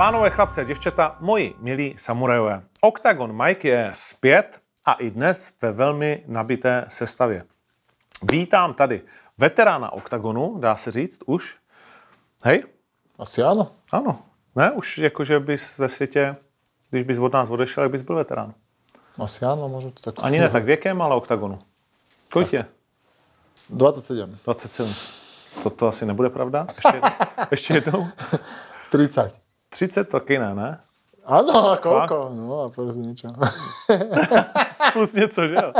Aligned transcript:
Pánové, 0.00 0.30
chlapci 0.30 0.60
a 0.60 0.64
děvčata, 0.64 1.16
moji 1.20 1.54
milí 1.58 1.94
samurajové. 1.98 2.62
Octagon 2.80 3.44
Mike 3.44 3.68
je 3.68 3.90
zpět 3.94 4.60
a 4.84 4.92
i 4.92 5.10
dnes 5.10 5.54
ve 5.62 5.72
velmi 5.72 6.24
nabité 6.26 6.84
sestavě. 6.88 7.44
Vítám 8.22 8.74
tady 8.74 9.02
veterána 9.38 9.92
Octagonu, 9.92 10.58
dá 10.58 10.76
se 10.76 10.90
říct, 10.90 11.18
už. 11.26 11.56
Hej? 12.44 12.64
Asi 13.18 13.42
ano. 13.42 13.72
Ano. 13.92 14.22
Ne, 14.56 14.70
už 14.70 14.98
jakože 14.98 15.40
bys 15.40 15.78
ve 15.78 15.88
světě, 15.88 16.36
když 16.90 17.02
bys 17.02 17.18
od 17.18 17.32
nás 17.32 17.48
odešel, 17.48 17.82
jak 17.82 17.92
bys 17.92 18.02
byl 18.02 18.16
veterán. 18.16 18.54
Asi 19.18 19.44
ano, 19.44 19.68
možná 19.68 19.90
to 19.90 20.12
tak. 20.12 20.24
Ani 20.24 20.40
ne 20.40 20.48
tak 20.48 20.64
věkem, 20.64 21.02
ale 21.02 21.14
Octagonu. 21.14 21.58
Kolik 22.32 22.52
je? 22.52 22.66
27. 23.70 24.38
27. 24.44 24.94
To, 25.76 25.88
asi 25.88 26.06
nebude 26.06 26.30
pravda? 26.30 26.66
Ještě? 26.76 27.00
Ještě 27.50 27.74
jednou? 27.74 28.08
30. 28.90 29.49
30 29.70 30.08
taky 30.08 30.38
ne, 30.38 30.54
ne? 30.54 30.78
Ano, 31.24 31.70
a 31.70 31.76
koľko? 31.76 32.30
No 32.34 32.60
a 32.60 32.68
prostě 32.68 33.00
niečo. 33.00 33.28
Plus 34.92 35.14
něco, 35.14 35.46
že 35.46 35.54
jo? 35.54 35.72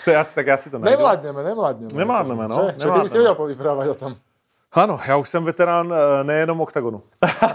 Co, 0.00 0.10
já 0.10 0.24
si, 0.24 0.34
tak 0.34 0.46
já 0.46 0.56
si 0.56 0.70
to 0.70 0.78
najdu. 0.78 0.98
Nemládneme, 0.98 1.42
nemládneme. 1.42 1.94
Nemládneme, 1.94 2.48
no, 2.48 2.56
Že? 2.56 2.62
Že 2.62 2.70
ty 2.70 2.74
by 2.74 2.78
si 2.78 2.88
nemládneme. 2.88 3.18
vedel 3.18 3.34
povyprávať 3.34 3.88
o 3.88 3.94
tom. 3.94 4.16
Ano, 4.72 5.00
já 5.06 5.16
už 5.16 5.28
jsem 5.28 5.44
veterán 5.44 5.94
eh, 5.94 6.24
nejenom 6.24 6.60
oktagonu. 6.60 7.02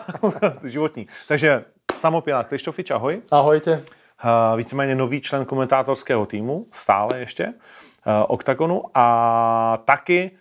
Životní. 0.65 1.07
Takže 1.27 1.65
samopělák 1.93 2.47
Krištofič, 2.47 2.91
ahoj. 2.91 3.21
Ahojte. 3.31 3.83
Uh, 4.23 4.57
víceméně 4.57 4.95
nový 4.95 5.21
člen 5.21 5.45
komentátorského 5.45 6.25
týmu, 6.25 6.65
stále 6.71 7.19
ještě, 7.19 7.45
uh, 7.45 7.53
Oktagonu 8.27 8.83
a 8.93 9.77
taky 9.85 10.31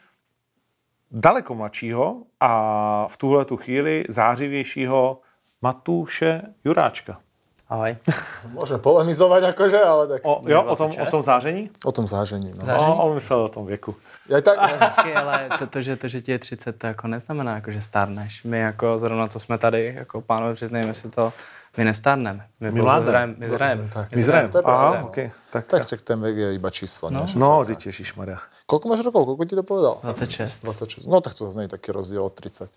daleko 1.11 1.55
mladšího 1.55 2.23
a 2.41 3.07
v 3.09 3.17
tuhle 3.17 3.45
tu 3.45 3.57
chvíli 3.57 4.05
zářivějšího 4.09 5.21
Matuše 5.63 6.43
Juráčka. 6.65 7.19
Ahoj. 7.67 7.99
Môžeme 8.55 8.79
polemizovať 8.79 9.51
akože, 9.51 9.81
ale 9.83 10.03
tak 10.07 10.21
O, 10.23 10.39
jo, 10.47 10.63
o 10.63 10.75
tom, 10.79 10.91
o 10.95 11.07
tom 11.11 11.23
záření? 11.23 11.71
o 11.83 11.93
tom 11.93 12.07
zážení. 12.07 12.55
No. 12.55 12.63
Záření? 12.67 12.91
O, 12.95 13.03
on 13.11 13.15
myslel 13.15 13.41
o 13.43 13.49
tom 13.51 13.67
věku. 13.67 13.91
Ja 14.31 14.39
aj 14.39 14.43
tak, 14.43 14.57
Počkej, 14.79 15.13
ale 15.17 15.35
to, 15.59 15.65
to, 15.67 15.79
že, 15.83 15.93
to, 15.99 16.07
že 16.11 16.19
ti 16.23 16.31
je 16.35 16.39
30, 16.39 16.79
to 16.79 16.87
jako 16.87 17.05
neznamená, 17.09 17.55
jako, 17.59 17.71
že 17.71 17.81
stárneš. 17.81 18.43
My 18.45 18.59
jako 18.59 18.99
zrovna, 18.99 19.27
co 19.29 19.39
jsme 19.39 19.59
tady, 19.59 19.95
jako 19.97 20.21
pánové, 20.21 20.55
přiznejme 20.55 20.95
si 20.95 21.11
to, 21.11 21.33
my 21.77 21.85
nestárneme. 21.85 22.47
My, 22.61 22.71
My 22.71 22.83
zrajeme. 23.03 23.35
My 23.39 23.49
zrajeme. 23.51 23.85
tak. 23.89 24.15
My 24.15 24.23
zrajem. 24.23 24.51
to 24.51 24.59
je 24.59 24.63
Aha, 24.65 25.03
okay. 25.05 25.31
tak, 25.51 25.67
tak 25.67 25.87
čak 25.87 26.01
ten 26.03 26.21
vek 26.21 26.37
je 26.37 26.55
iba 26.55 26.71
číslo. 26.71 27.11
No, 27.11 27.27
No, 27.35 27.65
teď 27.67 27.87
Ježišmarja. 27.87 28.39
Koľko 28.71 28.85
máš 28.89 29.03
rokov? 29.05 29.27
Koľko 29.27 29.43
ti 29.45 29.55
to 29.59 29.63
povedal? 29.67 29.95
26. 30.07 30.63
26. 30.65 31.11
No 31.11 31.19
tak 31.21 31.35
to 31.35 31.51
zase 31.51 31.67
taký 31.69 31.91
rozdiel 31.93 32.23
od 32.23 32.35
30. 32.35 32.71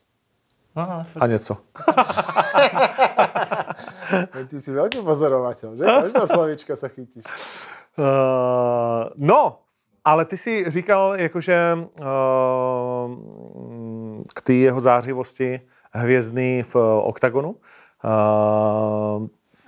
No, 0.75 0.91
ale 0.91 1.03
furt. 1.03 1.23
A 1.23 1.27
něco. 1.27 1.57
Ty 4.49 4.57
si 4.61 4.71
veľký 4.73 5.05
pozorovateľ, 5.05 5.69
že? 5.77 5.85
Každá 5.85 6.25
slovička 6.25 6.73
sa 6.73 6.89
chytíš. 6.89 7.21
Uh, 7.93 9.05
no, 9.17 9.59
ale 10.05 10.25
ty 10.25 10.37
si 10.37 10.65
říkal, 10.69 11.15
jakože 11.15 11.77
uh, 11.77 12.05
k 14.35 14.41
té 14.41 14.53
jeho 14.53 14.81
zářivosti 14.81 15.61
hvězdný 15.91 16.63
v 16.63 16.75
OKTAGONu. 17.03 17.49
Uh, 17.49 17.57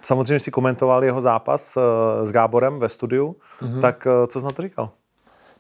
samozřejmě 0.02 0.40
si 0.40 0.52
komentoval 0.52 1.04
jeho 1.04 1.22
zápas 1.22 1.78
uh, 1.78 1.84
s 2.26 2.32
Gáborem 2.32 2.80
ve 2.80 2.90
studiu, 2.90 3.36
mm-hmm. 3.62 3.82
tak 3.82 4.06
uh, 4.06 4.26
co 4.28 4.40
jsi 4.40 4.46
na 4.46 4.52
to 4.52 4.62
říkal? 4.62 4.90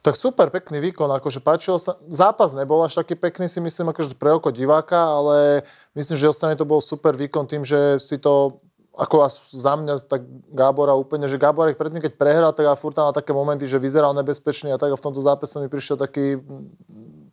Tak 0.01 0.17
super, 0.17 0.49
pekný 0.49 0.81
výkon, 0.81 1.13
akože 1.13 1.45
páčilo 1.45 1.77
sa. 1.77 1.93
Zápas 2.09 2.57
nebol 2.57 2.81
až 2.81 2.97
taký 2.97 3.13
pekný, 3.13 3.45
si 3.45 3.61
myslím, 3.61 3.93
akože 3.93 4.17
pre 4.17 4.33
oko 4.33 4.49
diváka, 4.49 4.97
ale 4.97 5.61
myslím, 5.93 6.17
že 6.17 6.33
ostatne 6.33 6.57
to 6.57 6.65
bol 6.65 6.81
super 6.81 7.13
výkon 7.13 7.45
tým, 7.45 7.61
že 7.61 8.01
si 8.01 8.17
to 8.17 8.57
ako 8.97 9.23
as 9.23 9.39
za 9.55 9.79
mňa, 9.79 10.03
tak 10.03 10.27
Gábora 10.51 10.91
úplne, 10.97 11.29
že 11.31 11.39
Gáborek 11.39 11.79
predtým, 11.79 12.03
keď 12.03 12.13
prehral, 12.19 12.51
tak 12.51 12.67
a 12.67 12.75
furt 12.75 12.91
tam 12.91 13.13
také 13.15 13.31
momenty, 13.31 13.63
že 13.63 13.79
vyzeral 13.79 14.11
nebezpečne 14.11 14.75
a 14.75 14.81
tak 14.81 14.91
a 14.91 14.99
v 14.99 15.05
tomto 15.05 15.23
zápase 15.23 15.63
mi 15.63 15.71
prišiel 15.71 15.95
taký 15.95 16.35
mm, 16.35 17.31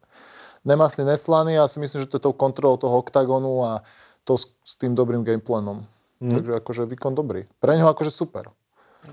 nemasný, 0.62 1.02
neslaný 1.02 1.58
a 1.58 1.66
si 1.66 1.82
myslím, 1.82 2.06
že 2.06 2.08
to 2.08 2.22
je 2.22 2.26
tou 2.30 2.34
kontrolou 2.36 2.78
toho 2.78 2.94
oktagonu 3.02 3.66
a 3.66 3.82
to 4.22 4.38
s, 4.38 4.46
s 4.62 4.78
tým 4.78 4.94
dobrým 4.94 5.26
gameplanom. 5.26 5.82
Mm. 6.22 6.30
Takže 6.30 6.52
akože 6.62 6.82
výkon 6.94 7.14
dobrý. 7.14 7.42
Pre 7.58 7.72
neho 7.74 7.90
akože 7.90 8.10
super. 8.10 8.46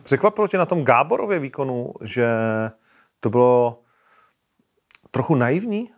Překvapilo 0.03 0.47
tě 0.47 0.57
na 0.57 0.65
tom 0.65 0.83
Gáborově 0.83 1.39
výkonu, 1.39 1.93
že 2.01 2.27
to 3.19 3.29
bylo 3.29 3.79
trochu 5.11 5.35
naivní? 5.35 5.91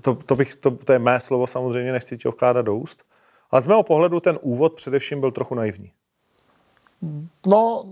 To, 0.00 0.14
to, 0.14 0.36
bych, 0.36 0.54
to, 0.54 0.70
to 0.70 0.92
je 0.92 0.98
mé 0.98 1.20
slovo, 1.20 1.46
samozřejmě 1.46 1.92
nechci 1.92 2.16
ti 2.16 2.28
ho 2.28 2.32
vkládat 2.32 2.62
do 2.62 2.76
úst. 2.76 3.04
Ale 3.50 3.62
z 3.62 3.66
mého 3.66 3.82
pohledu 3.82 4.20
ten 4.20 4.38
úvod 4.42 4.74
především 4.74 5.20
byl 5.20 5.30
trochu 5.30 5.54
naivní. 5.54 5.92
No, 7.46 7.84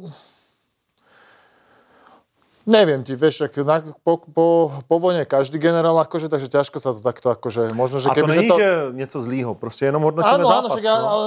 neviem 2.63 3.03
ti, 3.03 3.19
vieš, 3.19 3.51
ak 3.51 3.59
na, 3.67 3.83
po, 4.07 4.23
po, 4.23 4.71
po 4.87 4.97
vojne 5.03 5.27
každý 5.27 5.59
generál 5.59 5.99
akože, 5.99 6.31
takže 6.31 6.47
ťažko 6.47 6.79
sa 6.79 6.95
to 6.95 7.03
takto 7.03 7.35
akože, 7.35 7.75
možno, 7.75 7.99
že 7.99 8.09
A 8.09 8.15
to 8.15 8.23
keby, 8.23 8.31
není, 8.31 8.47
že 8.47 8.53
to... 8.55 8.57
že 8.59 8.71
něco 8.93 9.19
zlýho, 9.21 9.53
prostě 9.55 9.85
jenom 9.91 10.03
hodnotíme 10.03 10.35
Áno, 10.39 10.47
áno, 10.47 10.69
zápas. 10.69 10.73
však 10.79 10.85
ja, 10.87 10.97
no. 10.99 11.07
ale 11.09 11.25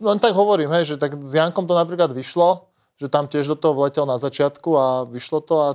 len 0.00 0.18
tak 0.18 0.32
hovorím, 0.34 0.70
hej, 0.74 0.84
že 0.84 0.96
tak 0.96 1.14
s 1.22 1.32
Jankom 1.34 1.68
to 1.68 1.76
napríklad 1.76 2.10
vyšlo, 2.10 2.66
že 2.98 3.06
tam 3.12 3.28
tiež 3.28 3.46
do 3.46 3.56
toho 3.56 3.76
vletel 3.76 4.08
na 4.08 4.18
začiatku 4.18 4.70
a 4.74 4.86
vyšlo 5.06 5.38
to 5.44 5.54
a 5.60 5.68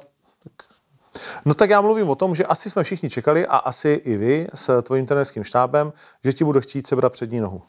no 1.45 1.53
tak 1.53 1.69
já 1.69 1.81
mluvím 1.81 2.09
o 2.09 2.15
tom, 2.15 2.35
že 2.35 2.45
asi 2.45 2.69
jsme 2.69 2.83
všichni 2.83 3.09
čekali 3.09 3.47
a 3.47 3.57
asi 3.57 3.89
i 3.89 4.17
vy 4.17 4.47
s 4.53 4.81
tvojím 4.81 5.05
trenerským 5.05 5.43
štábem, 5.43 5.93
že 6.23 6.33
ti 6.33 6.43
bude 6.43 6.61
chtít 6.61 6.87
sebrat 6.87 7.13
přední 7.13 7.39
nohu. 7.39 7.61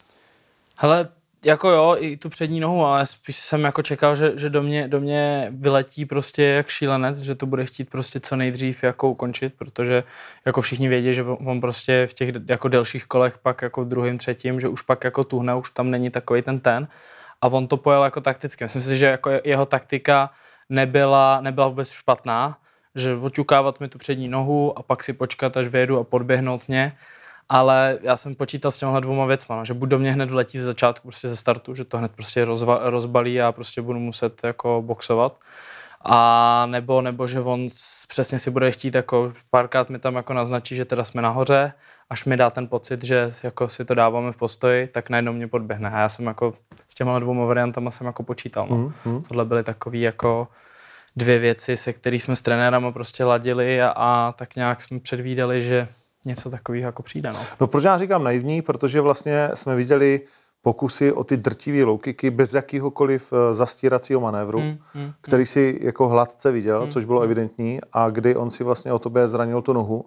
Hele, 0.75 1.09
jako 1.45 1.69
jo, 1.69 1.95
i 1.99 2.17
tu 2.17 2.29
přední 2.29 2.59
nohu, 2.59 2.85
ale 2.85 3.05
spíš 3.05 3.35
jsem 3.35 3.63
jako 3.63 3.83
čekal, 3.83 4.15
že, 4.15 4.33
že 4.35 4.49
do, 4.49 4.63
mě, 4.63 4.87
do 4.87 5.01
mě 5.01 5.47
vyletí 5.51 6.05
prostě 6.05 6.43
jak 6.43 6.67
šílenec, 6.67 7.19
že 7.19 7.35
to 7.35 7.45
bude 7.45 7.65
chtít 7.65 7.89
prostě 7.89 8.19
co 8.19 8.35
nejdřív 8.35 8.83
jako 8.83 9.09
ukončit, 9.09 9.53
protože 9.57 10.03
jako 10.45 10.61
všichni 10.61 10.87
vědí, 10.87 11.13
že 11.13 11.23
on 11.23 11.61
prostě 11.61 12.07
v 12.07 12.13
těch 12.13 12.29
jako 12.49 12.67
delších 12.67 13.05
kolech 13.05 13.37
pak 13.37 13.61
jako 13.61 13.81
v 13.81 13.87
druhém, 13.87 14.17
třetím, 14.17 14.59
že 14.59 14.67
už 14.67 14.81
pak 14.81 15.03
jako 15.03 15.23
tuhne, 15.23 15.55
už 15.55 15.69
tam 15.69 15.91
není 15.91 16.09
takový 16.09 16.41
ten 16.41 16.59
ten 16.59 16.87
a 17.41 17.47
on 17.47 17.67
to 17.67 17.77
pojel 17.77 18.03
jako 18.03 18.21
takticky. 18.21 18.63
Myslím 18.63 18.81
si, 18.81 18.97
že 18.97 19.05
jako 19.05 19.29
jeho 19.43 19.65
taktika 19.65 20.29
nebyla, 20.69 21.41
nebyla 21.41 21.67
vůbec 21.67 21.91
špatná, 21.91 22.57
že 22.97 23.15
oťukávat 23.15 23.79
mi 23.79 23.87
tu 23.87 23.97
přední 23.97 24.27
nohu 24.27 24.79
a 24.79 24.83
pak 24.83 25.03
si 25.03 25.13
počkat, 25.13 25.57
až 25.57 25.67
vyjedu 25.67 25.99
a 25.99 26.03
podběhnout 26.03 26.67
mě, 26.67 26.97
ale 27.49 27.99
já 28.01 28.17
jsem 28.17 28.35
počítal 28.35 28.71
s 28.71 28.77
těmhle 28.77 29.01
dvouma 29.01 29.25
věcma, 29.25 29.55
no, 29.55 29.65
že 29.65 29.73
buď 29.73 29.89
do 29.89 29.99
mě 29.99 30.11
hned 30.11 30.31
vletí 30.31 30.59
ze 30.59 30.65
začátku, 30.65 31.07
prostě 31.07 31.27
ze 31.27 31.35
startu, 31.35 31.75
že 31.75 31.85
to 31.85 31.97
hned 31.97 32.11
prostě 32.11 32.45
rozva, 32.45 32.79
rozbalí 32.83 33.41
a 33.41 33.51
prostě 33.51 33.81
budu 33.81 33.99
muset 33.99 34.43
jako 34.43 34.83
boxovat. 34.85 35.39
A 36.01 36.65
nebo, 36.69 37.01
nebo 37.01 37.27
že 37.27 37.39
on 37.39 37.67
přesně 38.07 38.39
si 38.39 38.51
bude 38.51 38.71
chtít, 38.71 38.95
jako 38.95 39.33
párkrát 39.49 39.89
mi 39.89 39.99
tam 39.99 40.15
jako 40.15 40.33
naznačí, 40.33 40.75
že 40.75 40.85
teda 40.85 41.03
jsme 41.03 41.21
nahoře, 41.21 41.73
až 42.09 42.25
mi 42.25 42.37
dá 42.37 42.49
ten 42.49 42.67
pocit, 42.67 43.03
že 43.03 43.29
jako 43.43 43.69
si 43.69 43.85
to 43.85 43.93
dáváme 43.93 44.31
v 44.31 44.37
postoji, 44.37 44.87
tak 44.87 45.09
najednou 45.09 45.33
mě 45.33 45.47
podběhne. 45.47 45.89
A 45.89 45.99
já 45.99 46.09
jsem 46.09 46.25
jako 46.25 46.53
s 46.87 46.95
těma 46.95 47.19
dvouma 47.19 47.45
variantama 47.45 47.91
jsem 47.91 48.07
jako 48.07 48.23
počítal. 48.23 48.67
No. 48.69 48.91
Mm, 49.05 49.21
Tohle 49.21 49.45
byly 49.45 49.63
takové 49.63 49.97
jako 49.97 50.47
dvě 51.17 51.39
věci, 51.39 51.77
se 51.77 51.93
kterými 51.93 52.19
jsme 52.19 52.35
s 52.35 52.41
trenérama 52.41 52.91
prostě 52.91 53.23
ladili 53.23 53.81
a, 53.81 53.93
a 53.95 54.31
tak 54.31 54.55
nějak 54.55 54.81
jsme 54.81 54.99
předvídali, 54.99 55.61
že 55.61 55.87
něco 56.25 56.49
takového 56.49 56.85
jako 56.85 57.03
přijde. 57.03 57.29
No. 57.33 57.39
No 57.61 57.67
proč 57.67 57.83
já 57.83 57.97
říkám 57.97 58.23
naivní, 58.23 58.61
protože 58.61 59.01
vlastně 59.01 59.49
jsme 59.53 59.75
viděli 59.75 60.21
pokusy 60.61 61.11
o 61.11 61.23
ty 61.23 61.37
drtivé 61.37 61.83
low 61.83 61.99
kicky 61.99 62.31
bez 62.31 62.53
jakýhokoliv 62.53 63.33
eh, 63.33 63.53
zastíracího 63.53 64.19
manévru, 64.21 64.59
Mm, 64.59 64.77
mm, 64.93 65.11
který 65.21 65.45
si 65.45 65.79
jako 65.81 66.07
hladce 66.07 66.51
viděl, 66.51 66.87
což 66.87 67.05
bylo 67.05 67.21
evidentní, 67.21 67.79
a 67.93 68.09
kdy 68.09 68.35
on 68.35 68.51
si 68.51 68.63
vlastně 68.63 68.93
o 68.93 68.99
tobě 68.99 69.27
zranil 69.27 69.61
tu 69.61 69.73
nohu. 69.73 70.05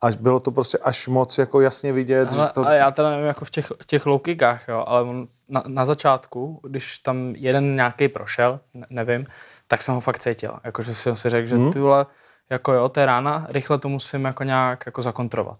Až 0.00 0.16
bylo 0.16 0.40
to 0.40 0.50
prostě 0.50 0.78
až 0.78 1.08
moc 1.08 1.38
jako 1.38 1.60
jasně 1.60 1.92
vidět, 1.92 2.32
že 2.32 2.38
Ale, 2.38 2.50
to... 2.54 2.66
a 2.66 2.72
já 2.72 2.90
teda 2.90 3.10
nevím, 3.10 3.26
jako 3.26 3.44
v 3.44 3.50
těch, 3.50 3.72
těch 3.86 4.06
low 4.06 4.20
kickách, 4.20 4.68
jo, 4.68 4.84
ale 4.86 5.02
on 5.02 5.26
na, 5.48 5.62
na 5.66 5.84
začátku, 5.84 6.60
když 6.68 6.98
tam 6.98 7.32
jeden 7.36 7.76
nějaký 7.76 8.08
prošel, 8.08 8.60
ne, 8.74 8.86
nevím, 8.92 9.26
tak 9.68 9.82
jsem 9.82 9.94
ho 9.94 10.00
fakt 10.00 10.18
cítil. 10.18 10.58
Jakože 10.64 10.94
jsem 10.94 11.16
si 11.16 11.28
řekl, 11.28 11.48
že 11.48 11.56
Mhm. 11.56 11.72
ty 11.72 11.78
vole, 11.78 12.06
jako 12.50 12.72
jo, 12.72 12.88
to 12.88 13.00
je 13.00 13.06
rána, 13.06 13.46
rychle 13.50 13.78
to 13.78 13.88
musím 13.88 14.24
jako 14.24 14.44
nějak 14.44 14.82
jako 14.86 15.02
zakontrovat. 15.02 15.58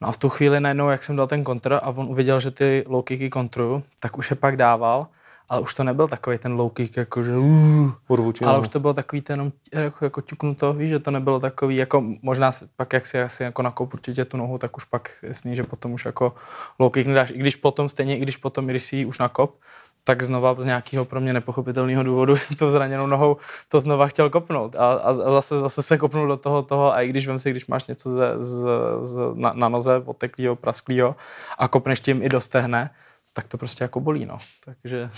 No 0.00 0.08
a 0.08 0.12
v 0.12 0.16
tu 0.16 0.28
chvíli 0.28 0.60
najednou, 0.60 0.90
jak 0.90 1.02
jsem 1.02 1.16
dal 1.16 1.26
ten 1.26 1.44
kontr 1.44 1.72
a 1.82 1.86
on 1.86 2.06
uviděl, 2.08 2.40
že 2.40 2.50
ty 2.50 2.84
low 2.88 3.04
kicky 3.04 3.30
kontruju, 3.30 3.82
tak 4.00 4.18
už 4.18 4.30
je 4.30 4.36
pak 4.36 4.56
dával, 4.56 5.06
ale 5.50 5.60
už 5.60 5.74
to 5.74 5.84
nebyl 5.84 6.08
takový 6.08 6.38
ten 6.38 6.52
low 6.52 6.70
kick, 6.70 6.96
jako 6.96 7.22
že 7.22 7.36
uh, 7.36 7.90
Urvu 8.08 8.32
ale 8.44 8.58
už 8.58 8.68
to 8.68 8.80
bylo 8.80 8.94
takový 8.94 9.20
ten 9.22 9.34
jenom 9.34 9.52
jako, 9.74 10.04
jako 10.04 10.20
ťuknuto, 10.20 10.72
víš, 10.72 10.90
že 10.90 10.98
to 10.98 11.10
nebylo 11.10 11.40
takový, 11.40 11.76
jako 11.76 12.04
možná 12.22 12.52
pak 12.76 12.92
jak 12.92 13.06
si 13.06 13.22
asi 13.22 13.42
jako 13.42 13.62
nakoup 13.62 13.94
určitě 13.94 14.24
tu 14.24 14.36
nohu, 14.36 14.58
tak 14.58 14.76
už 14.76 14.84
pak 14.84 15.10
jasný, 15.22 15.56
že 15.56 15.62
potom 15.64 15.92
už 15.92 16.04
jako 16.04 16.34
low 16.78 16.92
kick 16.92 17.06
nedáš, 17.06 17.30
i 17.30 17.38
když 17.38 17.56
potom 17.56 17.88
stejně, 17.88 18.16
i 18.16 18.20
když 18.20 18.36
potom, 18.36 18.68
i 18.68 18.72
když 18.72 18.82
si 18.82 18.96
ji 18.96 19.04
už 19.04 19.18
nakop, 19.18 19.56
tak 20.04 20.22
znova 20.22 20.56
z 20.58 20.64
nějakého 20.64 21.04
pro 21.04 21.20
mě 21.20 21.32
nepochopitelného 21.32 22.02
důvodu 22.02 22.34
to 22.58 22.70
zraněnou 22.70 23.06
nohou 23.06 23.36
to 23.68 23.80
znova 23.80 24.06
chtěl 24.06 24.30
kopnout 24.30 24.76
a, 24.76 24.92
a, 24.92 25.08
a 25.08 25.12
zase, 25.12 25.58
zase 25.58 25.82
se 25.82 25.98
kopnul 25.98 26.28
do 26.28 26.36
toho, 26.36 26.62
toho 26.62 26.94
a 26.94 27.02
i 27.02 27.08
když 27.08 27.26
vem 27.26 27.38
si, 27.38 27.50
když 27.50 27.66
máš 27.66 27.84
něco 27.84 28.10
ze, 28.10 28.34
z, 28.36 28.66
z, 29.00 29.20
na, 29.34 29.52
na 29.52 29.68
noze 29.68 30.02
oteklýho, 30.04 30.56
prasklýho 30.56 31.16
a 31.58 31.68
kopneš 31.68 32.00
tím 32.00 32.22
i 32.22 32.28
do 32.28 32.40
stehne, 32.40 32.90
tak 33.32 33.48
to 33.48 33.58
prostě 33.58 33.84
jako 33.84 34.00
bolí, 34.00 34.26
no. 34.26 34.38
Takže, 34.64 35.10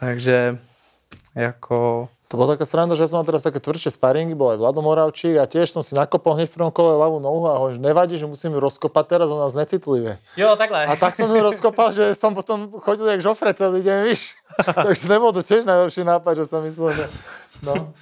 takže 0.00 0.58
jako 1.34 2.08
To 2.26 2.34
bola 2.34 2.58
taká 2.58 2.66
sranda, 2.66 2.98
že 2.98 3.06
som 3.06 3.22
mal 3.22 3.28
teraz 3.28 3.46
také 3.46 3.62
tvrdšie 3.62 3.94
sparingy, 3.94 4.34
bol 4.34 4.50
aj 4.50 4.58
Vlado 4.58 4.82
Moravčík 4.82 5.38
a 5.38 5.46
tiež 5.46 5.70
som 5.70 5.86
si 5.86 5.94
nakopol 5.94 6.34
hneď 6.34 6.50
v 6.50 6.56
prvom 6.58 6.72
kole 6.74 6.98
ľavú 6.98 7.22
nohu 7.22 7.46
a 7.46 7.54
hovorím, 7.54 7.86
nevadí, 7.86 8.18
že 8.18 8.26
musím 8.26 8.58
ju 8.58 8.66
rozkopať 8.66 9.04
teraz, 9.06 9.30
ona 9.30 9.46
znecitlivie. 9.46 10.18
Jo, 10.34 10.58
takhle. 10.58 10.90
A 10.90 10.98
tak 10.98 11.14
som 11.14 11.30
ju 11.30 11.38
rozkopal, 11.38 11.94
že 11.94 12.18
som 12.18 12.34
potom 12.34 12.66
chodil 12.82 13.06
jak 13.14 13.22
žofre 13.22 13.54
celý 13.54 13.86
deň, 13.86 13.98
víš. 14.10 14.34
Takže 14.90 15.06
nebol 15.06 15.30
to 15.30 15.46
tiež 15.46 15.70
najlepší 15.70 16.02
nápad, 16.02 16.42
že 16.42 16.44
som 16.50 16.66
myslel, 16.66 16.98
že... 16.98 17.06
No, 17.62 17.92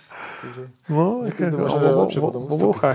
No, 0.88 1.20
Někdy 1.24 1.38
to 1.38 1.44
jako, 1.44 1.58
možná 1.58 1.82
je 1.82 2.20
potom. 2.20 2.48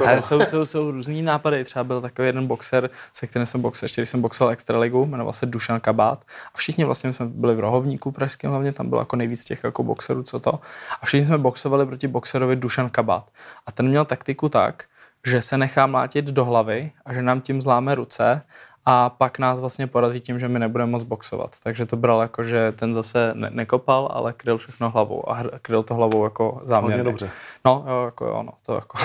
Ale 0.08 0.22
jsou, 0.22 0.42
jsou, 0.42 0.66
jsou 0.66 0.92
různý 0.92 1.22
nápady. 1.22 1.64
Třeba 1.64 1.84
byl 1.84 2.02
takový 2.02 2.28
jeden 2.28 2.48
boxer, 2.48 2.90
se 3.14 3.28
kterým 3.28 3.46
jsem 3.46 3.62
boxoval, 3.62 3.86
ještě 3.86 4.02
když 4.02 4.10
jsem 4.10 4.22
boxoval 4.22 4.54
Extraligu, 4.54 5.06
jmenoval 5.06 5.34
se 5.34 5.46
Dušan 5.46 5.80
Kabát. 5.80 6.26
A 6.54 6.58
všichni 6.58 6.86
vlastně 6.86 7.14
jsme 7.14 7.26
byli 7.26 7.56
v 7.56 7.60
rohovníku 7.60 8.12
pražském 8.12 8.52
hlavně, 8.52 8.74
tam 8.74 8.90
bylo 8.90 9.02
jako 9.02 9.16
nejvíc 9.16 9.44
těch 9.44 9.64
jako 9.64 9.84
boxerů, 9.84 10.24
co 10.24 10.40
to. 10.40 10.60
A 11.02 11.06
všichni 11.06 11.26
jsme 11.26 11.38
boxovali 11.38 11.86
proti 11.86 12.08
boxerovi 12.08 12.56
Dušan 12.56 12.90
Kabát. 12.90 13.32
A 13.66 13.72
ten 13.72 13.88
měl 13.88 14.06
taktiku 14.06 14.50
tak, 14.50 14.84
že 15.26 15.42
se 15.42 15.58
nechá 15.58 15.88
mlátit 15.88 16.26
do 16.26 16.46
hlavy 16.46 16.92
a 17.06 17.14
že 17.14 17.22
nám 17.22 17.42
tím 17.42 17.62
zláme 17.62 17.96
ruce 17.96 18.42
a 18.89 19.09
pak 19.13 19.38
nás 19.39 19.62
vlastně 19.62 19.86
porazí 19.88 20.18
tím, 20.21 20.39
že 20.39 20.47
my 20.50 20.59
nebudeme 20.59 20.91
moc 20.91 21.03
boxovat. 21.06 21.62
Takže 21.63 21.86
to 21.86 21.97
bral 21.97 22.21
jako, 22.21 22.44
že 22.44 22.71
ten 22.74 22.94
zase 22.94 23.31
ne- 23.38 23.50
nekopal, 23.53 24.09
ale 24.12 24.33
kryl 24.33 24.57
všechno 24.57 24.89
hlavou 24.89 25.30
a 25.30 25.44
hr- 25.44 25.59
kryl 25.62 25.83
to 25.83 25.94
hlavou 25.94 26.24
jako 26.24 26.62
záměrně. 26.65 26.97
Hodně 26.97 27.03
dobře. 27.03 27.30
No, 27.65 27.86
jo, 27.88 28.01
jako 28.06 28.25
jo, 28.25 28.44
no, 28.44 28.51
to 28.65 28.74
jako... 28.74 28.97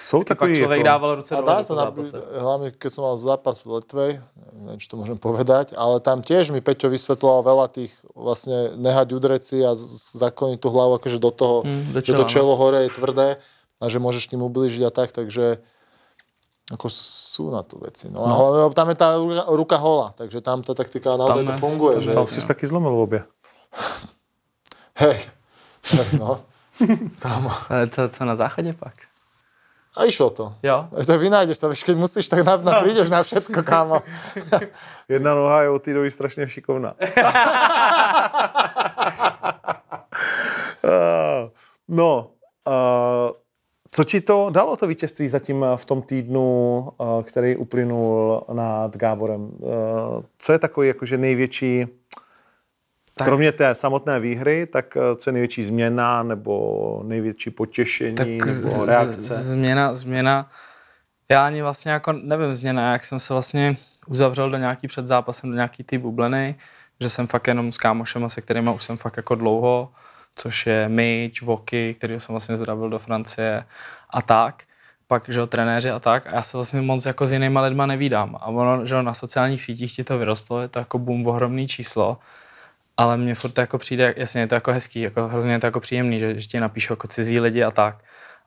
Jsou 0.00 0.16
Vždycky 0.16 0.28
pak 0.34 0.38
takový, 0.38 0.54
člověk 0.56 0.78
jako, 0.78 0.86
dával 0.86 1.14
ruce 1.14 1.34
A 1.36 1.40
dole 1.40 1.54
dá 1.54 1.62
sa 1.62 1.74
napríklad, 1.76 2.24
zápase. 2.24 2.40
hlavne 2.40 2.68
keď 2.72 2.90
som 2.90 3.02
mal 3.04 3.16
zápas 3.20 3.56
v 3.62 3.70
Letvej, 3.76 4.12
neviem, 4.56 4.78
či 4.80 4.88
to 4.88 4.96
môžem 4.96 5.18
povedať, 5.20 5.66
ale 5.76 6.00
tam 6.00 6.24
tiež 6.24 6.50
mi 6.56 6.64
Peťo 6.64 6.88
vysvetloval 6.88 7.44
veľa 7.44 7.66
tých 7.68 7.92
vlastne 8.16 8.74
nehať 8.80 9.08
udreci 9.12 9.60
a 9.60 9.76
zakloniť 10.16 10.56
tú 10.56 10.72
hlavu 10.72 10.96
akože 10.96 11.18
do 11.20 11.30
toho, 11.30 11.56
Mm, 11.68 11.92
do 11.92 12.00
že 12.00 12.16
to 12.16 12.24
čela, 12.24 12.26
no. 12.26 12.32
čelo 12.32 12.52
hore 12.56 12.80
je 12.88 12.90
tvrdé 12.96 13.28
a 13.76 13.84
že 13.92 13.98
môžeš 14.00 14.24
tým 14.32 14.40
ublížiť 14.40 14.82
a 14.88 14.90
tak, 14.90 15.12
takže 15.12 15.60
ako 16.70 16.86
sú 16.88 17.50
na 17.50 17.62
to 17.66 17.78
veci. 17.82 18.06
No, 18.14 18.22
a 18.22 18.30
hlavne 18.30 18.74
tam 18.74 18.88
je 18.88 18.96
tá 18.96 19.08
ruka, 19.18 19.42
ruka 19.50 19.76
hola, 19.76 20.14
takže 20.14 20.38
tam 20.40 20.62
tá 20.62 20.70
taktika 20.74 21.18
naozaj 21.18 21.42
Tam 21.42 21.50
to 21.50 21.52
je- 21.52 21.60
funguje. 21.60 21.94
tam 21.98 22.02
Že, 22.02 22.10
Tam 22.14 22.26
si 22.26 22.46
taky 22.46 22.66
zlomil 22.66 22.94
obě. 22.94 23.20
hej, 25.02 25.18
hej, 25.90 26.06
no. 26.18 26.40
Kámo. 27.22 27.50
Ale 27.68 27.88
co, 27.88 28.08
co 28.08 28.24
na 28.24 28.36
záchodě 28.36 28.72
pak? 28.72 28.94
A 29.96 30.04
išlo 30.04 30.30
to. 30.30 30.54
Jo? 30.62 30.86
To 31.06 31.18
vynájdeš 31.18 31.58
to, 31.58 31.66
keď 31.74 31.96
musíš, 31.98 32.28
tak 32.30 32.46
na, 32.46 32.56
na, 32.56 32.78
prídeš 32.80 33.10
na 33.10 33.22
všetko, 33.26 33.62
kámo. 33.66 33.98
Jedna 35.10 35.34
noha 35.34 35.62
je 35.62 35.70
od 35.70 35.82
té 35.82 35.94
doby 35.94 36.10
strašně 36.10 36.46
šikovná. 36.46 36.94
Eh, 40.84 41.50
no, 41.88 42.30
uh, 42.68 43.30
co 43.90 44.04
ti 44.04 44.20
to 44.20 44.50
dalo 44.50 44.76
to 44.76 44.86
vítězství 44.86 45.28
zatím 45.28 45.66
v 45.76 45.84
tom 45.84 46.02
týdnu, 46.02 46.88
uh, 46.98 47.22
který 47.22 47.56
uplynul 47.56 48.42
nad 48.52 48.96
Gáborem? 48.96 49.40
Uh, 49.40 49.70
co 50.38 50.52
je 50.52 50.58
takový 50.58 50.88
jakože 50.88 51.18
největší, 51.18 51.86
tak. 53.16 53.26
kromě 53.26 53.52
té 53.52 53.74
samotné 53.74 54.20
výhry, 54.20 54.66
tak 54.66 54.96
co 55.16 55.30
je 55.30 55.32
největší 55.32 55.62
změna 55.62 56.22
nebo 56.22 57.02
největší 57.04 57.50
potěšení 57.50 58.14
Tak 58.14 58.26
nebo 58.26 58.46
z, 58.46 58.62
z, 58.62 58.78
reakce? 58.78 59.34
změna, 59.34 59.94
změna, 59.94 60.50
já 61.30 61.46
ani 61.46 61.62
vlastně 61.62 61.92
jako 61.92 62.12
nevím 62.12 62.54
změna, 62.54 62.92
jak 62.92 63.04
jsem 63.04 63.20
se 63.20 63.34
vlastně 63.34 63.76
uzavřel 64.06 64.50
do 64.50 64.56
nějaký 64.56 64.88
před 64.88 65.06
zápasem, 65.06 65.50
do 65.50 65.56
nějaký 65.56 65.84
ty 65.84 65.98
bubliny, 65.98 66.54
že 67.00 67.10
jsem 67.10 67.26
fakt 67.26 67.46
jenom 67.46 67.72
s 67.72 67.78
kámošema, 67.78 68.28
se 68.28 68.40
kterými 68.40 68.70
už 68.74 68.84
jsem 68.84 68.96
fakt 68.96 69.16
jako 69.16 69.34
dlouho, 69.34 69.92
což 70.34 70.66
je 70.66 70.88
Mitch, 70.88 71.42
Voky, 71.42 71.94
který 71.94 72.20
jsem 72.20 72.32
vlastně 72.32 72.56
zdravil 72.56 72.90
do 72.90 72.98
Francie 72.98 73.64
a 74.10 74.22
tak 74.22 74.62
pak, 75.10 75.28
že 75.28 75.40
jo, 75.40 75.46
trenéři 75.46 75.90
a 75.90 75.98
tak, 75.98 76.26
a 76.26 76.34
já 76.34 76.42
se 76.42 76.56
vlastně 76.56 76.80
moc 76.80 77.06
jako 77.06 77.26
s 77.26 77.32
jinýma 77.32 77.60
lidma 77.60 77.86
nevídám. 77.86 78.36
A 78.40 78.46
ono, 78.46 78.86
že 78.86 78.94
jo, 78.94 79.02
na 79.02 79.14
sociálních 79.14 79.62
sítích 79.62 79.96
ti 79.96 80.04
to 80.04 80.18
vyrostlo, 80.18 80.60
je 80.60 80.68
to 80.68 80.78
jako 80.78 80.98
boom, 80.98 81.26
ohromný 81.26 81.68
číslo, 81.68 82.18
ale 82.96 83.16
mně 83.16 83.34
furt 83.34 83.52
to 83.52 83.60
jako 83.60 83.78
přijde, 83.78 84.14
jasně 84.16 84.40
je 84.40 84.46
to 84.46 84.54
jako 84.54 84.72
hezký, 84.72 85.00
jako 85.00 85.28
hrozně 85.28 85.52
je 85.52 85.58
to 85.58 85.66
jako 85.66 85.80
příjemný, 85.80 86.18
že, 86.18 86.40
že 86.40 86.46
ti 86.46 86.56
jako 86.90 87.06
cizí 87.08 87.40
lidi 87.40 87.62
a 87.62 87.70
tak. 87.70 88.04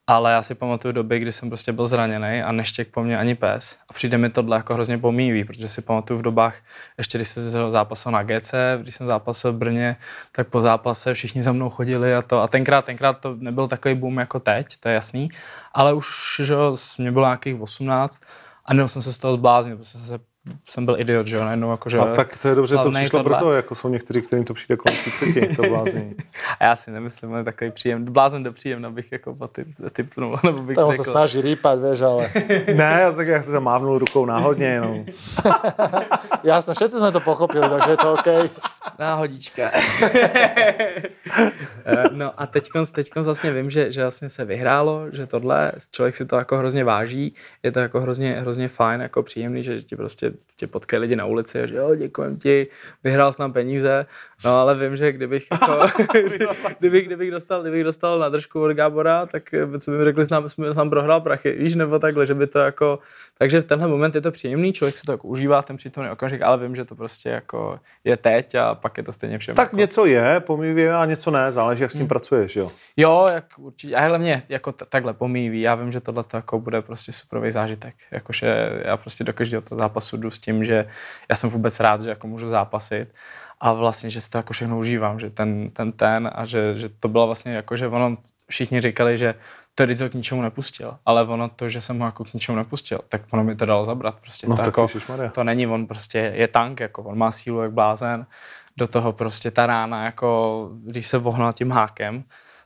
Ale 0.08 0.32
já 0.32 0.42
si 0.42 0.56
pamatuju 0.56 0.92
doby, 0.92 1.20
kdy 1.20 1.32
jsem 1.32 1.50
prostě 1.50 1.72
byl 1.72 1.88
zraněný 1.88 2.42
a 2.42 2.52
neštěk 2.52 2.92
po 2.92 3.04
mně 3.04 3.18
ani 3.18 3.36
pes. 3.36 3.78
A 3.90 3.94
přijde 3.94 4.18
mi 4.18 4.30
tohle 4.30 4.58
jako 4.58 4.74
hrozně 4.74 4.98
pomývý, 4.98 5.44
protože 5.44 5.68
si 5.68 5.82
pamatuju 5.82 6.20
v 6.20 6.22
dobách, 6.22 6.56
ještě 6.98 7.18
když 7.18 7.28
jsem 7.28 7.72
zápasil 7.72 8.12
na 8.12 8.24
GC, 8.24 8.54
když 8.82 8.96
jsem 8.96 9.08
zápasil 9.08 9.54
v 9.54 9.58
Brně, 9.58 9.96
tak 10.32 10.48
po 10.48 10.62
zápase 10.62 11.14
všichni 11.14 11.44
za 11.44 11.52
mnou 11.52 11.70
chodili 11.70 12.16
a 12.16 12.22
to. 12.22 12.42
A 12.42 12.48
tenkrát, 12.48 12.86
tenkrát 12.86 13.14
to 13.14 13.36
nebyl 13.36 13.68
takový 13.68 13.96
boom 13.96 14.18
jako 14.18 14.40
teď, 14.40 14.78
to 14.80 14.90
je 14.90 14.96
jasný. 14.96 15.30
Ale 15.74 15.94
už, 15.94 16.42
že 16.44 16.56
mě 16.98 17.12
bylo 17.12 17.26
nějakých 17.26 17.62
18 17.62 18.22
a 18.66 18.74
nemohl 18.74 18.88
jsem 18.88 19.02
se 19.02 19.14
z 19.14 19.18
toho 19.18 19.34
zbláznit, 19.34 19.78
protože 19.78 19.90
jsem 19.90 20.02
se 20.02 20.33
jsem 20.70 20.86
byl 20.86 21.00
idiot, 21.00 21.28
že 21.28 21.36
jo, 21.36 21.44
najednou 21.44 21.72
jako, 21.72 21.90
že 21.90 22.00
A 22.00 22.06
tak 22.06 22.38
to 22.38 22.48
je 22.48 22.56
dobře, 22.56 22.76
to 22.76 22.90
přišlo 22.90 23.20
tohle. 23.20 23.24
brzo, 23.24 23.52
jako 23.52 23.76
jsou 23.76 23.90
někteří, 23.90 24.22
kterým 24.22 24.46
to 24.46 24.54
přijde 24.54 24.78
kolem 24.78 24.98
30, 24.98 25.56
to 25.56 25.62
blázení. 25.62 26.16
A 26.60 26.66
já 26.66 26.76
si 26.76 26.92
nemyslím, 26.92 27.32
on 27.32 27.38
je 27.38 27.44
takový 27.44 27.72
příjem, 27.72 28.06
blázen 28.06 28.44
do 28.44 28.52
příjemna 28.52 28.90
bych 28.90 29.12
jako 29.12 29.48
typ, 29.48 29.68
typnul, 29.92 30.40
nebo 30.44 30.60
bych 30.60 30.76
Tam 30.76 30.92
řekl. 30.92 31.04
sa 31.04 31.12
snaží 31.12 31.42
rýpať, 31.42 31.80
vieš, 31.80 32.02
ale 32.02 32.32
ne, 32.76 32.98
já, 33.02 33.12
tak, 33.12 33.28
já 33.28 33.44
jsem 33.44 33.64
mávnul 33.64 33.98
rukou 33.98 34.26
náhodně 34.26 34.66
jenom. 34.66 35.06
jasne, 36.44 36.76
všetci 36.76 37.00
sme 37.00 37.12
to 37.16 37.24
pochopili, 37.24 37.64
takže 37.64 37.92
je 37.96 37.98
to 37.98 38.14
OK. 38.14 38.28
Náhodička. 39.00 39.72
no 42.12 42.34
a 42.38 42.46
teď 42.48 42.70
teďkon 42.92 43.24
vlastně 43.24 43.52
vím, 43.52 43.70
že, 43.70 43.92
že 43.92 44.02
vlastně 44.02 44.30
se 44.30 44.46
vyhrálo, 44.46 45.06
že 45.12 45.28
tohle, 45.28 45.72
člověk 45.92 46.16
si 46.16 46.26
to 46.26 46.36
jako 46.36 46.58
hrozně 46.58 46.84
váží, 46.84 47.34
je 47.64 47.72
to 47.72 47.80
jako 47.80 48.02
hrozně, 48.02 48.32
hrozně 48.40 48.68
fajn, 48.68 49.02
jako 49.02 49.24
příjemný, 49.24 49.64
že 49.64 49.82
ti 49.82 49.96
prostě 49.96 50.33
tě 50.56 50.68
potkají 50.68 51.02
lidi 51.02 51.16
na 51.16 51.26
ulici 51.26 51.62
a 51.62 51.66
že 51.66 51.76
jo, 51.76 51.96
děkujem 51.96 52.38
ti, 52.38 52.68
vyhrál 53.04 53.34
jsi 53.34 53.42
nám 53.42 53.54
peníze, 53.54 54.06
no 54.46 54.52
ale 54.58 54.76
vím, 54.76 54.96
že 54.96 55.12
kdybych 55.12 55.48
jako, 55.52 55.88
kdybych, 56.80 57.06
kdybych, 57.06 57.32
dostal, 57.32 57.62
kdybych 57.62 57.84
dostal 57.84 58.20
na 58.20 58.30
držku 58.30 58.62
od 58.62 58.72
Gábora, 58.74 59.26
tak 59.26 59.54
eh, 59.54 59.80
co 59.80 59.92
by 59.92 59.98
mi 59.98 60.04
řekli, 60.04 60.24
že 60.24 60.28
nám, 60.32 60.50
jsme 60.50 60.74
nám 60.74 60.90
prohrál 60.90 61.22
prachy, 61.22 61.52
víš, 61.52 61.76
nebo 61.76 62.00
takhle, 62.00 62.26
že 62.26 62.34
by 62.34 62.48
to 62.48 62.60
jako, 62.60 63.00
takže 63.38 63.62
v 63.62 63.66
tenhle 63.66 63.88
moment 63.88 64.16
je 64.16 64.22
to 64.22 64.32
příjemný, 64.32 64.74
člověk 64.74 64.98
si 64.98 65.06
to 65.06 65.12
jako 65.12 65.28
užívá 65.28 65.62
v 65.62 65.66
ten 65.66 65.76
přítomný 65.78 66.10
okamžik, 66.10 66.42
ale 66.42 66.58
vím, 66.58 66.76
že 66.76 66.86
to 66.86 66.96
prostě 66.96 67.30
jako 67.30 67.80
je 68.04 68.18
teď 68.18 68.56
a 68.56 68.76
pak 68.76 68.98
je 68.98 69.04
to 69.04 69.12
stejně 69.12 69.38
všem. 69.38 69.56
Tak 69.56 69.66
jako... 69.66 69.76
něco 69.76 70.06
je 70.06 70.40
pomývě 70.40 70.96
a 70.96 71.06
něco 71.06 71.32
ne, 71.32 71.52
záleží, 71.52 71.82
jak 71.82 71.92
s 71.92 71.96
tím 71.96 72.08
pracuješ, 72.08 72.56
jo. 72.56 72.72
Jo, 72.98 73.28
jak 73.34 73.46
určitě, 73.58 73.96
a 73.96 74.02
hlavně 74.02 74.44
jako 74.50 74.72
t- 74.72 74.86
takhle 74.90 75.14
pomýví, 75.14 75.62
já 75.62 75.76
vím, 75.76 75.92
že 75.92 76.00
tohle 76.00 76.24
jako 76.34 76.60
bude 76.60 76.82
prostě 76.82 77.12
superový 77.12 77.52
zážitek, 77.52 77.96
jakože 78.12 78.82
já 78.86 78.98
prostě 78.98 79.24
do 79.24 79.34
každého 79.34 79.62
toho 79.62 79.80
zápasu 79.80 80.18
jdu 80.24 80.30
s 80.30 80.40
tím, 80.40 80.64
že 80.64 80.86
já 81.30 81.36
jsem 81.36 81.50
vůbec 81.50 81.80
rád, 81.80 82.02
že 82.02 82.10
jako 82.10 82.28
můžu 82.28 82.48
zápasit 82.48 83.08
a 83.60 83.74
vlastně, 83.74 84.10
že 84.10 84.22
si 84.22 84.30
to 84.30 84.38
jako 84.38 84.54
všechno 84.54 84.80
užívám, 84.80 85.20
že 85.20 85.30
ten, 85.30 85.70
ten, 85.70 85.92
ten 85.92 86.32
a 86.36 86.46
že, 86.46 86.80
že 86.80 86.90
to 86.90 87.08
bylo 87.08 87.26
vlastně 87.26 87.52
jako, 87.52 87.76
že 87.76 87.88
ono, 87.88 88.18
všichni 88.48 88.82
říkali, 88.82 89.18
že 89.18 89.36
to 89.76 89.86
Rizzo 89.86 90.10
k 90.10 90.14
ničemu 90.14 90.42
nepustil, 90.42 90.98
ale 91.06 91.24
ono 91.24 91.50
to, 91.50 91.70
že 91.70 91.82
jsem 91.82 92.00
ho 92.00 92.06
jako 92.06 92.24
k 92.24 92.34
ničemu 92.34 92.58
nepustil, 92.58 93.00
tak 93.10 93.22
ono 93.32 93.44
mi 93.44 93.56
to 93.56 93.66
dalo 93.66 93.86
zabrat, 93.86 94.16
prostě 94.22 94.48
No 94.48 94.58
to, 94.58 94.64
jako, 94.64 94.88
to 95.34 95.44
není, 95.44 95.68
on 95.68 95.88
prostě 95.88 96.34
je 96.36 96.48
tank, 96.48 96.80
jako 96.80 97.04
on 97.04 97.18
má 97.18 97.32
sílu 97.32 97.62
jak 97.62 97.72
blázen, 97.72 98.26
do 98.78 98.88
toho 98.88 99.14
prostě 99.14 99.52
ta 99.52 99.66
rána, 99.66 100.06
jako 100.06 100.70
když 100.84 101.08
se 101.08 101.18
vohnal 101.18 101.54
tím 101.54 101.72
hákem, 101.72 102.24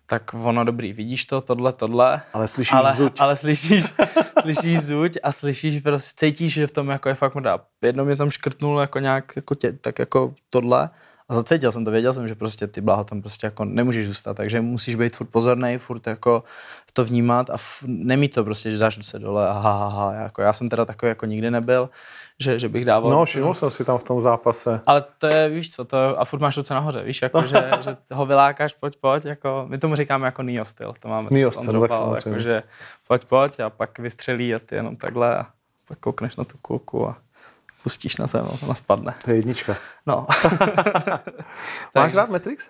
tak 0.09 0.33
ono 0.33 0.63
dobrý, 0.63 0.93
vidíš 0.93 1.25
to, 1.25 1.41
tohle, 1.41 1.73
tohle. 1.73 2.21
Ale 2.33 2.47
slyšíš 2.47 2.73
ale, 2.73 2.95
zuť. 2.95 3.13
Ale 3.19 3.35
slyšíš, 3.35 3.83
slyšíš 4.41 4.79
zuť 4.79 5.17
a 5.23 5.31
slyšíš, 5.31 5.81
prostě 5.81 6.25
cítíš, 6.25 6.53
že 6.53 6.67
v 6.67 6.71
tom 6.71 6.89
jako 6.89 7.09
je 7.09 7.15
fakt 7.15 7.35
mrdá. 7.35 7.59
Jednou 7.81 8.05
mě 8.05 8.15
tam 8.15 8.29
škrtnul 8.29 8.79
jako 8.79 8.99
nějak, 8.99 9.35
jako 9.35 9.55
tě, 9.55 9.73
tak 9.73 9.99
jako 9.99 10.33
tohle. 10.49 10.89
A 11.29 11.35
zacítil 11.35 11.71
jsem 11.71 11.85
to, 11.85 11.91
věděl 11.91 12.13
jsem, 12.13 12.27
že 12.27 12.35
prostě 12.35 12.67
ty 12.67 12.81
bláho 12.81 13.03
tam 13.03 13.21
prostě 13.21 13.47
jako 13.47 13.65
nemůžeš 13.65 14.07
zůstat, 14.07 14.33
takže 14.33 14.61
musíš 14.61 14.95
být 14.95 15.15
furt 15.15 15.27
pozorný, 15.27 15.77
furt 15.77 16.07
jako 16.07 16.43
to 16.93 17.05
vnímat 17.05 17.49
a 17.49 17.53
f- 17.53 17.83
nemít 17.87 18.33
to 18.33 18.43
prostě, 18.43 18.71
že 18.71 18.77
dáš 18.77 18.99
se 19.01 19.19
dole 19.19 19.49
a 19.49 19.51
ha, 19.51 19.71
ha, 19.71 19.87
ha. 19.87 20.13
Jako 20.13 20.41
já 20.41 20.53
jsem 20.53 20.69
teda 20.69 20.85
takový 20.85 21.09
jako 21.09 21.25
nikdy 21.25 21.51
nebyl, 21.51 21.89
že, 22.39 22.59
že 22.59 22.69
bych 22.69 22.85
dával. 22.85 23.11
No, 23.11 23.25
všiml 23.25 23.53
jsem 23.53 23.69
si 23.69 23.85
tam 23.85 23.97
v 23.97 24.03
tom 24.03 24.21
zápase. 24.21 24.81
Ale 24.85 25.03
to 25.17 25.27
je, 25.27 25.49
víš 25.49 25.71
co, 25.71 25.85
to, 25.85 25.97
a 26.19 26.25
furt 26.25 26.39
máš 26.39 26.57
ruce 26.57 26.73
nahoře, 26.73 27.03
víš, 27.03 27.21
jako, 27.21 27.41
že, 27.41 27.71
že 27.81 27.97
ho 28.13 28.25
vylákáš, 28.25 28.73
pojď, 28.73 28.97
pojď, 29.01 29.25
jako, 29.25 29.65
my 29.67 29.77
tomu 29.77 29.95
říkáme 29.95 30.25
jako 30.25 30.43
Neo 30.43 30.65
styl, 30.65 30.93
to 30.99 31.07
máme 31.07 31.29
Neo 31.31 31.51
styl, 31.51 31.81
tak 31.81 31.91
samozřejmě. 31.93 32.29
jako, 32.29 32.39
že 32.39 32.63
pojď, 33.07 33.25
pojď 33.25 33.59
a 33.59 33.69
pak 33.69 33.99
vystřelí 33.99 34.55
a 34.55 34.59
ty 34.59 34.75
jenom 34.75 34.95
takhle 34.95 35.37
a 35.37 35.45
pak 35.87 35.99
koukneš 35.99 36.35
na 36.35 36.43
tu 36.43 36.57
kulku 36.61 37.07
a 37.07 37.17
pustíš 37.83 38.17
na 38.17 38.27
zem, 38.27 38.47
ona 38.63 38.75
spadne. 38.75 39.15
To 39.25 39.31
je 39.31 39.37
jednička. 39.37 39.75
No. 40.05 40.27
Máš 41.95 42.15
rád 42.15 42.29
Matrix? 42.29 42.69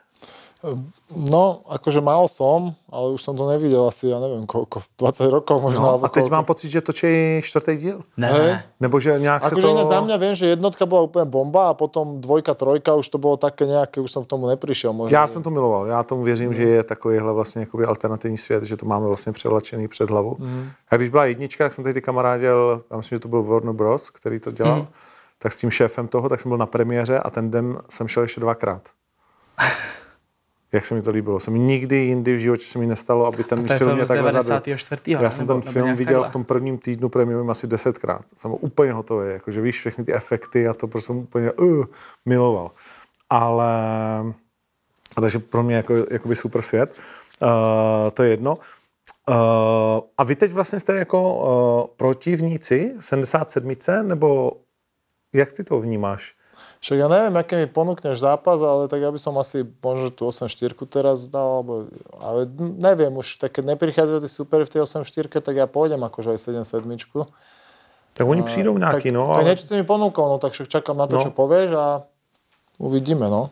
No, 1.14 1.62
akože 1.70 2.02
mal 2.02 2.26
som, 2.26 2.74
ale 2.90 3.14
už 3.14 3.22
som 3.22 3.38
to 3.38 3.46
nevidel 3.46 3.86
asi, 3.86 4.10
ja 4.10 4.18
neviem 4.18 4.50
koľko, 4.50 4.82
20 5.02 5.30
rokov 5.30 5.62
možno. 5.62 5.86
No, 5.86 5.88
alebo 5.94 6.06
a 6.06 6.10
teď 6.10 6.26
koľko. 6.26 6.34
mám 6.34 6.46
pocit, 6.50 6.70
že 6.74 6.82
točí 6.82 7.10
čtvrtý 7.46 7.78
díl. 7.78 7.98
Ne, 8.18 8.30
ne. 8.34 8.66
Nebo 8.82 9.00
že 9.00 9.20
nějak 9.20 9.44
se 9.44 9.52
Akože 9.54 9.68
to... 9.68 9.72
iné 9.78 9.86
za 9.86 10.02
mňa 10.02 10.16
viem, 10.18 10.36
že 10.36 10.46
jednotka 10.58 10.86
bola 10.90 11.06
úplne 11.06 11.30
bomba 11.30 11.70
a 11.70 11.74
potom 11.78 12.18
dvojka, 12.18 12.58
trojka 12.58 12.98
už 12.98 13.06
to 13.10 13.18
bolo 13.22 13.38
také 13.38 13.70
nejaké, 13.70 14.02
už 14.02 14.10
som 14.10 14.26
k 14.26 14.30
tomu 14.34 14.50
neprišiel. 14.50 14.94
Možno. 14.94 15.14
Já 15.14 15.28
jsem 15.28 15.44
to 15.44 15.50
miloval. 15.50 15.88
Já 15.88 16.04
tomu 16.04 16.24
věřím, 16.24 16.54
že 16.54 16.64
je 16.64 16.84
takovýhle 16.84 17.34
vlastně 17.34 17.60
jakoby 17.60 17.86
alternativní 17.86 18.38
svět, 18.38 18.64
že 18.64 18.78
to 18.78 18.86
máme 18.86 19.08
vlastně 19.08 19.32
převlačený 19.32 19.88
před 19.88 20.10
hlavou. 20.10 20.36
Mm. 20.40 20.70
A 20.90 20.96
když 20.96 21.10
byla 21.10 21.26
jednička, 21.26 21.66
tak 21.66 21.74
jsem 21.74 21.84
tehdy 21.84 22.02
kamarádil, 22.02 22.84
já 22.92 22.98
myslím, 22.98 23.16
že 23.16 23.20
to 23.20 23.28
byl 23.28 23.44
Warner 23.44 23.74
Bros., 23.74 24.10
který 24.10 24.40
to 24.40 24.52
dělal, 24.52 24.80
mm. 24.80 24.88
tak 25.40 25.54
s 25.54 25.60
tím 25.60 25.72
šéfem 25.72 26.08
toho, 26.08 26.30
tak 26.30 26.40
jsem 26.40 26.50
byl 26.50 26.58
na 26.58 26.66
premiéře 26.66 27.20
a 27.20 27.30
ten 27.30 27.52
den 27.52 27.78
jsem 27.90 28.08
šel 28.08 28.24
ještě 28.24 28.42
dvakrát. 28.42 28.82
Jak 30.72 30.86
se 30.86 30.96
mi 30.96 31.02
to 31.02 31.12
líbilo. 31.12 31.40
Se 31.40 31.52
mi 31.52 31.60
nikdy 31.60 31.96
jindy 31.96 32.36
v 32.36 32.40
životě 32.40 32.66
se 32.66 32.80
mi 32.80 32.88
nestalo, 32.88 33.26
aby 33.26 33.44
ten 33.44 33.68
film 33.68 33.78
film 33.78 33.96
mě 33.96 34.06
takhle 34.06 34.32
zabil. 34.32 34.48
94. 34.48 35.02
Já 35.08 35.30
jsem 35.30 35.48
ten 35.48 35.62
film 35.62 35.96
viděl 35.96 36.14
takhle. 36.14 36.30
v 36.30 36.34
tom 36.34 36.44
prvním 36.44 36.78
týdnu 36.78 37.10
premiérovým 37.10 37.50
asi 37.50 37.68
desetkrát. 37.68 38.26
Jsem 38.38 38.52
úplně 38.52 38.92
hotový, 38.92 39.30
jakože 39.32 39.62
víš, 39.62 39.80
všechny 39.80 40.04
ty 40.04 40.14
efekty 40.14 40.68
a 40.68 40.74
to 40.74 40.88
prostě 40.88 41.08
jsem 41.08 41.18
úplně 41.18 41.52
uh, 41.52 41.86
miloval. 42.26 42.72
Ale, 43.30 43.74
a 45.16 45.22
takže 45.22 45.40
pro 45.40 45.64
mě 45.64 45.76
jako, 45.76 45.94
jakoby 46.12 46.36
super 46.36 46.62
svět. 46.62 46.96
Uh, 47.42 47.50
to 48.14 48.24
je 48.24 48.30
jedno. 48.30 48.58
Uh, 49.30 49.36
a 50.18 50.24
vy 50.24 50.36
teď 50.36 50.52
vlastně 50.52 50.80
jste 50.80 50.96
jako 50.96 51.36
uh, 51.36 51.96
protivníci 51.96 52.96
77, 53.00 54.08
nebo 54.08 54.52
jak 55.34 55.54
ty 55.54 55.64
to 55.64 55.80
vnímáš? 55.80 56.37
Však 56.78 56.98
ja 56.98 57.08
neviem, 57.10 57.34
aké 57.34 57.58
mi 57.58 57.66
ponúkneš 57.66 58.22
zápas, 58.22 58.62
ale 58.62 58.86
tak 58.86 59.02
ja 59.02 59.10
by 59.10 59.18
som 59.18 59.34
asi 59.36 59.66
možno 59.82 60.14
tú 60.14 60.30
8-4 60.30 60.78
teraz 60.86 61.26
dal, 61.26 61.60
alebo, 61.60 61.90
ale 62.22 62.46
neviem 62.78 63.10
už, 63.12 63.42
tak 63.42 63.58
keď 63.58 63.74
neprichádzajú 63.74 64.20
tí 64.22 64.30
super 64.30 64.62
v 64.62 64.70
tej 64.70 64.86
8-4, 64.86 65.42
tak 65.42 65.56
ja 65.58 65.66
pôjdem 65.66 65.98
akože 66.00 66.38
aj 66.38 66.40
7-7. 66.62 67.26
Tak 68.14 68.26
oni 68.28 68.42
přijdou 68.44 68.78
nějaký, 68.78 69.10
tak, 69.10 69.14
no. 69.14 69.28
Tak 69.34 69.42
ale- 69.42 69.50
niečo 69.54 69.66
si 69.66 69.74
mi 69.78 69.86
ponúkol, 69.86 70.26
no 70.30 70.38
tak 70.38 70.54
však 70.54 70.68
čakám 70.70 70.98
na 70.98 71.06
to, 71.10 71.18
No. 71.18 71.22
čo 71.22 71.30
povieš 71.34 71.70
a 71.78 72.02
uvidíme, 72.78 73.26
no. 73.30 73.50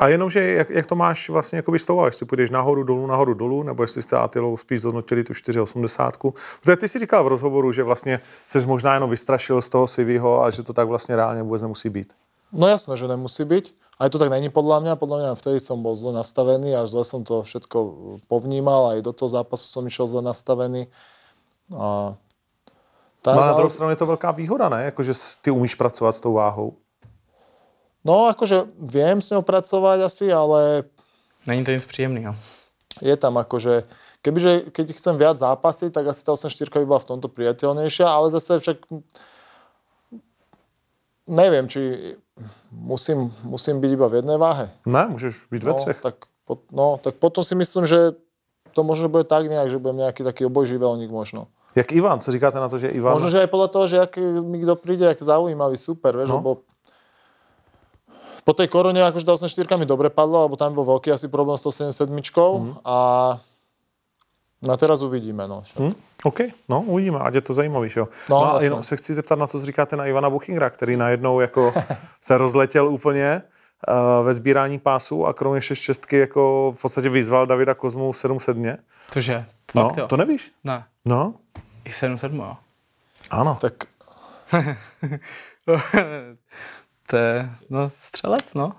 A 0.00 0.08
jenom, 0.08 0.30
že 0.32 0.40
jak, 0.64 0.70
jak 0.70 0.86
to 0.86 0.96
máš 0.96 1.28
vlastně 1.28 1.56
jakoby 1.60 1.78
z 1.78 1.84
toho, 1.84 2.06
jestli 2.06 2.26
půjdeš 2.26 2.50
nahoru, 2.50 2.82
dolů, 2.82 3.06
nahoru, 3.06 3.34
dolů, 3.34 3.62
nebo 3.62 3.82
jestli 3.82 4.02
jste 4.02 4.16
Atilou 4.16 4.56
spíš 4.56 4.80
zhodnotili 4.80 5.24
tu 5.24 5.32
4,80. 5.32 6.32
Protože 6.60 6.76
ty 6.76 6.88
si 6.88 6.98
říkal 6.98 7.24
v 7.24 7.28
rozhovoru, 7.28 7.72
že 7.72 7.82
vlastně 7.82 8.20
se 8.46 8.66
možná 8.66 8.94
jenom 8.94 9.10
vystrašil 9.10 9.60
z 9.62 9.68
toho 9.68 9.86
Sivyho 9.86 10.44
a 10.44 10.50
že 10.50 10.62
to 10.62 10.72
tak 10.72 10.88
vlastně 10.88 11.16
reálně 11.16 11.42
vůbec 11.42 11.62
nemusí 11.62 11.88
být. 11.88 12.12
No 12.52 12.66
jasné, 12.66 12.96
že 12.96 13.06
nemusí 13.08 13.44
byť. 13.44 13.74
Aj 14.00 14.08
to 14.10 14.18
tak 14.18 14.32
není 14.32 14.48
podľa 14.48 14.80
mňa. 14.80 14.92
Podľa 14.96 15.16
mňa 15.20 15.30
vtedy 15.36 15.60
som 15.60 15.84
bol 15.84 15.92
zle 15.92 16.16
nastavený 16.16 16.72
a 16.72 16.88
zle 16.88 17.04
som 17.04 17.20
to 17.20 17.44
všetko 17.44 17.78
povnímal. 18.32 18.96
Aj 18.96 18.98
do 19.04 19.12
toho 19.12 19.28
zápasu 19.28 19.68
som 19.68 19.84
išiel 19.86 20.08
zle 20.08 20.22
nastavený. 20.24 20.88
A 21.76 22.16
tak, 23.22 23.34
No 23.36 23.42
a 23.42 23.44
na 23.44 23.52
ale- 23.52 23.60
druhou 23.60 23.70
stranu 23.70 23.90
je 23.92 24.00
to 24.00 24.06
velká 24.08 24.30
výhoda, 24.32 24.68
ne? 24.68 24.84
Jako, 24.84 25.02
že 25.02 25.14
s- 25.14 25.36
ty 25.44 25.50
umíš 25.52 25.74
pracovat 25.76 26.16
s 26.16 26.20
tou 26.20 26.32
váhou. 26.32 26.74
No 28.00 28.28
akože 28.28 28.64
viem 28.76 29.20
s 29.20 29.28
ňou 29.28 29.42
pracovať 29.42 29.98
asi, 30.02 30.32
ale 30.32 30.88
Není 31.46 31.64
to 31.64 31.70
nic 31.70 31.84
příjemného. 31.86 32.32
je 33.00 33.16
tam 33.16 33.36
akože, 33.36 33.84
kebyže, 34.22 34.72
keď 34.72 34.86
chcem 34.96 35.16
viac 35.16 35.36
zápasy, 35.38 35.90
tak 35.90 36.08
asi 36.08 36.24
tá 36.24 36.32
8-4 36.32 36.80
by 36.80 36.86
bola 36.86 37.00
v 37.00 37.10
tomto 37.12 37.28
priateľnejšia, 37.28 38.06
ale 38.08 38.28
zase 38.30 38.60
však 38.60 38.78
neviem, 41.26 41.68
či 41.68 41.80
musím, 42.72 43.28
musím 43.44 43.80
byť 43.80 43.90
iba 43.92 44.06
v 44.08 44.14
jednej 44.14 44.38
váhe. 44.38 44.66
Ne, 44.86 45.06
můžeš 45.08 45.46
být 45.50 45.64
ve 45.64 45.70
No, 45.70 45.76
třech. 45.76 46.00
tak, 46.00 46.14
po, 46.44 46.58
no, 46.72 46.98
tak 47.02 47.14
potom 47.14 47.44
si 47.44 47.54
myslím, 47.54 47.86
že 47.86 48.12
to 48.74 48.82
možno 48.82 49.08
bude 49.08 49.24
tak 49.24 49.46
nejak, 49.50 49.70
že 49.70 49.78
budem 49.78 49.96
nejaký 50.08 50.22
taký 50.24 50.46
obojživelník 50.46 51.10
možno. 51.10 51.46
Jak 51.74 51.92
Ivan, 51.92 52.20
co 52.20 52.32
říkáte 52.32 52.58
na 52.60 52.68
to, 52.68 52.78
že 52.78 52.88
Ivan... 52.88 53.12
Možno, 53.14 53.30
že 53.30 53.40
aj 53.40 53.50
podľa 53.50 53.68
toho, 53.70 53.84
že 53.86 53.96
aký 54.02 54.20
mi 54.42 54.58
kto 54.58 54.74
príde, 54.74 55.06
aký 55.06 55.22
zaujímavý, 55.22 55.78
super, 55.78 56.16
vieš, 56.18 56.28
No. 56.34 56.42
lebo 56.42 56.50
po 58.50 58.58
tej 58.58 58.66
korone 58.66 58.98
akože 58.98 59.22
tá 59.22 59.38
84 59.38 59.78
mi 59.78 59.86
dobre 59.86 60.10
padlo, 60.10 60.42
lebo 60.50 60.58
tam 60.58 60.74
bol 60.74 60.82
veľký 60.98 61.14
asi 61.14 61.30
problém 61.30 61.54
s 61.54 61.62
tou 61.62 61.70
77 61.70 62.10
Mhm. 62.58 62.82
a 62.82 62.96
na 64.66 64.74
teraz 64.76 65.00
uvidíme, 65.06 65.46
no. 65.46 65.62
Hm? 65.78 65.94
OK, 66.26 66.50
no 66.68 66.82
uvidíme, 66.84 67.22
ať 67.22 67.34
je 67.38 67.42
to 67.46 67.54
zajímavý, 67.54 67.88
že 67.88 68.00
jo. 68.02 68.06
No, 68.28 68.36
No, 68.42 68.54
a 68.58 68.62
jenom 68.62 68.82
se 68.82 68.96
chci 68.96 69.14
zeptat 69.14 69.38
na 69.38 69.46
to, 69.46 69.60
co 69.60 69.64
říkáte 69.64 69.96
na 69.96 70.06
Ivana 70.06 70.30
Buchingra, 70.30 70.70
který 70.70 70.96
najednou 70.98 71.40
jako 71.40 71.72
se 72.20 72.36
rozletěl 72.38 72.88
úplně 72.88 73.42
uh, 73.88 74.26
ve 74.26 74.34
sbírání 74.34 74.78
pásů 74.78 75.26
a 75.26 75.32
kromě 75.32 75.60
6 75.60 76.12
jako 76.12 76.74
v 76.76 76.82
podstatě 76.82 77.08
vyzval 77.08 77.46
Davida 77.46 77.74
Kozmu 77.74 78.10
7-7. 78.10 78.76
Cože? 79.10 79.46
No, 79.74 79.82
Fakt 79.88 79.96
jo? 79.96 80.06
to 80.08 80.16
nevíš? 80.16 80.52
Ne. 80.64 80.84
No, 81.06 81.34
I 81.84 81.90
7-7, 81.90 82.34
jo. 82.36 82.56
ano. 83.30 83.58
Tak 83.60 83.74
to 87.10 87.16
je, 87.16 87.50
no, 87.70 87.90
střelec, 87.90 88.54
no. 88.54 88.72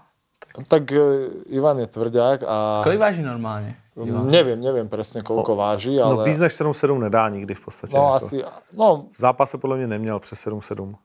tak 0.68 0.92
e, 0.92 0.98
Ivan 1.46 1.80
je 1.80 1.88
tvrdák 1.88 2.44
a 2.48 2.82
Kolik 2.84 3.00
váží 3.00 3.22
normálně? 3.22 3.76
neviem, 4.06 4.56
neviem 4.56 4.88
presne, 4.88 5.20
koľko 5.20 5.56
váži, 5.56 6.00
ale... 6.00 6.16
No 6.16 6.24
víc 6.24 6.40
než 6.40 6.54
7-7 6.54 7.00
nedá 7.00 7.30
nikdy 7.30 7.56
v 7.56 7.62
podstatě. 7.62 7.96
no 7.96 8.02
jako. 8.02 8.14
asi, 8.16 8.44
no, 8.74 9.06
V 9.12 9.18
zápase 9.18 9.58
podle 9.58 9.78
mě 9.78 9.88
neměl 9.88 10.20
přes 10.20 10.48
7-7. 10.48 10.96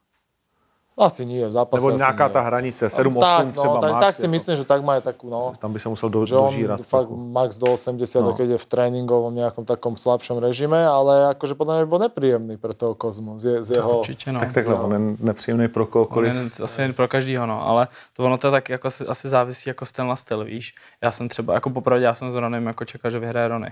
Asi 1.05 1.27
nie, 1.27 1.45
v 1.47 1.53
zápase 1.53 1.87
Nebo 1.87 1.97
nějaká 1.99 2.29
ta 2.29 2.41
hranice, 2.41 2.87
7-8 2.89 3.21
tak, 3.21 3.53
třeba 3.53 3.75
no, 3.75 3.81
tak, 3.81 3.91
max. 3.93 4.05
tak 4.07 4.15
si 4.15 4.23
jako. 4.23 4.31
myslím, 4.31 4.57
že 4.57 4.65
tak 4.65 4.81
má 4.85 4.93
aj 4.93 5.01
takú, 5.03 5.29
no. 5.31 5.53
Tam 5.59 5.73
by 5.73 5.79
se 5.81 5.89
musel 5.89 6.09
do, 6.09 6.27
že 6.27 6.37
on 6.37 6.49
dožírat. 6.49 6.81
fakt 6.81 7.07
trochu. 7.13 7.17
max 7.17 7.59
do 7.59 7.67
80, 7.73 8.21
No. 8.23 8.33
keď 8.33 8.49
je 8.49 8.59
v 8.59 8.67
tréningovom 8.67 9.35
nejakom 9.35 9.65
takom 9.69 9.97
slabšom 10.01 10.39
režime, 10.41 10.81
ale 10.89 11.37
akože 11.37 11.53
podľa 11.55 11.73
mňa 11.77 11.83
by 11.85 11.89
bol 11.91 12.01
nepríjemný 12.01 12.55
pre 12.57 12.73
toho 12.73 12.95
Kozmu 12.97 13.37
z, 13.39 13.45
je- 13.45 13.63
z 13.65 13.71
jeho... 13.77 13.99
Určitě, 13.99 14.33
no. 14.33 14.41
Tak 14.41 14.53
takhle, 14.53 14.75
on 14.75 14.93
je 14.93 15.01
nepříjemný 15.21 15.69
pro 15.69 15.85
On 15.85 15.91
kohokoliv. 15.91 16.35
je 16.35 16.65
asi 16.65 16.83
jen 16.83 16.95
pro 16.95 17.09
každýho, 17.09 17.47
no, 17.47 17.61
ale 17.69 17.89
to 18.17 18.25
ono 18.25 18.37
to 18.37 18.51
tak 18.51 18.69
jako 18.69 18.89
asi, 18.89 19.05
asi 19.07 19.29
závisí 19.29 19.71
jako 19.71 19.85
styl 19.85 20.07
na 20.07 20.17
styl, 20.17 20.45
víš. 20.45 20.75
Já 21.03 21.11
jsem 21.13 21.29
třeba, 21.29 21.55
jako 21.55 21.71
popravdě, 21.71 22.05
já 22.05 22.15
jsem 22.15 22.33
s 22.33 22.35
Ronem 22.35 22.67
jako 22.67 22.85
čekal, 22.85 23.11
že 23.11 23.19
vyhraje 23.19 23.49
Rony. 23.49 23.71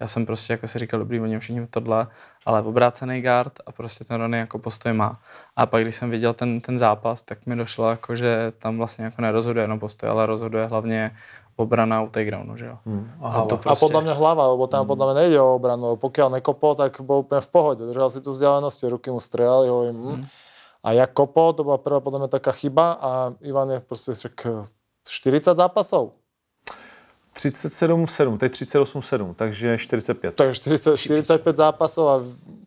Já 0.00 0.06
jsem 0.06 0.26
prostě 0.26 0.52
jako 0.52 0.66
si 0.66 0.78
říkal, 0.78 1.00
dobrý, 1.00 1.20
oni 1.20 1.38
všichni 1.38 1.66
tohle, 1.66 2.06
ale 2.44 2.62
obrácený 2.62 3.22
guard 3.22 3.52
a 3.66 3.72
prostě 3.72 4.04
ten 4.04 4.16
Rony 4.16 4.38
jako 4.38 4.58
postoj 4.58 4.92
má. 4.92 5.20
A 5.56 5.66
pak, 5.66 5.82
když 5.82 5.94
jsem 5.96 6.10
viděl 6.10 6.34
ten, 6.34 6.60
ten 6.60 6.78
zápas, 6.78 7.22
tak 7.22 7.46
mi 7.46 7.56
došlo 7.56 7.90
jako, 7.90 8.16
že 8.16 8.52
tam 8.58 8.78
vlastně 8.78 9.04
jako 9.04 9.22
nerozhoduje 9.22 9.64
jenom 9.64 9.78
postoj, 9.78 10.08
ale 10.08 10.26
rozhoduje 10.26 10.66
hlavně 10.66 11.16
obrana 11.56 12.02
u 12.02 12.08
takedownu, 12.08 12.56
že 12.56 12.66
jo. 12.66 12.78
Hmm. 12.86 13.10
a, 13.20 13.28
hlava. 13.28 13.46
to 13.46 13.54
A 13.54 13.58
prostě, 13.58 13.86
podľa 13.86 14.00
mňa 14.02 14.14
hlava, 14.14 14.44
lebo 14.52 14.66
tam 14.68 14.86
podľa 14.86 15.04
mňa 15.06 15.14
nejde 15.20 15.40
o 15.40 15.54
obranu, 15.56 15.96
pokiaľ 15.96 16.28
nekopol, 16.36 16.76
tak 16.76 17.00
bol 17.00 17.24
úplne 17.24 17.40
v 17.40 17.48
pohode. 17.48 17.80
Držal 17.88 18.12
si 18.12 18.20
tu 18.20 18.36
vzdialenosti, 18.36 18.92
ruky 18.92 19.08
mu 19.08 19.20
strelali, 19.20 19.68
hovorím, 19.68 19.96
mm. 19.96 20.22
A 20.86 20.92
jak 20.92 21.10
kopol, 21.18 21.50
to 21.50 21.66
bola 21.66 21.82
prvá 21.82 21.98
podľa 21.98 22.18
mňa 22.22 22.30
taká 22.30 22.54
chyba 22.54 22.94
a 22.94 23.10
Ivan 23.42 23.74
je 23.74 23.82
proste 23.82 24.14
však 24.14 24.68
40 25.02 25.58
zápasov. 25.58 26.14
37-7, 27.36 28.38
teď 28.38 28.52
38-7, 28.52 29.34
takže 29.34 29.78
45. 29.78 30.34
Takže 30.34 30.54
40, 30.54 30.96
45 30.96 31.56
zápasov 31.56 32.04
a 32.08 32.16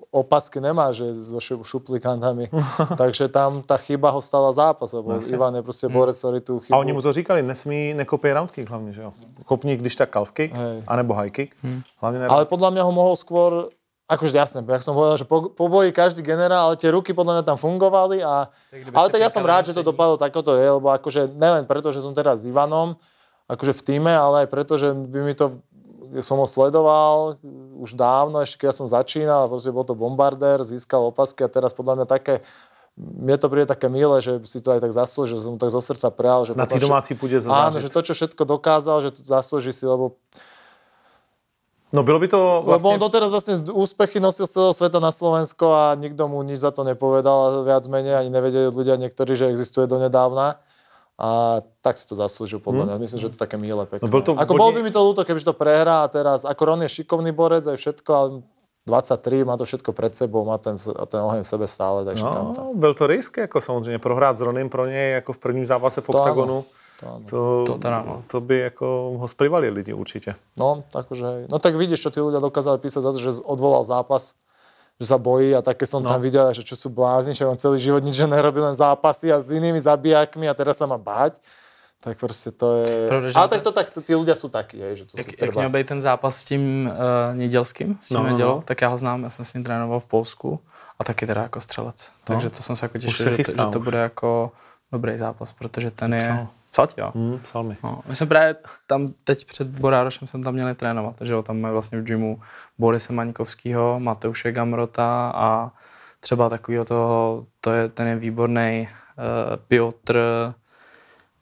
opasky 0.10 0.58
nemá, 0.58 0.90
že 0.90 1.06
so 1.22 1.38
šu- 1.38 1.62
šuplikantami. 1.62 2.50
Takže 3.02 3.30
tam 3.30 3.62
ta 3.62 3.78
chyba 3.78 4.10
ho 4.10 4.22
stala 4.22 4.50
zápas, 4.52 4.94
lebo 4.94 5.14
Jasně. 5.14 5.34
Ivan 5.34 5.56
je 5.56 5.62
prostě 5.62 5.88
borec, 5.88 6.18
ktorý 6.18 6.40
tu 6.42 6.60
chybu... 6.60 6.74
A 6.76 6.80
oni 6.82 6.94
mu 6.94 7.02
to 7.02 7.14
říkali, 7.14 7.42
nesmí 7.42 7.94
nekopej 7.94 8.34
round 8.34 8.52
kick 8.52 8.70
hlavně, 8.70 8.94
že 8.94 9.02
jo? 9.02 9.14
Kopni, 9.46 9.78
když 9.78 9.96
tak 9.96 10.10
calf 10.10 10.32
kick, 10.32 10.56
Hej. 10.56 10.84
anebo 10.88 11.14
high 11.14 11.30
kick. 11.30 11.56
Hlavně 12.02 12.20
ne 12.20 12.28
Ale 12.28 12.46
podľa 12.46 12.70
mňa 12.74 12.84
ho 12.84 12.92
mohol 12.92 13.16
skôr 13.16 13.70
akože 14.10 14.34
jasné, 14.34 14.66
jak 14.66 14.82
som 14.82 14.98
povedal, 14.98 15.22
že 15.22 15.26
po, 15.30 15.54
po 15.54 15.70
boji 15.70 15.94
každý 15.94 16.26
generál, 16.26 16.74
ale 16.74 16.82
tie 16.82 16.90
ruky 16.90 17.14
podľa 17.14 17.40
mňa 17.40 17.44
tam 17.46 17.58
fungovali 17.62 18.26
a, 18.26 18.50
kdyby 18.74 18.98
ale 18.98 19.10
tak 19.14 19.22
ja 19.22 19.30
som 19.30 19.46
klikal 19.46 19.54
rád, 19.54 19.64
že 19.70 19.78
to 19.78 19.86
dopadlo 19.86 20.18
tak, 20.18 20.34
ako 20.34 20.42
to 20.42 20.54
je, 20.58 20.66
lebo 20.66 20.90
akože 20.90 21.22
nelen 21.38 21.70
preto, 21.70 21.94
že 21.94 22.02
som 22.02 22.18
teraz 22.18 22.42
s 22.42 22.50
Ivanom, 22.50 22.98
akože 23.50 23.74
v 23.74 23.82
týme, 23.82 24.14
ale 24.14 24.46
aj 24.46 24.48
preto, 24.54 24.78
že 24.78 24.94
by 24.94 25.20
mi 25.26 25.34
to 25.34 25.60
som 26.26 26.42
ho 26.42 26.50
sledoval 26.50 27.38
už 27.78 27.94
dávno, 27.94 28.42
ešte 28.42 28.66
keď 28.66 28.74
ja 28.74 28.76
som 28.76 28.88
začínal, 28.90 29.46
proste 29.46 29.70
bol 29.70 29.86
to 29.86 29.94
bombardér, 29.94 30.66
získal 30.66 31.14
opasky 31.14 31.46
a 31.46 31.50
teraz 31.52 31.70
podľa 31.70 32.02
mňa 32.02 32.08
také 32.10 32.42
mne 33.00 33.40
to 33.40 33.48
príde 33.48 33.72
také 33.72 33.88
milé, 33.88 34.20
že 34.20 34.44
si 34.44 34.60
to 34.60 34.76
aj 34.76 34.84
tak 34.84 34.92
zaslúžil, 34.92 35.40
že 35.40 35.48
som 35.48 35.56
mu 35.56 35.60
tak 35.62 35.72
zo 35.72 35.80
srdca 35.80 36.12
prijal. 36.12 36.52
Že 36.52 36.60
Na 36.60 36.68
potom 36.68 36.80
té 36.80 36.84
domácí 36.84 37.16
půdě 37.16 37.40
Áno, 37.48 37.80
že 37.80 37.88
to, 37.88 38.02
čo 38.04 38.12
všetko 38.12 38.44
dokázal, 38.44 39.02
že 39.02 39.16
to 39.16 39.22
zaslúži 39.24 39.72
si, 39.72 39.88
lebo 39.88 40.20
No 41.90 42.04
bylo 42.04 42.20
by 42.20 42.28
to 42.28 42.64
Lebo 42.70 42.90
on 42.90 43.02
doteraz 43.02 43.34
vlastne 43.34 43.66
úspechy 43.74 44.22
nosil 44.22 44.46
z 44.46 44.54
celého 44.54 44.74
sveta 44.78 45.02
na 45.02 45.10
Slovensko 45.10 45.74
a 45.74 45.98
nikto 45.98 46.30
mu 46.30 46.38
nič 46.46 46.62
za 46.62 46.70
to 46.70 46.86
nepovedal, 46.86 47.66
viac 47.66 47.82
menej 47.90 48.14
ani 48.14 48.30
nevedeli 48.30 48.70
ľudia 48.70 48.94
niektorí, 48.94 49.34
že 49.34 49.50
existuje 49.50 49.90
donedávna. 49.90 50.62
A 51.20 51.60
tak 51.84 52.00
si 52.00 52.08
to 52.08 52.16
zaslúžil 52.16 52.64
podľa 52.64 52.88
mňa. 52.88 52.96
Myslím, 53.04 53.20
že 53.20 53.28
to 53.28 53.36
je 53.36 53.44
také 53.44 53.60
milé, 53.60 53.84
pekné. 53.84 54.08
No 54.08 54.08
byl 54.08 54.24
to 54.24 54.32
ako 54.40 54.56
bolo 54.56 54.72
by 54.72 54.82
mi 54.88 54.92
to 54.92 55.04
ľúto, 55.04 55.28
kebyže 55.28 55.52
to 55.52 55.56
prehrá 55.56 56.08
a 56.08 56.08
teraz, 56.08 56.48
ako 56.48 56.62
Ron 56.64 56.88
je 56.88 57.04
šikovný 57.04 57.36
borec 57.36 57.68
aj 57.68 57.76
všetko, 57.76 58.10
ale 58.16 58.28
23, 58.88 59.44
má 59.44 59.60
to 59.60 59.68
všetko 59.68 59.92
pred 59.92 60.16
sebou, 60.16 60.48
má 60.48 60.56
ten, 60.58 60.80
a 60.80 61.04
ten 61.04 61.20
oheň 61.20 61.44
v 61.44 61.50
sebe 61.52 61.68
stále, 61.68 62.08
takže 62.08 62.24
tam 62.24 62.56
to. 62.56 62.62
No, 62.64 62.72
byl 62.74 62.94
to 62.94 63.08
risk, 63.08 63.38
jako 63.38 63.62
samozřejmě 63.62 64.00
prohrát 64.00 64.38
s 64.38 64.42
Ronym 64.42 64.70
pro 64.70 64.88
něj 64.88 65.12
jako 65.12 65.34
v 65.34 65.38
prvním 65.38 65.66
zápase 65.66 66.02
v 66.02 66.08
To 66.08 66.12
ano. 66.12 66.22
OKTAGOnu. 66.24 66.60
To 67.00 67.06
áno. 67.08 67.24
To, 67.30 67.64
To 67.68 67.76
teda, 67.80 68.04
no. 68.04 68.24
to 68.28 68.42
by 68.42 68.60
jako 68.60 69.16
ho 69.20 69.28
splývali 69.28 69.70
lidi 69.70 69.94
určitě. 69.94 70.36
No, 70.60 70.84
akože, 70.96 71.48
no 71.52 71.60
tak 71.60 71.76
vidíš, 71.76 72.00
čo 72.04 72.12
tí 72.12 72.20
ľudia 72.20 72.44
dokázali 72.44 72.76
písať 72.76 73.02
za 73.04 73.12
to, 73.16 73.20
že 73.20 73.40
odvolal 73.44 73.88
zápas, 73.88 74.36
že 75.00 75.08
sa 75.08 75.18
bojí 75.18 75.56
a 75.56 75.64
také 75.64 75.88
som 75.88 76.04
no. 76.04 76.12
tam 76.12 76.20
videl, 76.22 76.52
že 76.52 76.60
čo 76.60 76.76
sú 76.76 76.92
blázni, 76.92 77.32
že 77.32 77.48
on 77.48 77.56
celý 77.56 77.80
život 77.80 78.04
nič 78.04 78.20
nerobil, 78.20 78.68
len 78.68 78.76
zápasy 78.76 79.32
a 79.32 79.40
s 79.40 79.48
inými 79.48 79.80
zabijakmi 79.80 80.46
a 80.52 80.54
teraz 80.54 80.78
sa 80.78 80.86
má 80.86 81.00
báť. 81.00 81.40
Tak 82.00 82.20
prostě 82.20 82.52
to 82.52 82.82
je... 82.84 83.08
Pravda, 83.08 83.30
že 83.30 83.36
Ale 83.36 83.48
to- 83.48 83.56
tak 83.56 83.64
to 83.64 83.72
tak, 83.72 83.88
tí 84.08 84.16
ľudia 84.16 84.32
sú 84.36 84.48
takí, 84.48 84.80
hej, 84.80 84.96
že 84.96 85.06
to 85.06 85.20
Jak, 85.20 85.28
si 85.28 85.36
jak 85.36 85.56
měl 85.56 85.70
být 85.70 85.88
ten 85.88 86.02
zápas 86.02 86.36
s 86.36 86.44
tím 86.44 86.88
uh, 86.88 87.36
Nedělským, 87.36 87.98
s 88.00 88.08
tím 88.08 88.18
No, 88.18 88.24
no, 88.24 88.28
no, 88.28 88.32
Nedělou, 88.32 88.56
no. 88.56 88.62
tak 88.62 88.82
já 88.82 88.88
ho 88.88 88.98
znám, 88.98 89.24
já 89.24 89.30
jsem 89.30 89.46
s 89.46 89.54
ním 89.54 89.64
trénoval 89.64 90.00
v 90.00 90.06
Polsku 90.06 90.60
a 91.00 91.04
taky 91.04 91.28
teda 91.28 91.42
jako 91.42 91.60
střelec. 91.62 92.12
Takže 92.24 92.50
to 92.50 92.64
jsem 92.64 92.76
se 92.76 92.86
jako 92.86 93.00
se 93.00 93.08
těšil, 93.08 93.26
že, 93.26 93.44
to- 93.44 93.52
že 93.52 93.72
to 93.72 93.80
bude 93.80 93.98
jako 93.98 94.52
dobrý 94.92 95.18
zápas, 95.18 95.54
protože 95.54 95.92
ten 95.92 96.14
je... 96.14 96.20
Psal. 96.20 96.48
Psal 96.72 96.88
ti, 96.88 97.02
jo? 97.02 97.12
Hmm, 97.16 97.40
psal 97.40 97.64
mi. 97.64 97.78
No, 97.84 98.02
my 98.06 98.16
jsme 98.16 98.26
právě 98.26 98.56
tam 98.88 99.14
teď 99.24 99.46
před 99.46 99.68
Borárošem 99.68 100.28
jsem 100.28 100.44
tam 100.44 100.54
měli 100.54 100.76
trénovat, 100.76 101.16
takže 101.16 101.34
jo, 101.34 101.44
tam 101.44 101.60
máme 101.60 101.74
vlastně 101.74 102.02
v 102.02 102.04
gymu 102.04 102.42
Borise 102.78 103.14
Maňkovského, 103.14 104.00
Mateuše 104.00 104.52
Gamrota 104.52 105.32
a 105.36 105.72
třeba 106.20 106.50
takového 106.50 106.86
toho, 106.86 107.46
to 107.62 107.72
je, 107.72 107.90
ten 107.90 108.08
je 108.08 108.16
výborný 108.16 108.88
uh, 109.18 109.56
Piotr 109.68 110.20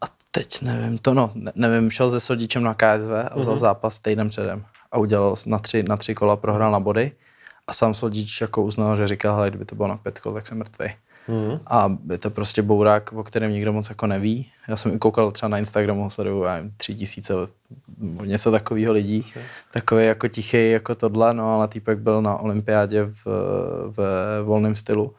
a 0.02 0.06
teď 0.32 0.62
nevím, 0.62 0.98
to 0.98 1.14
no, 1.14 1.32
ne, 1.36 1.52
nevím, 1.56 1.92
šel 1.92 2.12
se 2.12 2.20
Sodičem 2.20 2.64
na 2.64 2.74
KSV 2.74 3.12
a 3.32 3.40
vzal 3.40 3.56
mm-hmm. 3.56 3.58
zápas 3.58 4.00
týden 4.00 4.30
předem 4.30 4.66
a 4.92 4.98
udělal 4.98 5.36
na 5.46 5.60
tři, 5.60 5.84
na 5.84 5.98
tři 5.98 6.16
kola, 6.16 6.36
prohrál 6.36 6.72
na 6.72 6.80
body 6.80 7.12
a 7.68 7.74
sám 7.74 7.94
Sodič 7.94 8.42
jako 8.42 8.64
uznal, 8.64 8.98
že 8.98 9.08
říkal, 9.08 9.36
hele, 9.36 9.50
kdyby 9.50 9.66
to 9.66 9.76
bylo 9.76 9.88
na 9.88 9.98
pět 9.98 10.20
kol, 10.20 10.34
tak 10.34 10.48
jsem 10.48 10.58
mrtvý. 10.58 10.94
Hmm. 11.28 11.60
A 11.68 11.98
je 12.12 12.18
to 12.18 12.30
prostě 12.30 12.62
bourák, 12.62 13.14
o 13.14 13.24
kterém 13.24 13.52
nikdo 13.52 13.74
moc 13.74 13.90
jako 13.90 14.08
neví. 14.08 14.52
Já 14.68 14.76
jsem 14.76 14.94
i 14.96 15.00
koukal 15.00 15.32
třeba 15.32 15.50
na 15.50 15.58
Instagramu, 15.58 16.10
sleduju, 16.10 16.46
tři 16.78 16.96
tisíce, 16.96 17.34
něco 18.26 18.52
takového 18.52 18.94
lidí. 18.94 19.26
Takový 19.72 20.06
jako 20.06 20.28
tichý, 20.28 20.72
jako 20.72 20.96
tohle, 20.96 21.34
no 21.34 21.54
ale 21.54 21.68
týpek 21.68 22.00
byl 22.00 22.22
na 22.22 22.38
olympiádě 22.38 23.04
v, 23.04 23.26
v 23.88 23.98
volném 24.44 24.76
stylu 24.76 25.14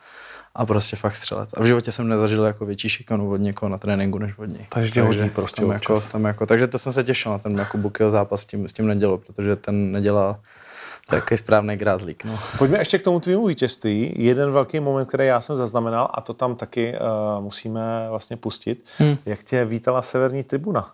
a 0.55 0.67
prostě 0.67 0.97
fakt 0.97 1.17
střelec. 1.17 1.51
A 1.57 1.63
v 1.63 1.65
životě 1.65 1.93
jsem 1.93 2.09
nezažil 2.09 2.45
jako 2.45 2.67
větší 2.67 2.89
šikanu 2.89 3.31
od 3.31 3.37
někoho 3.37 3.71
na 3.71 3.79
tréninku, 3.79 4.19
než 4.19 4.39
od 4.39 4.45
něj. 4.45 4.67
Takže 4.69 4.91
tě 4.91 5.03
hodí 5.03 5.31
prostě 5.31 5.63
tam 5.63 5.71
jako, 5.71 6.01
tam 6.01 6.25
jako, 6.25 6.47
takže 6.47 6.67
to 6.67 6.79
jsem 6.79 6.93
se 6.93 7.05
těšil 7.05 7.33
na 7.33 7.39
ten 7.39 7.53
jako 7.59 7.79
Bukyho 7.79 8.11
zápas 8.11 8.41
s 8.41 8.47
tím, 8.47 8.69
s 8.69 8.73
tím 8.73 8.87
nedělou, 8.87 9.17
protože 9.17 9.57
ten 9.57 9.93
nedělá 9.93 10.41
takový 11.11 11.39
správný 11.39 11.77
grázlík. 11.77 12.25
No. 12.25 12.39
Pojďme 12.59 12.79
ještě 12.79 12.99
k 12.99 13.03
tomu 13.03 13.21
tvému 13.21 13.47
vítězství. 13.47 14.15
Jeden 14.17 14.51
velký 14.51 14.81
moment, 14.81 15.07
který 15.07 15.27
já 15.27 15.41
jsem 15.41 15.57
zaznamenal, 15.57 16.09
a 16.15 16.21
to 16.21 16.33
tam 16.33 16.57
taky 16.57 16.95
uh, 16.95 17.45
musíme 17.45 18.07
vlastně 18.11 18.37
pustit, 18.37 18.85
hmm. 18.99 19.17
jak 19.27 19.43
tě 19.43 19.65
vítala 19.65 20.03
severní 20.03 20.45
tribuna. 20.45 20.93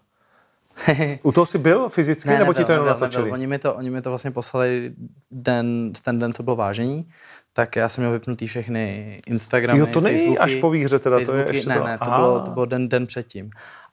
U 1.23 1.33
toho 1.33 1.47
jsi 1.47 1.59
byl 1.59 1.89
fyzicky, 1.89 2.29
ne, 2.29 2.39
nebo 2.39 2.55
ti 2.55 2.65
to 2.65 2.73
jenom 2.73 2.87
nebyl, 2.87 3.01
natočili? 3.01 3.23
Nebyl. 3.23 3.35
Oni, 3.35 3.47
mi 3.47 3.59
to, 3.59 3.75
oni 3.75 3.91
mi 3.91 4.03
to 4.03 4.11
vlastně 4.11 4.31
poslali 4.31 4.93
den, 5.31 5.93
ten 6.03 6.19
den, 6.19 6.33
co 6.33 6.43
bylo 6.43 6.57
vážení, 6.57 7.09
tak 7.53 7.77
já 7.77 7.89
jsem 7.89 8.03
měl 8.03 8.13
vypnutý 8.13 8.47
všechny 8.47 9.21
Instagramy, 9.27 9.81
Jo, 9.81 9.87
to 9.87 10.01
není 10.01 10.17
Facebooky, 10.17 10.39
až 10.39 10.55
po 10.55 10.71
výhře 10.71 10.99
teda, 10.99 11.17
to 11.17 11.21
je 11.21 11.27
Facebooky, 11.27 11.57
ještě 11.57 11.69
ne, 11.69 11.77
to- 11.77 11.85
ne, 11.85 11.99
to 11.99 12.05
Aha. 12.05 12.19
bylo, 12.19 12.41
to 12.41 12.51
bylo 12.51 12.67
den, 12.67 12.89
den 12.89 13.07
předtím. 13.07 13.51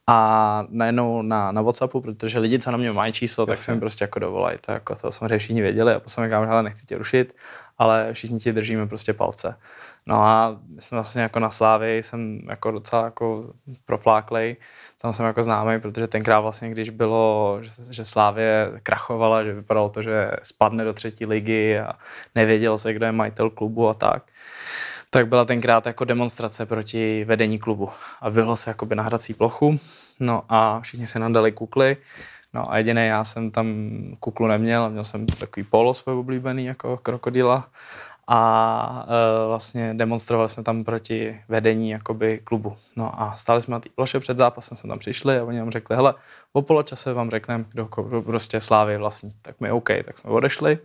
A 0.08 0.65
najednou 0.70 1.22
na, 1.22 1.51
na 1.51 1.62
Whatsappu, 1.62 2.01
protože 2.01 2.39
lidi, 2.39 2.60
co 2.60 2.72
na 2.72 2.77
mě 2.77 2.91
mají 2.91 3.13
číslo, 3.13 3.46
tak 3.46 3.58
se 3.58 3.74
mi 3.74 3.79
prostě 3.79 4.03
jako 4.03 4.20
dovolají. 4.20 4.58
To, 4.65 4.72
jako 4.72 4.96
to 4.96 5.12
samozřejmě 5.12 5.38
všichni 5.38 5.62
věděli 5.62 5.93
a 5.93 6.00
potom 6.00 6.24
říkám, 6.24 6.46
hele, 6.46 6.63
nechci 6.63 6.86
tě 6.86 6.98
rušit, 6.98 7.36
ale 7.77 8.13
všichni 8.13 8.39
ti 8.39 8.53
držíme 8.53 8.88
prostě 8.88 9.13
palce. 9.13 9.55
No 10.05 10.24
a 10.24 10.60
my 10.67 10.81
jsme 10.81 10.96
vlastně 10.96 11.22
jako 11.22 11.39
na 11.39 11.50
Slávy, 11.50 11.98
jsem 11.98 12.39
jako 12.50 12.72
docela 12.72 13.05
jako 13.05 13.53
profláklej, 13.86 14.55
tam 14.98 15.13
jsem 15.13 15.25
jako 15.25 15.43
známý, 15.43 15.79
protože 15.79 16.08
tenkrát 16.08 16.39
vlastně, 16.39 16.70
když 16.70 16.89
bylo, 16.89 17.58
že, 17.62 17.72
že 17.90 18.05
Slávě 18.05 18.72
krachovala, 18.83 19.44
že 19.44 19.53
vypadalo 19.53 19.90
to, 19.90 20.01
že 20.01 20.31
spadne 20.44 20.83
do 20.83 20.94
třetí 20.94 21.25
ligy 21.25 21.79
a 21.79 21.94
nevěděl 22.35 22.77
se, 22.77 22.94
kdo 22.94 23.05
je 23.05 23.11
majitel 23.11 23.50
klubu 23.50 23.90
a 23.90 23.94
tak, 23.94 24.24
tak 25.14 25.28
byla 25.28 25.46
tenkrát 25.46 25.86
jako 25.86 26.06
demonstrace 26.06 26.66
proti 26.66 27.26
vedení 27.26 27.60
klubu. 27.60 27.90
A 28.22 28.30
bylo 28.30 28.56
se 28.56 28.70
jakoby 28.70 28.96
na 28.96 29.04
hrací 29.04 29.34
plochu, 29.34 29.80
no 30.20 30.44
a 30.50 30.80
všichni 30.80 31.08
se 31.08 31.20
nadali 31.20 31.52
kukly, 31.52 31.98
no 32.54 32.72
a 32.72 32.78
jediný 32.78 33.06
já 33.06 33.24
jsem 33.24 33.52
tam 33.52 33.68
kuklu 34.20 34.48
neměl, 34.48 34.90
měl 34.90 35.04
jsem 35.04 35.26
takový 35.26 35.64
polo 35.64 35.94
svůj 35.94 36.16
oblíbený 36.16 36.66
jako 36.66 36.98
krokodýla 36.98 37.68
a 38.28 39.06
e, 39.08 39.48
vlastně 39.48 39.94
demonstrovali 39.94 40.50
jsme 40.50 40.64
tam 40.64 40.84
proti 40.84 41.42
vedení 41.50 41.90
jakoby 41.90 42.42
klubu. 42.44 42.78
No 42.96 43.22
a 43.22 43.36
stáli 43.36 43.62
jsme 43.62 43.72
na 43.72 43.80
té 43.80 43.90
ploše 43.96 44.20
před 44.20 44.38
zápasem, 44.38 44.78
jsme 44.78 44.90
tam 44.90 45.00
přišli 45.00 45.40
a 45.40 45.44
oni 45.44 45.58
nám 45.58 45.72
řekli, 45.72 45.96
hele, 45.96 46.14
o 46.54 46.62
poločase 46.62 47.14
vám 47.14 47.30
řekneme, 47.30 47.66
kdo, 47.72 47.86
kdo 47.86 48.22
prostě 48.22 48.62
Slávy 48.62 48.98
vlastní. 48.98 49.34
Tak 49.42 49.56
my 49.60 49.72
OK, 49.72 49.90
tak 50.06 50.18
jsme 50.18 50.30
odešli, 50.30 50.80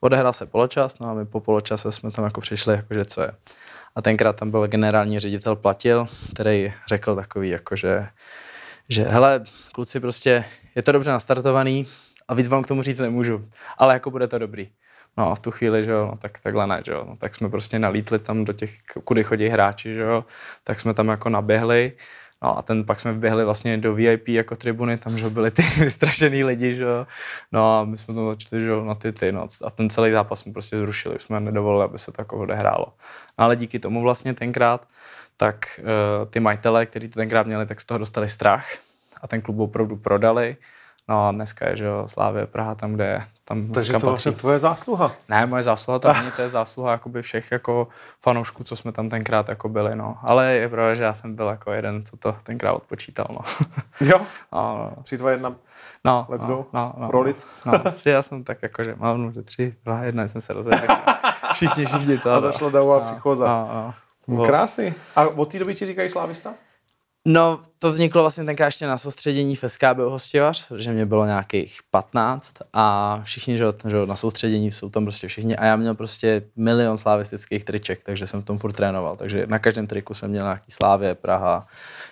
odehrál 0.00 0.32
se 0.32 0.46
poločas, 0.46 0.98
no 0.98 1.10
a 1.10 1.14
my 1.14 1.26
po 1.26 1.40
poločase 1.40 1.92
jsme 1.92 2.10
tam 2.10 2.24
jako 2.24 2.40
přišli, 2.40 2.74
jakože 2.74 3.04
co 3.04 3.22
je. 3.22 3.32
A 3.96 4.02
tenkrát 4.02 4.36
tam 4.36 4.50
byl 4.50 4.66
generální 4.66 5.18
ředitel 5.18 5.56
Platil, 5.56 6.08
který 6.34 6.72
řekl 6.88 7.16
takový, 7.16 7.48
jakože, 7.48 8.08
že 8.88 9.02
hele, 9.02 9.44
kluci 9.72 10.00
prostě, 10.00 10.44
je 10.74 10.82
to 10.82 10.92
dobře 10.92 11.10
nastartovaný 11.10 11.86
a 12.28 12.34
víc 12.34 12.48
vám 12.48 12.62
k 12.62 12.66
tomu 12.66 12.82
říct 12.82 12.98
nemůžu, 12.98 13.48
ale 13.78 13.94
jako 13.94 14.10
bude 14.10 14.28
to 14.28 14.38
dobrý. 14.38 14.70
No 15.16 15.30
a 15.30 15.34
v 15.34 15.40
tu 15.40 15.50
chvíli, 15.50 15.84
že 15.84 15.90
jo, 15.90 16.06
no, 16.06 16.16
tak 16.18 16.38
takhle 16.38 16.66
ne, 16.66 16.82
že 16.86 16.92
jo, 16.92 17.02
no, 17.06 17.16
tak 17.16 17.34
jsme 17.34 17.48
prostě 17.48 17.78
nalítli 17.78 18.18
tam 18.18 18.44
do 18.44 18.52
těch, 18.52 18.82
kudy 19.04 19.24
chodí 19.24 19.48
hráči, 19.48 19.94
že 19.94 20.00
jo, 20.00 20.24
tak 20.64 20.80
jsme 20.80 20.94
tam 20.94 21.08
jako 21.08 21.28
naběhli, 21.28 21.92
no 22.42 22.58
a 22.58 22.62
ten 22.62 22.84
pak 22.84 23.00
jsme 23.00 23.12
vběhli 23.12 23.44
vlastně 23.44 23.76
do 23.76 23.94
VIP 23.94 24.28
jako 24.28 24.56
tribuny, 24.56 24.98
tam, 24.98 25.18
že 25.18 25.30
byli 25.30 25.50
ty 25.50 25.62
vystrašený 25.78 26.44
lidi, 26.44 26.74
že 26.74 26.84
jo, 26.84 27.06
no 27.52 27.78
a 27.78 27.84
my 27.84 27.98
jsme 27.98 28.14
tam 28.14 28.26
začali, 28.26 28.62
že 28.62 28.70
jo, 28.70 28.84
na 28.84 28.94
ty 28.94 29.12
ty, 29.12 29.32
no 29.32 29.46
a 29.64 29.70
ten 29.70 29.90
celý 29.90 30.12
zápas 30.12 30.40
jsme 30.40 30.52
prostě 30.52 30.76
zrušili, 30.76 31.14
už 31.14 31.22
jsme 31.22 31.40
nedovolili, 31.40 31.84
aby 31.84 31.98
se 31.98 32.12
to 32.12 32.20
jako 32.20 32.36
odehrálo. 32.36 32.86
No, 33.38 33.44
ale 33.44 33.56
díky 33.56 33.78
tomu 33.78 34.02
vlastně 34.02 34.34
tenkrát, 34.34 34.86
tak 35.36 35.80
uh, 35.80 36.30
ty 36.30 36.40
majitele, 36.40 36.86
kteří 36.86 37.08
to 37.08 37.14
tenkrát 37.14 37.46
měli, 37.46 37.66
tak 37.66 37.80
z 37.80 37.84
toho 37.84 37.98
dostali 37.98 38.28
strach 38.28 38.66
a 39.22 39.28
ten 39.28 39.42
klub 39.42 39.58
opravdu 39.58 39.96
prodali. 39.96 40.56
No 41.08 41.28
a 41.28 41.32
dneska 41.32 41.68
je, 41.70 41.76
že 41.76 41.84
jo, 41.84 42.02
Slávě 42.06 42.46
Praha 42.46 42.74
tam, 42.74 42.94
kde 42.94 43.04
je. 43.04 43.20
Tam, 43.48 43.68
Takže 43.68 43.92
to 43.92 43.98
vlastně 43.98 44.32
patří. 44.32 44.40
tvoje 44.40 44.58
zásluha. 44.58 45.12
Ne, 45.28 45.46
moje 45.46 45.62
zásluha 45.62 45.98
to 45.98 46.12
není, 46.12 46.30
to 46.36 46.42
je 46.42 46.48
zásluha 46.48 46.92
jakoby 46.92 47.22
všech 47.22 47.52
jako 47.52 47.88
fanoušků, 48.22 48.64
co 48.64 48.76
jsme 48.76 48.92
tam 48.92 49.08
tenkrát 49.08 49.48
jako 49.48 49.68
byli, 49.68 49.96
no. 49.96 50.18
Ale 50.22 50.54
je 50.54 50.68
pravda, 50.68 50.94
že 50.94 51.02
já 51.02 51.14
jsem 51.14 51.34
byl 51.34 51.46
jako 51.46 51.72
jeden, 51.72 52.04
co 52.04 52.16
to 52.16 52.36
tenkrát 52.42 52.72
odpočítal, 52.72 53.26
no. 53.30 53.40
Jo? 54.00 54.20
no, 54.52 54.90
3, 55.02 55.16
2, 55.16 55.30
1. 55.30 55.54
no 56.04 56.26
Let's 56.28 56.44
no, 56.44 56.56
go. 56.56 56.66
No, 56.72 56.92
no, 56.98 57.10
Roll 57.10 57.28
it. 57.28 57.46
No, 57.66 57.72
no, 57.72 57.92
já 58.06 58.22
jsem 58.22 58.44
tak 58.44 58.58
jako, 58.62 58.84
že 58.84 58.94
mám, 58.98 59.32
že 59.32 59.42
tři, 59.42 59.74
dva, 59.84 60.00
jedna, 60.02 60.28
jsem 60.28 60.40
se 60.40 60.52
rozhodl. 60.52 60.78
Všichni, 61.54 61.86
všichni 61.86 62.18
to. 62.18 62.30
A 62.30 62.34
no. 62.34 62.40
začala 62.40 62.70
davová 62.70 62.96
No, 62.96 63.02
psychóza. 63.02 63.46
No, 63.46 63.94
no. 64.28 64.44
Krásný. 64.44 64.94
A 65.16 65.28
od 65.28 65.52
té 65.52 65.58
doby 65.58 65.74
ti 65.74 65.86
říkají 65.86 66.10
slávista? 66.10 66.54
No, 67.30 67.60
to 67.78 67.92
vzniklo 67.92 68.22
vlastně 68.22 68.44
tenkrát 68.44 68.66
ještě 68.66 68.86
na 68.86 68.98
soustředění 68.98 69.56
v 69.56 69.64
SKB 69.66 69.98
hostivař, 69.98 70.72
že 70.76 70.92
mě 70.92 71.06
bylo 71.06 71.26
nějakých 71.26 71.80
15 71.90 72.54
a 72.72 73.20
všichni, 73.24 73.58
že, 73.58 73.64
že 73.88 74.06
na 74.06 74.16
soustředění 74.16 74.70
jsou 74.70 74.90
tam 74.90 75.04
prostě 75.04 75.28
všichni 75.28 75.56
a 75.56 75.64
já 75.64 75.76
měl 75.76 75.94
prostě 75.94 76.42
milion 76.56 76.96
slavistických 76.96 77.64
triček, 77.64 78.02
takže 78.02 78.26
jsem 78.26 78.42
v 78.42 78.44
tom 78.44 78.58
furt 78.58 78.72
trénoval, 78.72 79.16
takže 79.16 79.46
na 79.46 79.58
každém 79.58 79.86
triku 79.86 80.14
jsem 80.14 80.30
měl 80.30 80.42
nějaký 80.42 80.70
Slávě, 80.70 81.14
Praha, 81.14 81.66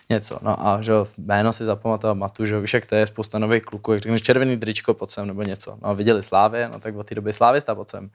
něco. 0.09 0.38
No 0.42 0.66
a 0.66 0.83
že 0.83 0.92
jméno 1.19 1.53
si 1.53 1.64
zapamatoval 1.64 2.14
Matu, 2.14 2.47
že 2.47 2.61
víš, 2.61 2.75
jak 2.75 2.87
to 2.87 2.95
je 2.95 3.07
spousta 3.07 3.38
nových 3.38 3.62
kluků, 3.62 3.92
jak 3.92 4.03
řekneš 4.03 4.23
červený 4.23 4.57
tričko 4.57 4.95
pod 4.95 5.11
sem 5.11 5.27
nebo 5.27 5.42
něco. 5.42 5.79
No 5.83 5.88
a 5.88 5.92
viděli 5.92 6.23
Slávě, 6.23 6.69
no 6.73 6.81
tak 6.81 6.97
od 6.97 7.07
té 7.07 7.14
doby 7.14 7.33
Slávista 7.33 7.75
pod 7.75 7.90
sem. 7.90 8.11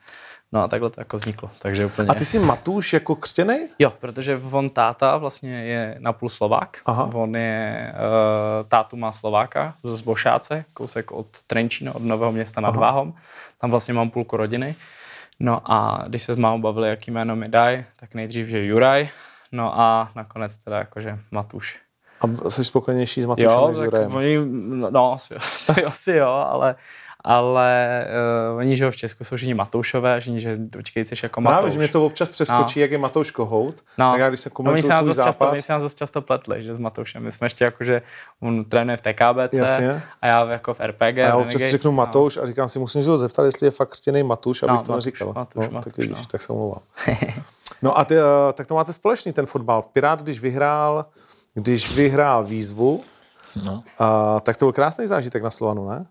No 0.52 0.62
a 0.62 0.68
takhle 0.68 0.90
to 0.90 1.00
jako 1.00 1.16
vzniklo, 1.16 1.50
takže 1.58 1.86
úplně... 1.86 2.08
A 2.08 2.14
ty 2.14 2.24
jsi 2.24 2.38
Matuš 2.38 2.92
jako 2.92 3.16
křtěnej? 3.16 3.68
Jo, 3.78 3.92
protože 4.00 4.40
on 4.52 4.70
táta 4.70 5.16
vlastně 5.16 5.64
je 5.64 5.96
napůl 5.98 6.28
Slovák. 6.28 6.76
Aha. 6.86 7.10
On 7.14 7.36
je, 7.36 7.92
uh, 7.94 8.68
tátu 8.68 8.96
má 8.96 9.12
Slováka 9.12 9.74
z 9.84 10.00
Bošáce, 10.00 10.64
kousek 10.74 11.12
od 11.12 11.26
Trenčína, 11.46 11.94
od 11.94 12.02
Nového 12.02 12.32
města 12.32 12.60
nad 12.60 12.76
Váhom. 12.76 13.14
Tam 13.60 13.70
vlastně 13.70 13.94
mám 13.94 14.10
půlku 14.10 14.36
rodiny. 14.36 14.76
No 15.40 15.72
a 15.72 16.04
když 16.06 16.22
se 16.22 16.34
s 16.34 16.36
mámou 16.36 16.58
bavili, 16.58 16.88
jaký 16.88 17.10
jméno 17.10 17.36
mi 17.36 17.48
dají, 17.48 17.84
tak 17.96 18.14
nejdřív, 18.14 18.48
že 18.48 18.64
Juraj, 18.64 19.08
no 19.52 19.80
a 19.80 20.10
nakonec 20.14 20.56
teda 20.56 20.78
jakože 20.78 21.18
Matuš. 21.30 21.78
A 22.46 22.50
jsi 22.50 22.64
spokojenější 22.64 23.22
s 23.22 23.26
Matušem 23.26 23.50
Jo, 23.50 23.68
než 23.68 23.76
s 23.76 23.80
tak 23.80 23.84
Jurajem? 23.84 24.14
oni, 24.16 24.38
no, 24.90 25.12
asi, 25.12 25.34
asi, 25.36 25.84
asi 25.84 26.12
jo, 26.12 26.28
ale, 26.28 26.74
ale 27.24 28.06
uh, 28.52 28.58
oni, 28.58 28.76
že 28.76 28.84
jo, 28.84 28.90
v 28.90 28.96
Česku 28.96 29.24
jsou 29.24 29.36
všichni 29.36 29.54
Matoušové, 29.54 30.20
všichni, 30.20 30.40
že 30.40 30.58
počkej, 30.72 31.04
jsi 31.06 31.14
jako 31.22 31.40
Matouš. 31.40 31.58
Právě, 31.58 31.72
že 31.72 31.78
mě 31.78 31.88
to 31.88 32.06
občas 32.06 32.30
přeskočí, 32.30 32.80
jak 32.80 32.90
je 32.90 32.98
Matouš 32.98 33.30
Kohout, 33.30 33.80
tak 33.96 34.20
já 34.20 34.28
když 34.28 34.40
se 34.40 34.48
No, 34.48 34.54
komentuju 34.54 34.90
nás 34.90 34.98
tvůj 34.98 35.08
dost 35.08 35.16
často, 35.16 35.32
zápas, 35.32 35.52
oni 35.52 35.62
se 35.62 35.72
nás 35.72 35.82
dost 35.82 35.98
často 35.98 36.22
pletli, 36.22 36.62
že 36.62 36.74
s 36.74 36.78
Matoušem. 36.78 37.22
My 37.22 37.30
jsme 37.32 37.44
ještě 37.44 37.64
jako, 37.64 37.84
že 37.84 38.02
on 38.40 38.64
trénuje 38.64 38.96
v 38.96 39.00
TKBC 39.00 39.52
Jasně. 39.54 40.02
a 40.22 40.26
já 40.26 40.44
jako 40.50 40.74
v 40.74 40.80
RPG. 40.80 41.00
a 41.02 41.08
já 41.10 41.36
občas 41.36 41.52
Renegade, 41.52 41.70
řeknu 41.70 41.90
no. 41.90 41.96
Matouš 41.96 42.36
a 42.36 42.46
říkám 42.46 42.68
si, 42.68 42.78
musím 42.78 43.02
se 43.02 43.10
ho 43.10 43.18
zeptat, 43.18 43.44
jestli 43.44 43.66
je 43.66 43.70
fakt 43.70 43.88
křtěnej 43.88 44.22
Matuš, 44.22 44.62
abych 44.62 44.74
No, 44.76 44.82
to 44.82 44.92
Matuš, 44.92 45.04
neříkal. 45.04 45.32
Matuš, 45.32 45.64
no, 45.64 45.70
Matuš, 45.72 45.92
tak 45.92 45.98
vidíš, 45.98 46.18
no. 46.18 46.24
tak 46.30 46.40
se 46.40 46.52
omlouvám. 46.52 46.80
no 47.82 47.98
a 47.98 48.04
ty, 48.04 48.16
eh, 48.16 48.52
tak 48.52 48.66
to 48.66 48.74
máte 48.74 48.92
společný 48.92 49.32
ten 49.32 49.46
fotbal. 49.46 49.82
Pirát, 49.92 50.22
když 50.22 50.40
vyhrál, 50.40 51.06
když 51.54 51.96
vyhrál 51.96 52.44
výzvu, 52.44 53.00
No. 53.56 53.82
A, 53.98 54.40
tak 54.40 54.56
to 54.56 54.64
byl 54.64 54.72
krásný 54.72 55.06
zážitek 55.06 55.42
na 55.42 55.50
Slovanu, 55.50 55.88
ne? 55.88 56.04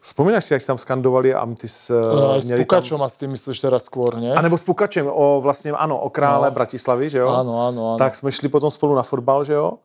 Vzpomínáš 0.00 0.44
si, 0.44 0.52
jak 0.54 0.66
tam 0.66 0.78
skandovali 0.78 1.34
a 1.34 1.46
ty 1.56 1.68
s, 1.68 1.90
Aj 2.34 2.42
s 2.42 2.44
měli 2.44 2.60
tam... 2.60 2.64
Pukačom 2.64 3.02
a 3.02 3.08
s 3.08 3.16
tým 3.16 3.30
myslíš 3.30 3.60
teraz 3.60 3.88
skôr, 3.88 4.20
nie? 4.20 4.34
A 4.34 4.40
nebo 4.42 4.58
s 4.58 4.64
Pukačem, 4.64 5.08
o 5.08 5.40
vlastně, 5.40 5.72
ano, 5.72 5.98
o 5.98 6.10
krále 6.10 6.50
No. 6.50 6.54
Bratislavy, 6.54 7.08
že 7.10 7.18
jo? 7.18 7.28
Áno, 7.28 7.68
áno, 7.68 7.80
áno. 7.94 7.98
Tak 7.98 8.14
jsme 8.14 8.32
šli 8.32 8.48
potom 8.48 8.70
spolu 8.70 8.94
na 8.94 9.02
fotbal, 9.02 9.44
že 9.44 9.52
jo? 9.52 9.78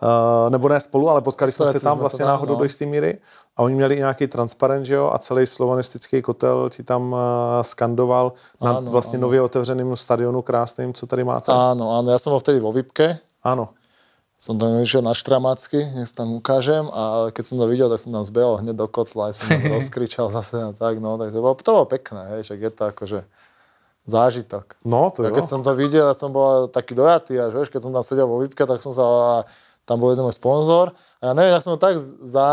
Uh, 0.00 0.50
nebo 0.50 0.68
ne 0.68 0.80
spolu, 0.80 1.10
ale 1.10 1.20
potkali 1.20 1.52
jsme 1.52 1.66
se 1.66 1.80
tam 1.80 1.98
vlastně 1.98 2.24
tam, 2.24 2.28
náhodou 2.28 2.52
no. 2.52 2.58
do 2.58 2.64
jisté 2.64 2.86
míry 2.86 3.18
a 3.56 3.62
oni 3.62 3.74
měli 3.74 3.94
i 3.94 3.98
nějaký 3.98 4.26
transparent, 4.26 4.86
že 4.86 4.94
jo, 4.94 5.10
a 5.12 5.18
celý 5.18 5.46
slovanistický 5.46 6.22
kotel 6.22 6.68
ti 6.70 6.82
tam 6.82 7.12
uh, 7.12 7.18
skandoval 7.62 8.32
na 8.62 8.80
vlastně 8.80 9.16
áno. 9.18 9.22
nově 9.22 9.42
otevřeným 9.42 9.96
stadionu 9.96 10.42
krásným, 10.42 10.94
co 10.94 11.06
tady 11.06 11.24
máte. 11.24 11.52
Áno, 11.52 11.92
áno, 12.00 12.08
ja 12.10 12.18
som 12.18 12.32
bol 12.32 12.40
vtedy 12.40 12.60
vo 12.60 12.72
VIPke, 12.72 13.20
Ano. 13.44 13.68
som 14.40 14.56
tam 14.56 14.80
išiel 14.80 15.04
na 15.04 15.12
Štramacky, 15.12 15.92
dnes 15.92 16.16
tam 16.16 16.32
ukážem 16.32 16.88
a 16.88 17.28
keď 17.28 17.44
som 17.44 17.60
to 17.60 17.68
videl, 17.68 17.92
tak 17.92 18.00
som 18.00 18.08
tam 18.16 18.24
zbehol 18.24 18.64
hneď 18.64 18.72
do 18.72 18.88
kotla, 18.88 19.28
aj 19.28 19.36
som 19.36 19.52
tam 19.52 19.68
rozkričal 19.76 20.32
zase 20.32 20.56
a 20.64 20.72
tak, 20.72 20.96
no, 20.96 21.20
tak 21.20 21.28
to 21.28 21.44
bolo, 21.44 21.54
to 21.60 21.70
bolo 21.76 21.84
pekné, 21.84 22.20
hej, 22.32 22.48
však 22.48 22.58
je 22.64 22.70
to 22.72 22.82
akože 22.88 23.20
zážitok. 24.08 24.80
No, 24.88 25.12
to 25.12 25.22
Tak 25.22 25.32
jo. 25.32 25.36
keď 25.36 25.44
som 25.44 25.60
to 25.60 25.76
videl, 25.76 26.08
ja 26.08 26.16
som 26.16 26.32
bol 26.32 26.72
taký 26.72 26.96
dojatý, 26.96 27.36
až 27.36 27.52
vieš, 27.52 27.68
keď 27.68 27.80
som 27.84 27.92
tam 27.92 28.00
sedel 28.00 28.24
vo 28.24 28.40
VIPke, 28.40 28.64
tak 28.64 28.80
som 28.80 28.96
sa, 28.96 29.04
a 29.04 29.36
tam 29.90 29.98
bol 29.98 30.14
jeden 30.14 30.22
môj 30.22 30.38
sponzor 30.38 30.94
a 31.18 31.22
ja 31.26 31.32
neviem, 31.34 31.50
ja 31.50 31.58
som 31.58 31.74
tak 31.74 31.98
za, 31.98 32.46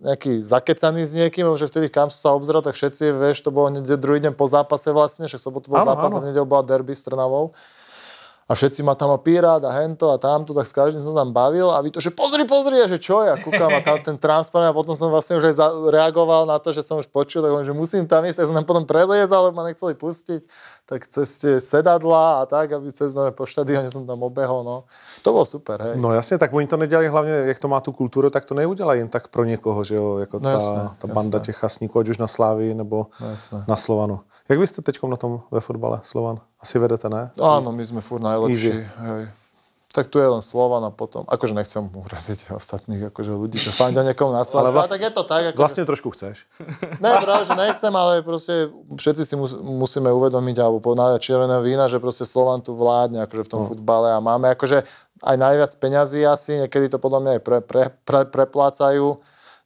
nejaký 0.00 0.40
zakecaný 0.40 1.04
s 1.04 1.12
niekým, 1.12 1.44
že 1.60 1.68
vtedy 1.68 1.92
kam 1.92 2.08
som 2.08 2.16
sa 2.24 2.30
obzrel, 2.32 2.64
tak 2.64 2.72
všetci, 2.72 3.12
vieš, 3.12 3.44
to 3.44 3.52
bolo 3.52 3.68
druhý 4.00 4.24
deň 4.24 4.32
po 4.32 4.48
zápase 4.48 4.88
vlastne, 4.88 5.28
však 5.28 5.36
sobotu 5.36 5.68
bol 5.68 5.84
Áno, 5.84 5.92
zápas 5.92 6.16
áno. 6.16 6.18
a 6.18 6.20
v 6.24 6.32
nedel 6.32 6.48
bola 6.48 6.64
derby 6.64 6.96
s 6.96 7.04
Trnavou. 7.04 7.52
A 8.50 8.58
všetci 8.58 8.82
ma 8.82 8.98
tam 8.98 9.14
opírať 9.14 9.62
a 9.62 9.70
hento 9.78 10.10
a 10.10 10.18
tamto, 10.18 10.50
tak 10.50 10.66
s 10.66 10.74
každým 10.74 10.98
som 10.98 11.14
tam 11.14 11.30
bavil 11.30 11.70
a 11.70 11.78
vy 11.78 11.94
to, 11.94 12.02
že 12.02 12.10
pozri, 12.10 12.42
pozri, 12.42 12.82
a 12.82 12.90
že 12.90 12.98
čo 12.98 13.22
ja 13.22 13.38
kúkam 13.38 13.70
a 13.70 13.78
tam 13.78 14.02
ten 14.02 14.18
transparent 14.18 14.66
a 14.66 14.74
potom 14.74 14.98
som 14.98 15.06
vlastne 15.06 15.38
už 15.38 15.54
aj 15.54 15.62
reagoval 15.86 16.50
na 16.50 16.58
to, 16.58 16.74
že 16.74 16.82
som 16.82 16.98
už 16.98 17.06
počul, 17.14 17.46
tak 17.46 17.62
že 17.62 17.70
musím 17.70 18.10
tam 18.10 18.26
ísť, 18.26 18.42
tak 18.42 18.46
som 18.50 18.58
tam 18.58 18.66
potom 18.66 18.82
preliezal, 18.90 19.46
lebo 19.46 19.54
ma 19.54 19.70
nechceli 19.70 19.94
pustiť, 19.94 20.42
tak 20.82 21.06
cez 21.06 21.30
tie 21.38 21.54
sedadla 21.62 22.42
a 22.42 22.46
tak, 22.50 22.74
aby 22.74 22.90
cez 22.90 23.14
no, 23.14 23.30
po 23.30 23.46
štadióne 23.46 23.86
som 23.86 24.02
tam 24.02 24.18
obehol, 24.26 24.66
no. 24.66 24.90
To 25.22 25.30
bolo 25.30 25.46
super, 25.46 25.78
hej. 25.86 25.94
No 26.02 26.10
jasně, 26.10 26.38
tak 26.38 26.50
oni 26.50 26.66
to 26.66 26.74
nedělají 26.76 27.08
hlavně, 27.08 27.32
jak 27.54 27.58
to 27.62 27.68
má 27.70 27.78
tu 27.80 27.92
kulturu, 27.94 28.30
tak 28.34 28.44
to 28.44 28.54
neudělají 28.58 29.00
jen 29.00 29.08
tak 29.08 29.28
pro 29.30 29.44
někoho, 29.46 29.84
že 29.84 29.94
jo, 29.94 30.18
jako 30.18 30.36
No 30.38 30.42
ta, 30.42 30.50
jasné, 30.50 30.90
ta 30.98 31.06
banda 31.06 31.38
jasné. 31.38 31.46
těch 31.46 31.56
chasníků, 31.56 31.98
ať 31.98 32.08
už 32.08 32.18
na 32.18 32.26
Slávii 32.26 32.74
nebo 32.74 33.06
No 33.20 33.30
jasné. 33.30 33.64
na 33.68 33.76
Slovanu. 33.76 34.20
Jak 34.50 34.58
vy 34.58 34.66
jste 34.66 34.82
teď 34.82 34.98
na 35.06 35.16
tom 35.16 35.42
ve 35.50 35.60
fotbale, 35.60 36.00
Slovan? 36.02 36.40
Asi 36.60 36.78
vedete, 36.78 37.08
ne? 37.08 37.30
Áno, 37.38 37.70
my 37.70 37.86
sme 37.86 38.00
furt 38.02 38.18
najlepší, 38.18 38.70
Easy. 38.74 38.88
hej. 38.98 39.30
Tak 39.90 40.06
tu 40.06 40.18
je 40.18 40.26
len 40.26 40.42
Slovan 40.42 40.86
a 40.86 40.90
potom, 40.90 41.26
akože 41.26 41.54
nechcem 41.54 41.82
uraziť 41.82 42.54
ostatných 42.54 43.10
akože 43.10 43.30
ľudí, 43.30 43.58
čo 43.58 43.74
fandia 43.74 44.06
niekomu 44.06 44.34
na 44.34 44.46
ale, 44.46 44.70
vlastne- 44.70 44.98
tak 44.98 45.02
je 45.06 45.12
to 45.14 45.22
tak, 45.22 45.42
akože... 45.50 45.58
Vlastně 45.58 45.84
trošku 45.84 46.10
chceš. 46.10 46.46
Ne, 47.02 47.10
práve, 47.22 47.44
že 47.44 47.54
nechcem, 47.54 47.96
ale 47.96 48.22
proste 48.22 48.70
všetci 48.74 49.22
si 49.26 49.34
mus, 49.34 49.54
musíme 49.58 50.10
uvedomiť, 50.14 50.56
alebo 50.58 50.78
povedať 50.78 51.22
červené 51.22 51.58
vína, 51.62 51.90
že 51.90 51.98
proste 51.98 52.26
Slovan 52.26 52.62
tu 52.62 52.74
vládne 52.74 53.26
akože 53.26 53.42
v 53.46 53.50
tom 53.50 53.62
no. 53.62 53.66
futbale 53.66 54.14
a 54.14 54.22
máme 54.22 54.50
akože 54.54 54.82
aj 55.26 55.36
najviac 55.38 55.74
peňazí 55.78 56.26
asi, 56.26 56.66
niekedy 56.66 56.90
to 56.90 56.98
podľa 56.98 57.20
mňa 57.22 57.30
aj 57.38 57.42
pre, 57.42 57.58
pre, 57.62 57.82
pre, 58.06 58.20
preplácajú, 58.30 59.18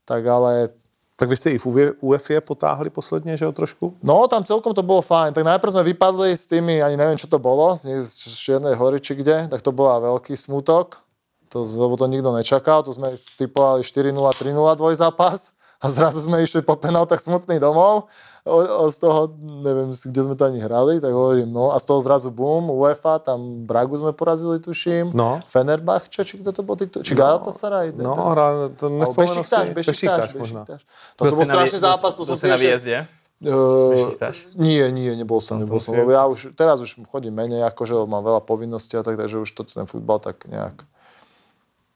tak 0.05 0.25
ale 0.25 0.73
Tak 1.17 1.29
vy 1.29 1.37
jste 1.37 1.51
i 1.51 1.59
v 1.59 1.67
UEFA 2.01 2.41
potáhli 2.41 2.91
posledně, 2.91 3.37
že 3.37 3.45
jo, 3.45 3.53
trošku? 3.53 3.97
No, 4.03 4.29
tam 4.29 4.45
celkom 4.45 4.75
to 4.75 4.83
bolo 4.83 5.03
fajn. 5.03 5.33
Tak 5.33 5.45
najprv 5.47 5.73
sme 5.73 5.83
vypadli 5.95 6.35
s 6.35 6.51
tými, 6.51 6.83
ani 6.83 6.99
neviem, 6.99 7.15
čo 7.15 7.31
to 7.31 7.39
bolo, 7.39 7.77
z, 7.79 8.03
z 8.03 8.35
Čiernej 8.35 8.75
hory 8.75 8.99
či 8.99 9.15
kde, 9.15 9.47
tak 9.47 9.63
to 9.63 9.71
bola 9.71 10.03
veľký 10.03 10.35
smutok. 10.35 11.07
To, 11.55 11.63
lebo 11.63 11.95
to 11.95 12.11
nikto 12.11 12.35
nečakal, 12.35 12.83
to 12.83 12.91
sme 12.91 13.07
typovali 13.39 13.87
4-0, 13.87 14.11
3-0 14.11 14.59
dvojzápas 14.75 15.55
a 15.79 15.87
zrazu 15.87 16.19
sme 16.19 16.43
išli 16.43 16.67
po 16.67 16.75
penáltach 16.75 17.23
smutný 17.23 17.63
domov. 17.63 18.11
O, 18.45 18.61
o, 18.61 18.93
z 18.93 19.01
toho, 19.01 19.33
neviem, 19.41 19.89
kde 19.97 20.21
sme 20.21 20.37
to 20.37 20.45
ani 20.45 20.61
hrali, 20.61 21.01
tak 21.01 21.17
hovorím, 21.17 21.49
no 21.49 21.73
a 21.73 21.81
z 21.81 21.89
toho 21.89 22.05
zrazu 22.05 22.29
boom, 22.29 22.69
UEFA, 22.69 23.17
tam 23.17 23.65
Bragu 23.65 23.97
sme 23.97 24.13
porazili, 24.13 24.61
tuším. 24.61 25.17
No. 25.17 25.41
Fenerbahce, 25.49 26.21
či 26.29 26.45
kto 26.45 26.53
to 26.53 26.61
bol, 26.61 26.77
ty, 26.77 26.85
či 26.85 27.17
Galatasaray? 27.17 27.97
No, 27.97 28.13
hra, 28.13 28.69
to 28.77 28.93
Alebo 28.93 29.01
nespomenu 29.01 29.41
Bešiktaš, 29.41 29.67
si. 29.67 29.73
Bešiktaš, 29.73 30.31
možná. 30.37 30.69
Bešiktaš. 30.69 30.85
To, 31.17 31.23
to 31.25 31.35
bol 31.41 31.45
strašný 31.49 31.79
zápas, 31.81 32.13
to 32.13 32.23
som 32.29 32.37
si 32.37 32.45
na 32.45 32.61
ešte... 32.61 32.69
výjezdě. 32.69 32.99
Uh, 33.45 34.15
nie, 34.57 34.81
nie, 34.95 35.11
nebol 35.21 35.43
som, 35.43 35.59
nebol 35.61 35.77
som, 35.77 35.93
lebo 35.93 36.15
ja 36.15 36.25
už, 36.25 36.55
teraz 36.57 36.81
už 36.81 36.97
chodím 37.11 37.35
menej, 37.35 37.67
akože 37.67 37.93
mám 38.09 38.25
veľa 38.25 38.41
povinností 38.41 38.97
a 38.97 39.03
tak, 39.05 39.21
takže 39.21 39.43
už 39.43 39.51
to 39.53 39.65
ten 39.65 39.85
futbal 39.85 40.23
tak 40.23 40.49
nejak... 40.49 40.87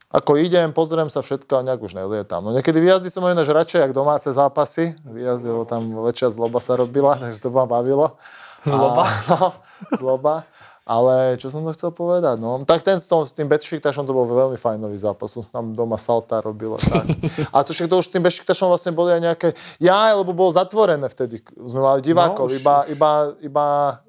Ako 0.09 0.40
idem, 0.40 0.73
pozriem 0.73 1.12
sa 1.12 1.21
všetko 1.21 1.61
a 1.61 1.64
nejak 1.68 1.85
už 1.85 1.92
nelietam. 1.92 2.40
No 2.40 2.57
niekedy 2.57 2.81
výjazdy 2.81 3.12
som 3.12 3.29
ináč 3.29 3.53
radšej, 3.53 3.85
jak 3.85 3.92
domáce 3.92 4.33
zápasy. 4.33 4.97
Výjazdy, 5.05 5.53
lebo 5.53 5.68
tam 5.68 5.85
väčšia 5.85 6.33
zloba 6.33 6.64
sa 6.64 6.81
robila, 6.81 7.21
takže 7.21 7.44
to 7.44 7.53
ma 7.53 7.68
bavilo. 7.68 8.16
Zloba? 8.64 9.05
A, 9.05 9.12
no, 9.29 9.53
zloba. 10.01 10.49
Ale 10.88 11.37
čo 11.37 11.53
som 11.53 11.61
to 11.61 11.77
chcel 11.77 11.92
povedať? 11.92 12.40
No, 12.40 12.64
tak 12.64 12.81
ten 12.81 12.96
s, 12.96 13.05
tom, 13.05 13.20
s 13.20 13.37
tým 13.37 13.44
Bešiktašom 13.44 14.03
to 14.03 14.16
bol 14.16 14.24
veľmi 14.24 14.57
fajnový 14.57 14.96
zápas. 14.96 15.29
Som 15.29 15.44
tam 15.44 15.64
doma 15.70 16.01
salta 16.01 16.40
robil. 16.40 16.72
a 16.72 16.81
Tak. 16.81 17.05
A 17.53 17.61
to 17.61 17.77
však 17.77 17.87
to 17.87 18.01
už 18.01 18.09
s 18.09 18.12
tým 18.12 18.24
Bešiktašom 18.24 18.66
vlastne 18.66 18.90
boli 18.90 19.12
aj 19.12 19.20
nejaké... 19.20 19.48
Ja, 19.77 20.16
lebo 20.16 20.33
bolo 20.33 20.48
zatvorené 20.48 21.05
vtedy. 21.07 21.44
Sme 21.61 21.85
mali 21.85 22.01
divákov. 22.01 22.48
No, 22.48 22.51
už- 22.51 22.64
iba, 22.64 22.77
iba, 22.88 23.11
iba, 23.44 23.66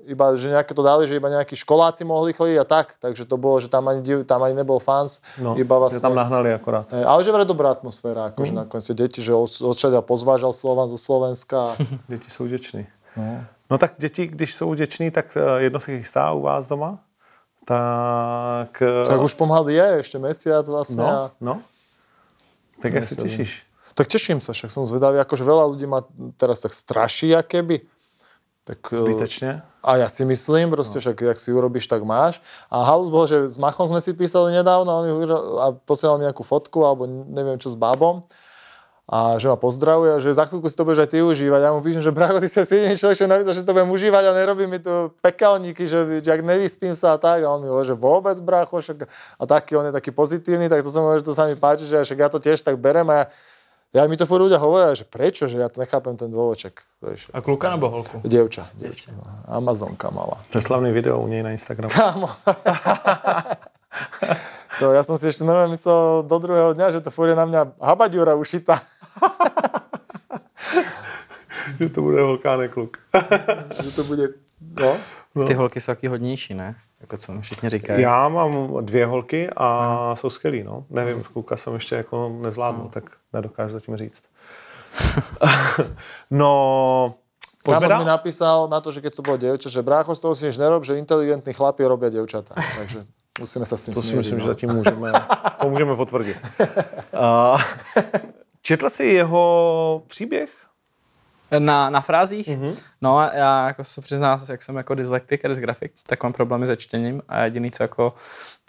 iba, 0.08 0.26
že 0.34 0.48
nejaké 0.50 0.72
to 0.72 0.80
dali, 0.80 1.04
že 1.04 1.20
iba 1.20 1.28
nejakí 1.28 1.52
školáci 1.54 2.08
mohli 2.08 2.32
chodiť 2.32 2.58
a 2.58 2.66
tak. 2.66 2.96
Takže 2.96 3.28
to 3.28 3.36
bolo, 3.36 3.60
že 3.60 3.68
tam 3.68 3.84
ani, 3.84 4.00
div- 4.00 4.24
tam 4.24 4.40
ani 4.40 4.56
nebol 4.56 4.80
fans. 4.80 5.20
No, 5.36 5.60
iba 5.60 5.76
vlastne... 5.76 6.00
tam 6.00 6.16
nahnali 6.16 6.56
akorát. 6.56 6.88
Hej, 6.96 7.04
Ale 7.04 7.20
že 7.28 7.36
vraj 7.36 7.44
dobrá 7.44 7.76
atmosféra, 7.76 8.32
akože 8.32 8.56
Mm. 8.56 8.60
nakoniec 8.64 8.88
deti, 8.90 9.20
že 9.20 9.36
od- 9.36 9.52
odšadia 9.68 10.00
pozvážal 10.00 10.56
Slovan 10.56 10.88
zo 10.88 10.96
Slovenska. 10.96 11.76
Děti 12.08 12.32
jsou 12.32 12.48
vděční. 12.48 12.88
No. 13.20 13.44
No 13.70 13.78
tak 13.78 13.92
děti, 13.98 14.28
když 14.28 14.56
jsou 14.56 14.72
vděční, 14.72 15.12
tak 15.12 15.38
eh, 15.38 15.62
jedno 15.64 15.80
se 15.80 15.98
chystá 15.98 16.32
u 16.32 16.42
vás 16.42 16.68
doma. 16.68 17.00
Tak... 17.66 18.82
eh, 18.82 19.08
tak 19.08 19.22
už 19.22 19.34
pomaly 19.34 19.74
je, 19.74 19.90
ešte 20.00 20.18
mesiac 20.20 20.68
vlastne. 20.68 21.04
no, 21.04 21.10
a... 21.10 21.32
no. 21.42 21.62
Tak 22.82 22.94
jak 22.94 23.04
se 23.04 23.16
těšíš? 23.16 23.64
Tak 23.94 24.08
teším 24.08 24.40
sa, 24.40 24.56
však 24.56 24.72
som 24.72 24.88
zvedavý, 24.88 25.20
akože 25.20 25.44
veľa 25.44 25.76
ľudí 25.76 25.84
ma 25.84 26.00
teraz 26.40 26.64
tak 26.64 26.72
straší, 26.72 27.36
keby. 27.44 27.84
Tak, 28.64 28.80
eh, 28.94 28.98
Zbytečně? 28.98 29.62
A 29.84 29.96
ja 29.96 30.10
si 30.12 30.28
myslím, 30.28 30.70
proste, 30.76 31.00
no. 31.00 31.02
však 31.02 31.22
jak 31.22 31.40
si 31.40 31.50
urobíš, 31.56 31.88
tak 31.88 32.04
máš. 32.04 32.44
A 32.68 32.84
halus 32.84 33.10
bol, 33.10 33.24
že 33.28 33.48
s 33.48 33.56
Machom 33.56 33.88
sme 33.88 34.04
si 34.04 34.12
písali 34.12 34.52
nedávno 34.52 34.92
a, 34.92 34.96
on 35.00 35.06
mi, 35.08 35.14
uro- 35.24 35.46
a 35.56 35.66
posielal 35.72 36.20
mi 36.20 36.28
nejakú 36.28 36.44
fotku, 36.44 36.84
alebo 36.84 37.08
neviem 37.08 37.56
čo 37.56 37.72
s 37.72 37.80
babom. 37.80 38.28
A 39.10 39.42
že 39.42 39.50
ma 39.50 39.58
pozdravuje, 39.58 40.14
a 40.14 40.22
že 40.22 40.38
za 40.38 40.46
chvíľku 40.46 40.70
si 40.70 40.78
to 40.78 40.86
budeš 40.86 41.02
aj 41.02 41.10
ty 41.10 41.26
užívať. 41.26 41.66
Ja 41.66 41.74
mu 41.74 41.82
píšem, 41.82 42.06
že 42.06 42.14
bracho, 42.14 42.38
ty 42.38 42.46
si 42.46 42.62
asi 42.62 42.78
jediný 42.78 42.94
človek, 42.94 43.18
čo 43.18 43.26
napísal, 43.26 43.54
že 43.58 43.62
si 43.62 43.66
to 43.66 43.74
budem 43.74 43.90
užívať 43.90 44.22
a 44.22 44.38
nerobí 44.38 44.70
mi 44.70 44.78
tu 44.78 45.10
pekelníky, 45.26 45.90
že, 45.90 46.22
že 46.22 46.30
ak 46.30 46.46
nevyspím 46.46 46.94
sa 46.94 47.14
a 47.14 47.18
tak. 47.18 47.42
A 47.42 47.50
on 47.50 47.66
mi 47.66 47.74
hovorí, 47.74 47.90
že 47.90 47.98
vôbec, 47.98 48.38
bracho, 48.38 48.78
však, 48.78 49.10
a 49.10 49.44
taký, 49.50 49.82
on 49.82 49.90
je 49.90 49.94
taký 49.98 50.14
pozitívny, 50.14 50.70
tak 50.70 50.86
to 50.86 50.94
som 50.94 51.02
hovoril, 51.02 51.26
že 51.26 51.28
to 51.28 51.34
sa 51.34 51.50
mi 51.50 51.58
páči, 51.58 51.90
že 51.90 52.06
však 52.06 52.20
ja 52.22 52.30
to 52.30 52.38
tiež 52.38 52.62
tak 52.62 52.78
berem 52.78 53.10
a 53.10 53.26
ja, 53.26 53.28
ja 53.98 54.02
mi 54.06 54.14
to 54.14 54.30
furt 54.30 54.46
ľudia 54.46 54.62
hovoria, 54.62 54.94
že 54.94 55.10
prečo, 55.10 55.50
že 55.50 55.58
ja 55.58 55.74
to 55.74 55.82
nechápem 55.82 56.14
ten 56.14 56.30
dôvodček. 56.30 56.78
Vieš. 57.02 57.34
A 57.34 57.42
kluka 57.42 57.74
nebo 57.74 57.90
holku? 57.90 58.22
Dievča, 58.22 58.70
dievča. 58.78 59.10
no. 59.18 59.26
Amazonka 59.50 60.14
mala. 60.14 60.38
To 60.54 60.62
je 60.62 60.64
slavný 60.70 60.94
video 60.94 61.18
u 61.18 61.26
něj 61.26 61.42
na 61.42 61.58
Instagramu. 61.58 61.90
Kámo. 61.90 62.30
to 64.80 64.94
ja 64.94 65.02
som 65.02 65.18
si 65.18 65.34
ešte 65.34 65.42
normálne 65.42 65.74
myslel 65.74 66.22
do 66.22 66.38
druhého 66.38 66.78
dňa, 66.78 66.94
že 66.94 67.02
to 67.02 67.10
furt 67.10 67.34
je 67.34 67.38
na 67.40 67.50
mňa 67.50 67.82
habaďura 67.82 68.38
ušitá. 68.38 68.86
Že 71.80 71.90
to 71.90 72.02
bude 72.02 72.24
vulkánek 72.24 72.74
kluk. 72.74 72.98
že 73.84 73.92
to 73.92 74.04
bude... 74.04 74.28
No. 75.36 75.46
Ty 75.48 75.54
holky 75.54 75.80
jsou 75.80 75.92
taky 75.92 76.08
hodnější, 76.08 76.54
ne? 76.54 76.76
Jako 77.02 77.18
co 77.18 77.32
mi 77.32 77.42
všichni 77.42 77.70
říkají. 77.70 78.02
Já 78.02 78.30
mám 78.30 78.86
dvě 78.86 79.06
holky 79.06 79.50
a 79.58 80.16
jsou 80.16 80.30
skvělý, 80.30 80.64
no. 80.64 80.86
Nevím, 80.90 81.24
kluka 81.24 81.58
jsem 81.58 81.74
ještě 81.74 81.96
jako 81.96 82.40
nezvládnul, 82.42 82.90
tak 82.90 83.04
nedokážu 83.34 83.74
zatím 83.74 83.98
říct. 83.98 84.24
no, 86.32 87.16
pojďme 87.64 87.88
Kámoš 87.88 88.06
mi 88.06 88.10
napísal 88.10 88.68
na 88.68 88.82
to, 88.82 88.92
že 88.92 89.02
keď 89.02 89.16
som 89.16 89.24
bol 89.24 89.38
dievča, 89.38 89.70
že 89.70 89.86
brácho, 89.86 90.16
z 90.16 90.20
toho 90.20 90.34
si 90.36 90.50
nič 90.50 90.58
nerob, 90.58 90.82
že 90.82 90.98
inteligentní 90.98 91.54
chlapi 91.54 91.86
robia 91.86 92.10
dievčatá. 92.10 92.58
Takže 92.58 93.06
musíme 93.40 93.66
sa 93.70 93.78
s 93.78 93.86
tým 93.86 93.94
To 93.94 94.02
si 94.02 94.16
myslím, 94.18 94.38
no. 94.38 94.44
že 94.44 94.48
zatím 94.48 94.70
můžeme, 94.74 95.12
to 95.62 95.70
můžeme 95.70 95.96
potvrdit. 95.96 96.38
Uh, 97.14 97.62
četl 98.62 98.90
jsi 98.90 99.04
jeho 99.06 100.04
příběh? 100.08 100.50
Na, 101.60 101.90
na 101.90 102.02
frázích? 102.02 102.48
Mhm. 102.48 102.66
Mm-hmm. 102.66 102.78
No 103.02 103.18
a 103.18 103.34
já 103.34 103.68
jako 103.68 103.84
se 103.84 104.02
přiznám, 104.02 104.40
jak 104.50 104.62
jsem 104.62 104.76
jako 104.76 104.96
dyslektik 104.96 105.46
a 105.46 105.48
dysgrafik, 105.48 105.92
tak 106.08 106.24
mám 106.24 106.34
problémy 106.34 106.68
se 106.68 106.76
čtením 106.76 107.22
a 107.30 107.44
jediný, 107.44 107.72
co 107.72 107.84
jako 107.84 108.14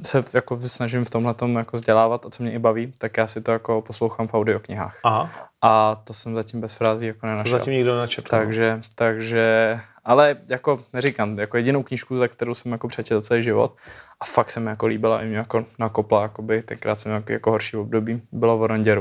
se 0.07 0.25
jako 0.35 0.57
snažím 0.57 1.05
v 1.05 1.11
tomhle 1.11 1.35
jako 1.57 1.77
vzdělávat 1.77 2.27
a 2.27 2.31
co 2.31 2.43
mě 2.43 2.53
i 2.53 2.59
baví, 2.59 2.93
tak 2.99 3.17
já 3.17 3.27
si 3.27 3.41
to 3.41 3.53
jako 3.53 3.83
poslouchám 3.83 4.29
v 4.29 4.35
audioknihách. 4.35 5.01
Aha. 5.05 5.31
A 5.63 5.95
to 6.05 6.13
jsem 6.13 6.35
zatím 6.35 6.61
bez 6.61 6.77
frází 6.77 7.07
jako 7.07 7.21
To 7.21 7.27
nenašel. 7.27 7.59
zatím 7.59 7.73
nikdo 7.73 8.01
nečetl. 8.01 8.37
no. 8.37 8.39
Takže, 8.43 8.83
takže, 8.95 9.79
ale 10.05 10.37
jako 10.51 10.85
neříkám, 10.93 11.39
jako 11.39 11.57
jedinou 11.57 11.83
knížku, 11.83 12.17
za 12.17 12.29
kterou 12.29 12.55
jsem 12.55 12.73
jako 12.73 12.89
přečetl 12.89 13.21
celý 13.21 13.43
život 13.43 13.77
a 14.21 14.25
fakt 14.25 14.51
se 14.51 14.61
mi 14.61 14.71
jako 14.71 14.87
líbila 14.87 15.23
i 15.23 15.27
mě 15.27 15.37
jako 15.37 15.65
nakopla, 15.79 16.23
jakoby, 16.23 16.63
tenkrát 16.63 16.95
jsem 16.95 17.13
jako, 17.13 17.33
jako 17.33 17.51
horší 17.51 17.77
období, 17.77 18.23
bylo 18.33 18.59
o 18.59 18.67
Rondě 18.67 18.95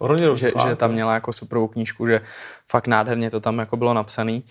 Ronně 0.00 0.36
Že, 0.36 0.52
že 0.68 0.76
tam 0.76 0.92
měla 0.92 1.14
jako 1.14 1.32
superovou 1.32 1.68
knížku, 1.68 2.06
že 2.06 2.20
fakt 2.70 2.86
nádherně 2.86 3.30
to 3.30 3.40
tam 3.40 3.58
jako 3.58 3.76
bylo 3.76 3.94
napsaný. 3.94 4.44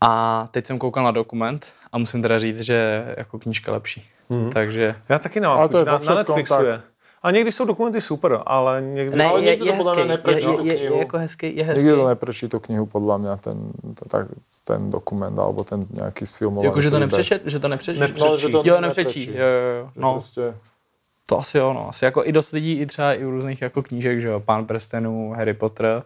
A 0.00 0.48
teď 0.50 0.66
jsem 0.66 0.78
koukal 0.78 1.04
na 1.04 1.10
dokument 1.10 1.72
a 1.92 1.98
musím 1.98 2.22
teda 2.22 2.38
říct, 2.38 2.60
že 2.60 3.04
jako 3.16 3.38
knížka 3.38 3.72
lepší. 3.72 4.02
Mm. 4.28 4.50
Takže 4.50 4.94
Já 5.08 5.18
taky 5.18 5.40
nemám. 5.40 5.58
Ale 5.58 5.68
to 5.68 5.78
je 5.78 5.84
na, 5.84 5.98
na 5.98 6.14
Netflixu 6.14 6.54
tak. 6.54 6.66
je. 6.66 6.80
A 7.22 7.30
někdy 7.30 7.52
jsou 7.52 7.64
dokumenty 7.64 8.00
super, 8.00 8.40
ale 8.46 8.82
někdy... 8.82 9.16
ne, 9.16 9.24
Ale 9.26 9.40
je, 9.40 9.46
někdo 9.50 9.64
je, 9.64 9.72
to 9.72 9.76
podle 9.78 10.04
hezký, 10.04 10.66
je, 10.66 10.72
je, 10.72 10.72
je, 10.72 10.76
knihu. 10.78 10.94
je, 10.94 10.98
jako 10.98 11.18
hezký, 11.18 11.56
je 11.56 11.64
hezký. 11.64 11.84
Nikdy 11.84 11.96
to 12.00 12.08
neprečí 12.08 12.44
tú 12.48 12.58
knihu, 12.60 12.86
podľa 12.86 13.16
mňa, 13.18 13.34
ten, 13.42 13.58
ten, 14.06 14.26
ten 14.62 14.80
dokument, 14.90 15.34
alebo 15.38 15.66
ten 15.66 15.82
nejaký 15.90 16.22
sfilmovaný 16.22 16.70
Jako, 16.70 16.80
že 16.80 16.90
to 16.90 16.98
nepřečet, 16.98 17.42
že 17.46 17.58
to 17.58 17.68
nepřečet. 17.68 18.00
Nepře- 18.00 18.22
No, 18.30 18.36
že 18.36 18.48
to 18.48 18.62
Jo, 18.64 18.80
nepřečí. 18.80 19.34
Jo, 19.34 19.46
jo, 19.46 19.66
jo. 19.82 19.90
Že 19.94 20.00
No, 20.00 20.12
Prostě, 20.12 20.54
to 21.28 21.38
asi 21.38 21.58
jo, 21.58 21.72
no. 21.72 21.88
Asi 21.88 22.04
jako 22.04 22.24
i 22.24 22.32
dost 22.32 22.52
lidí, 22.52 22.80
i 22.80 22.86
třeba 22.86 23.12
i 23.14 23.24
u 23.24 23.30
různých 23.30 23.62
jako 23.62 23.82
knížek, 23.82 24.20
že 24.20 24.28
jo, 24.28 24.40
Pán 24.40 24.66
prstenů, 24.66 25.32
Harry 25.36 25.54
Potter. 25.54 26.02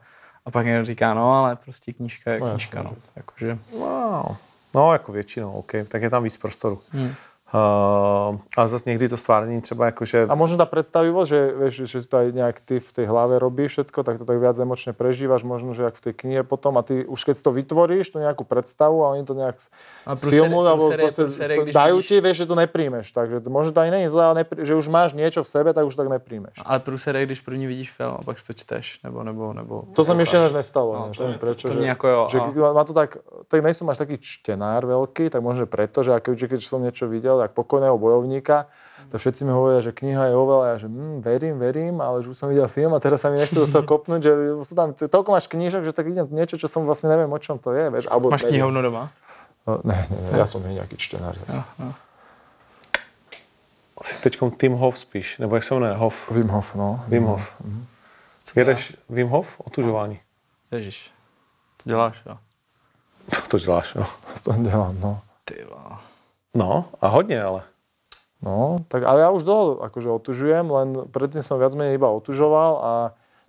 A 0.47 0.51
pak 0.51 0.67
někdo 0.67 0.85
říká, 0.85 1.15
no, 1.15 1.33
ale 1.33 1.57
prostě 1.57 1.93
knížka 1.93 2.33
je 2.33 2.41
No, 2.41 2.51
knížka, 2.51 2.79
jasně. 2.79 2.91
no. 2.91 2.97
Jakože, 3.17 3.59
Wow. 3.73 4.37
No, 4.75 4.93
jako 4.93 5.13
většinou, 5.13 5.53
OK. 5.53 5.73
Tak 5.89 6.03
je 6.03 6.11
tam 6.11 6.23
víc 6.23 6.37
prostoru. 6.37 6.81
Hmm. 6.91 7.15
Uh, 7.53 8.41
ale 8.57 8.69
zase 8.69 8.85
někdy 8.91 9.09
to 9.09 9.17
stvárnění 9.17 9.61
třeba 9.61 9.87
jako, 9.87 10.05
že... 10.05 10.25
A 10.29 10.33
možno 10.35 10.57
tá 10.57 10.65
predstavivosť, 10.65 11.29
že, 11.29 11.41
vieš, 11.53 11.75
že 11.85 11.99
si 12.01 12.09
to 12.09 12.17
aj 12.17 12.33
nejak 12.33 12.57
ty 12.65 12.81
v 12.81 12.91
tej 12.97 13.07
hlave 13.13 13.37
robíš 13.37 13.73
všetko, 13.77 14.01
tak 14.09 14.17
to 14.17 14.25
tak 14.25 14.41
viac 14.41 14.57
emočne 14.57 14.97
prežívaš, 14.97 15.45
možno, 15.45 15.77
že 15.77 15.85
ak 15.85 16.01
v 16.01 16.01
tej 16.01 16.15
knihe 16.17 16.41
potom, 16.49 16.81
a 16.81 16.83
ty 16.83 17.05
už 17.05 17.21
keď 17.29 17.37
to 17.45 17.53
vytvoríš, 17.53 18.09
tú 18.09 18.25
nejakú 18.25 18.49
predstavu 18.49 19.05
a 19.05 19.13
oni 19.13 19.29
to 19.29 19.37
nejak 19.37 19.61
A 20.09 20.17
sfilmujú, 20.17 20.65
průser- 20.65 20.71
alebo 20.73 20.85
proste 20.97 21.23
když 21.29 21.75
dajú 21.77 21.97
vidíš- 22.01 22.09
ti, 22.09 22.17
vieš, 22.25 22.37
že 22.41 22.47
to 22.49 22.57
nepríjmeš. 22.57 23.07
Takže 23.13 23.37
to, 23.45 23.49
možno 23.53 23.71
to 23.77 23.81
ani 23.85 23.91
není 24.01 24.09
zlé, 24.09 24.23
ale 24.25 24.35
neprí, 24.49 24.65
že 24.65 24.73
už 24.73 24.89
máš 24.89 25.13
niečo 25.13 25.45
v 25.45 25.49
sebe, 25.53 25.77
tak 25.77 25.85
už 25.85 25.93
tak 25.93 26.09
nepríjmeš. 26.09 26.57
ale 26.65 26.81
průser 26.81 27.17
je, 27.17 27.27
když 27.27 27.41
první 27.45 27.67
vidíš 27.69 27.93
film 27.93 28.17
a 28.17 28.25
pak 28.25 28.39
si 28.41 28.47
to 28.49 28.53
čteš, 28.57 29.05
nebo, 29.05 29.21
nebo, 29.23 29.53
nebo... 29.53 29.85
To 29.93 30.01
sa 30.05 30.17
mi 30.17 30.25
ešte 30.25 30.41
ináč 30.41 30.57
nestalo, 30.57 30.93
No, 30.97 31.07
než, 31.13 31.17
to 31.21 31.23
neviem 31.29 31.39
prečo. 31.39 31.69
to 31.69 31.75
že, 31.75 31.79
mě 31.85 31.89
jako 31.89 32.09
jo, 32.09 32.23
že 32.33 32.39
a- 32.41 32.73
má 32.73 32.85
to 32.85 32.93
tak, 32.97 33.21
tak 33.49 33.61
nejsem 33.63 33.85
až 33.93 33.99
taký 34.01 34.17
čtenár 34.17 34.89
veľký, 34.89 35.29
tak 35.29 35.45
možno 35.45 35.63
že 35.63 35.67
preto, 35.69 36.01
že 36.01 36.17
keď, 36.17 36.49
keď 36.49 36.61
som 36.65 36.81
niečo 36.81 37.05
videl, 37.13 37.42
tak 37.43 37.53
pokojného 37.59 37.99
bojovníka, 37.99 38.71
to 39.11 39.19
všetci 39.19 39.45
mi 39.45 39.53
hovoria, 39.53 39.85
že 39.85 39.93
kniha 39.93 40.31
je 40.31 40.35
oveľa, 40.39 40.65
ja 40.73 40.77
že 40.81 40.89
hm, 40.89 41.21
verím, 41.21 41.59
verím, 41.59 42.01
ale 42.01 42.23
že 42.23 42.33
už 42.33 42.37
som 42.39 42.49
videl 42.49 42.65
film 42.71 42.95
a 42.95 43.03
teraz 43.03 43.21
sa 43.21 43.29
mi 43.29 43.37
nechce 43.37 43.59
do 43.59 43.69
toho 43.69 43.85
kopnúť, 43.85 44.21
že 44.25 44.33
sú 44.65 44.73
tam 44.73 44.95
toľko 44.95 45.29
máš 45.35 45.47
knížok, 45.53 45.85
že 45.85 45.93
tak 45.93 46.09
idem 46.09 46.25
niečo, 46.33 46.57
čo 46.57 46.71
som 46.71 46.87
vlastne 46.89 47.13
neviem, 47.13 47.29
o 47.29 47.39
čom 47.43 47.61
to 47.61 47.75
je, 47.77 47.91
vieš. 47.93 48.07
Alebo, 48.09 48.31
Máš 48.33 48.49
knihovnu 48.49 48.81
doma? 48.81 49.13
No, 49.67 49.85
Ne, 49.85 49.95
ne, 50.11 50.19
ne, 50.19 50.39
ja 50.39 50.47
som 50.47 50.59
nie 50.65 50.75
nejaký 50.75 50.97
čtenár 50.99 51.39
zase. 51.39 51.63
Asi 53.95 54.19
teď 54.19 54.39
Tim 54.59 54.75
Hof 54.75 54.99
spíš, 54.99 55.39
nebo 55.39 55.55
jak 55.55 55.65
se 55.65 55.75
jmenuje? 55.75 55.93
Hof. 55.95 56.31
Wim 56.31 56.49
Hof, 56.49 56.75
no. 56.75 57.05
Wim 57.09 57.25
Hof. 57.25 57.55
Co 58.43 58.61
Jedeš 58.61 58.97
Wim 59.09 59.29
Hof? 59.29 59.61
Otužování. 59.61 60.21
Ježiš, 60.71 61.13
to 61.83 61.91
děláš, 61.91 62.23
jo. 62.27 62.39
To 63.49 63.59
děláš, 63.59 63.95
jo. 63.95 64.07
To 64.45 64.53
dělám, 64.53 65.01
no. 65.01 65.21
Ty 65.45 65.65
vole. 65.71 65.97
No, 66.55 66.85
a 67.01 67.09
hodně 67.09 67.43
ale. 67.43 67.63
No, 68.43 68.83
tak 68.91 69.07
ale 69.07 69.23
ja 69.23 69.31
už 69.31 69.47
dlho 69.47 69.87
akože 69.87 70.11
otužujem, 70.11 70.67
len 70.67 70.89
predtým 71.15 71.47
som 71.47 71.63
viac 71.63 71.79
menej 71.79 71.95
iba 71.95 72.11
otužoval 72.11 72.73
a 72.83 72.93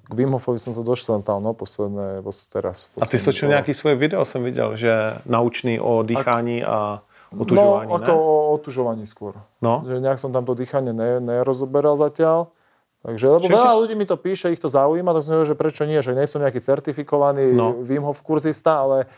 k 0.06 0.12
Wim 0.14 0.30
Hofovi 0.38 0.62
som 0.62 0.70
sa 0.70 0.86
tam, 1.26 1.42
no, 1.42 1.58
posledné, 1.58 2.22
pos- 2.22 2.46
teraz. 2.46 2.94
A 3.02 3.10
ty 3.10 3.18
posledný 3.18 3.26
točil 3.26 3.46
rok. 3.48 3.54
nějaký 3.58 3.74
svoje 3.74 3.96
video, 3.96 4.22
jsem 4.26 4.44
viděl, 4.44 4.76
že 4.76 4.94
naučný 5.26 5.80
o 5.80 6.04
dýchání 6.04 6.64
a 6.64 7.02
No, 7.34 7.42
otužování, 7.42 7.92
ako 7.94 8.12
ne? 8.14 8.22
o 8.22 8.54
otužovaní 8.54 9.06
skôr. 9.10 9.34
No. 9.58 9.82
Že 9.90 10.06
nejak 10.06 10.22
som 10.22 10.30
tam 10.30 10.46
to 10.46 10.54
dýchanie 10.54 10.94
ne, 10.94 11.18
nerozoberal 11.18 11.98
zatiaľ. 11.98 12.54
Takže, 13.02 13.26
lebo 13.26 13.46
Čiže 13.50 13.58
veľa 13.58 13.76
ľudí 13.82 13.96
mi 13.98 14.06
to 14.06 14.16
píše, 14.22 14.54
ich 14.54 14.62
to 14.62 14.70
zaujíma, 14.70 15.18
tak 15.18 15.26
som 15.26 15.42
že 15.42 15.58
prečo 15.58 15.82
nie, 15.90 15.98
že 16.06 16.14
nie 16.14 16.30
som 16.30 16.46
nejaký 16.46 16.62
certifikovaný 16.62 17.58
No. 17.58 17.74
Wim 17.82 18.06
Hof 18.06 18.22
kurzista, 18.22 18.86
ale 18.86 19.10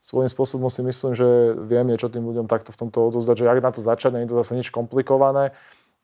svojím 0.00 0.32
spôsobom 0.32 0.72
si 0.72 0.80
myslím, 0.80 1.12
že 1.12 1.54
viem 1.60 1.84
niečo 1.84 2.08
tým 2.08 2.24
ľuďom 2.24 2.48
takto 2.48 2.72
v 2.72 2.80
tomto 2.88 3.12
odozdať, 3.12 3.44
že 3.44 3.52
ak 3.52 3.60
na 3.60 3.70
to 3.70 3.80
začať, 3.84 4.10
nie 4.16 4.24
je 4.24 4.32
to 4.32 4.40
zase 4.40 4.52
nič 4.56 4.68
komplikované 4.72 5.52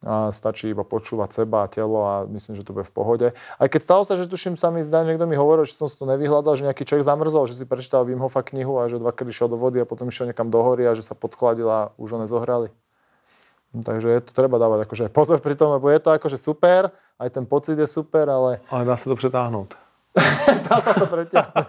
a 0.05 0.29
stačí 0.29 0.69
iba 0.71 0.85
počúvať 0.85 1.43
seba 1.43 1.65
a 1.65 1.71
telo 1.73 2.05
a 2.05 2.29
myslím, 2.29 2.53
že 2.53 2.63
to 2.69 2.77
bude 2.77 2.85
v 2.85 2.93
pohode. 2.93 3.27
Aj 3.33 3.67
keď 3.67 3.81
stalo 3.81 4.03
sa, 4.05 4.21
že 4.21 4.29
tuším 4.29 4.61
sa 4.61 4.69
mi 4.69 4.85
zdá, 4.85 5.01
niekto 5.01 5.25
mi 5.25 5.41
hovoril, 5.41 5.65
že 5.65 5.73
som 5.73 5.89
si 5.89 5.97
to 5.97 6.05
nevyhľadal, 6.05 6.53
že 6.61 6.69
nejaký 6.69 6.85
človek 6.85 7.09
zamrzol, 7.09 7.49
že 7.49 7.57
si 7.57 7.65
prečítal 7.65 8.05
Wim 8.05 8.21
Hofa 8.21 8.45
knihu 8.45 8.77
a 8.77 8.93
že 8.93 9.01
dvakrát 9.01 9.33
išiel 9.33 9.49
do 9.49 9.57
vody 9.57 9.81
a 9.81 9.89
potom 9.89 10.13
išiel 10.13 10.29
niekam 10.29 10.53
do 10.53 10.61
hory 10.61 10.85
a 10.85 10.93
že 10.93 11.01
sa 11.01 11.17
podchladil 11.17 11.67
a 11.67 11.97
už 11.97 12.13
ho 12.13 12.19
nezohrali. 12.21 12.69
No, 13.73 13.81
takže 13.83 14.13
je 14.13 14.21
to 14.21 14.33
treba 14.37 14.61
dávať 14.61 14.85
akože 14.85 15.05
pozor 15.11 15.41
pri 15.41 15.57
tom, 15.57 15.73
lebo 15.73 15.89
je 15.89 15.99
to 15.99 16.13
akože 16.13 16.37
super, 16.37 16.93
aj 17.17 17.29
ten 17.33 17.49
pocit 17.49 17.81
je 17.81 17.89
super, 17.89 18.29
ale 18.29 18.61
Ale 18.69 18.85
dá 18.85 18.97
se 18.97 19.09
to 19.09 19.17
přetáhnout. 19.17 19.75
dá 20.77 20.85
sa 20.85 20.93
to 20.93 21.07
preťahnuť. 21.09 21.69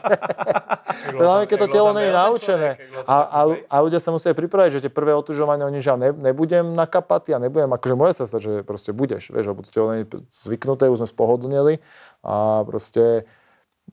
to 1.15 1.23
hlavne, 1.23 1.45
keď 1.47 1.57
to 1.63 1.67
telo 1.71 1.95
nie 1.95 2.05
je 2.05 2.13
naučené. 2.13 2.69
A, 3.07 3.15
a, 3.23 3.39
a 3.71 3.75
ľudia 3.79 4.03
sa 4.03 4.11
musia 4.11 4.35
pripraviť, 4.35 4.79
že 4.79 4.83
tie 4.87 4.91
prvé 4.91 5.15
otužovania, 5.15 5.71
oni 5.71 5.79
že 5.79 5.89
ja 5.89 5.97
ne, 5.97 6.11
nebudem 6.11 6.75
na 6.75 6.83
kapati 6.83 7.31
a 7.31 7.39
nebudem, 7.39 7.71
akože 7.71 7.95
môže 7.95 8.13
sa 8.19 8.25
stať, 8.27 8.41
že 8.43 8.53
proste 8.67 8.91
budeš, 8.91 9.31
vieš, 9.31 9.47
lebo 9.47 9.63
to 9.63 9.71
telo 9.71 9.95
nie 9.95 10.03
je 10.03 10.19
zvyknuté, 10.27 10.91
už 10.91 11.01
sme 11.01 11.09
spohodlnili 11.09 11.79
a 12.27 12.67
proste 12.67 13.23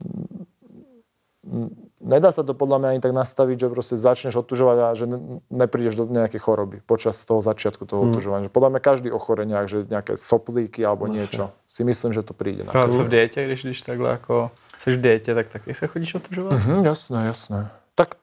mm, 0.03 1.85
nedá 2.05 2.29
sa 2.29 2.45
to 2.45 2.53
podľa 2.53 2.77
mňa 2.81 2.87
ani 2.95 3.01
tak 3.01 3.13
nastaviť, 3.13 3.57
že 3.65 3.67
proste 3.73 3.95
začneš 3.97 4.35
otužovať 4.45 4.77
a 4.77 4.87
že 4.93 5.05
ne, 5.09 5.17
neprídeš 5.49 5.97
do 5.97 6.05
nejakej 6.05 6.41
choroby 6.41 6.77
počas 6.85 7.17
toho 7.25 7.41
začiatku 7.41 7.85
toho 7.89 8.09
otužovania. 8.09 8.47
Že 8.47 8.53
Podľa 8.53 8.69
mňa 8.75 8.81
každý 8.81 9.09
ochorenie, 9.09 9.57
že 9.65 9.85
nejaké 9.89 10.17
soplíky 10.17 10.85
alebo 10.85 11.09
niečo, 11.09 11.49
si 11.65 11.81
myslím, 11.81 12.13
že 12.13 12.21
to 12.21 12.33
príde. 12.37 12.65
Co 12.65 13.03
v 13.03 13.09
dietě, 13.09 13.45
když, 13.45 13.63
když 13.63 13.81
takhle 13.81 14.09
jako 14.09 14.51
jsi 14.77 14.91
v 14.91 15.01
dietě, 15.01 15.35
tak 15.35 15.49
taky 15.49 15.73
se 15.73 15.87
chodíš 15.87 16.15
otužovat? 16.15 16.59
Hm, 16.59 16.85
jasné, 16.85 17.25
jasné. 17.25 17.69
Tak 17.95 18.15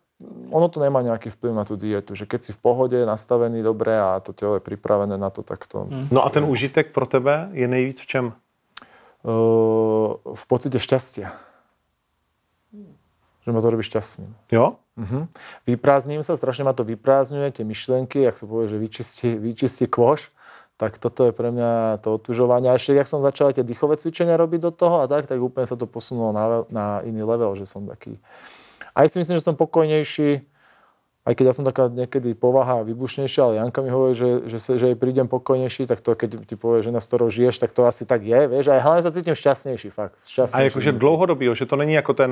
ono 0.51 0.69
to 0.69 0.79
nemá 0.79 1.03
nejaký 1.03 1.35
vplyv 1.35 1.53
na 1.55 1.65
tú 1.67 1.75
dietu, 1.75 2.15
že 2.15 2.31
keď 2.31 2.41
si 2.43 2.53
v 2.55 2.63
pohode, 2.63 2.95
nastavený 2.95 3.63
dobre 3.63 3.91
a 3.99 4.23
to 4.23 4.31
telo 4.31 4.55
je 4.55 4.63
pripravené 4.63 5.19
na 5.19 5.31
to, 5.31 5.43
tak 5.43 5.67
to... 5.67 5.91
Hm. 5.91 6.15
No 6.15 6.23
a 6.23 6.31
ten 6.31 6.47
užitek 6.47 6.95
pro 6.95 7.07
tebe 7.07 7.51
je 7.53 7.67
nejvíc 7.67 7.99
v 8.01 8.07
čem? 8.07 8.25
Uh, 9.23 10.19
v 10.23 10.45
pocite 10.47 10.79
šťastia. 10.79 11.31
Že 13.43 13.51
ma 13.51 13.59
to 13.59 13.71
robí 13.75 13.83
šťastným. 13.83 14.31
Jo? 14.55 14.79
Uh-huh. 14.93 15.25
Vyprázdním 15.67 16.23
sa, 16.23 16.37
strašne 16.37 16.69
ma 16.69 16.77
to 16.77 16.85
vyprázdňuje, 16.87 17.49
tie 17.51 17.65
myšlienky, 17.67 18.23
jak 18.23 18.37
sa 18.39 18.47
povie, 18.47 18.71
že 18.71 18.77
vyčistí, 18.79 19.29
vyčistí 19.41 19.87
kôš, 19.89 20.31
tak 20.83 20.99
toto 20.99 21.31
je 21.31 21.33
pre 21.33 21.55
mňa 21.55 22.03
to 22.03 22.19
otužovanie. 22.19 22.67
A 22.67 22.75
ešte, 22.75 22.99
jak 22.99 23.07
som 23.07 23.23
začal 23.23 23.55
tie 23.55 23.63
dýchové 23.63 23.95
cvičenia 24.03 24.35
robiť 24.35 24.67
do 24.67 24.73
toho 24.75 24.99
a 24.99 25.07
tak, 25.07 25.31
tak 25.31 25.39
úplne 25.39 25.63
sa 25.63 25.79
to 25.79 25.87
posunulo 25.87 26.35
na, 26.35 26.67
na 26.75 26.87
iný 27.07 27.23
level, 27.23 27.55
že 27.55 27.71
som 27.71 27.87
taký... 27.87 28.19
Aj 28.91 29.07
si 29.07 29.23
myslím, 29.23 29.39
že 29.39 29.47
som 29.47 29.55
pokojnejší, 29.55 30.43
aj 31.23 31.33
keď 31.39 31.45
ja 31.47 31.55
som 31.55 31.63
taká 31.63 31.87
niekedy 31.87 32.35
povaha 32.35 32.83
vybušnejšia, 32.83 33.41
ale 33.47 33.55
Janka 33.63 33.79
mi 33.79 33.95
hovorí, 33.95 34.19
že, 34.19 34.51
že, 34.51 34.59
sa, 34.59 34.75
že 34.75 34.91
jej 34.91 34.99
prídem 34.99 35.31
pokojnejší, 35.31 35.87
tak 35.87 36.03
to 36.03 36.19
keď 36.19 36.51
ti 36.51 36.59
povie 36.59 36.83
žena, 36.83 36.99
s 36.99 37.07
ktorou 37.07 37.31
žiješ, 37.31 37.63
tak 37.63 37.71
to 37.71 37.87
asi 37.87 38.03
tak 38.03 38.27
je, 38.27 38.51
vieš. 38.51 38.75
A 38.75 38.83
hlavne 38.83 39.07
sa 39.07 39.15
cítim 39.15 39.39
šťastnejší, 39.39 39.87
fakt. 39.95 40.19
A 40.19 40.27
Šťastnejší. 40.27 40.67
jakože 40.67 40.91
dlouhodobý, 40.99 41.47
že 41.55 41.71
to 41.71 41.79
není 41.79 41.95
jako 41.95 42.11
ten 42.19 42.31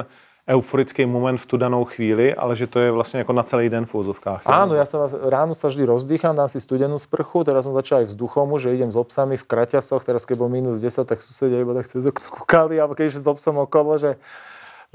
euforický 0.49 1.07
moment 1.07 1.37
v 1.37 1.47
tu 1.47 1.57
danou 1.57 1.85
chvíli, 1.85 2.35
ale 2.35 2.57
že 2.57 2.67
to 2.67 2.81
je 2.81 2.91
vlastně 2.91 3.19
jako 3.19 3.33
na 3.33 3.43
celý 3.43 3.69
den 3.69 3.87
v 3.87 3.95
úzovkách. 3.95 4.43
Áno, 4.47 4.75
ja 4.75 4.89
sa 4.89 4.99
vás, 4.99 5.13
ráno 5.13 5.55
sa 5.55 5.69
vždy 5.69 5.85
rozdýcham, 5.85 6.37
dám 6.37 6.49
si 6.49 6.61
studenú 6.61 6.99
sprchu, 6.99 7.45
teraz 7.45 7.65
som 7.65 7.77
začal 7.77 8.03
aj 8.03 8.17
vzduchom, 8.17 8.59
že 8.59 8.75
idem 8.75 8.91
s 8.91 8.97
obsami 8.97 9.37
v 9.37 9.45
kraťasoch, 9.45 10.05
teraz 10.05 10.25
keď 10.25 10.37
bol 10.41 10.49
minus 10.49 10.81
10, 10.81 11.05
tak 11.05 11.21
susedia 11.21 11.61
iba 11.61 11.77
tak 11.77 11.87
cez 11.87 12.07
okno 12.09 12.29
kúkali, 12.33 12.81
alebo 12.81 12.97
keď 12.97 13.15
s 13.15 13.29
obsom 13.29 13.61
okolo, 13.61 14.01
že, 14.01 14.17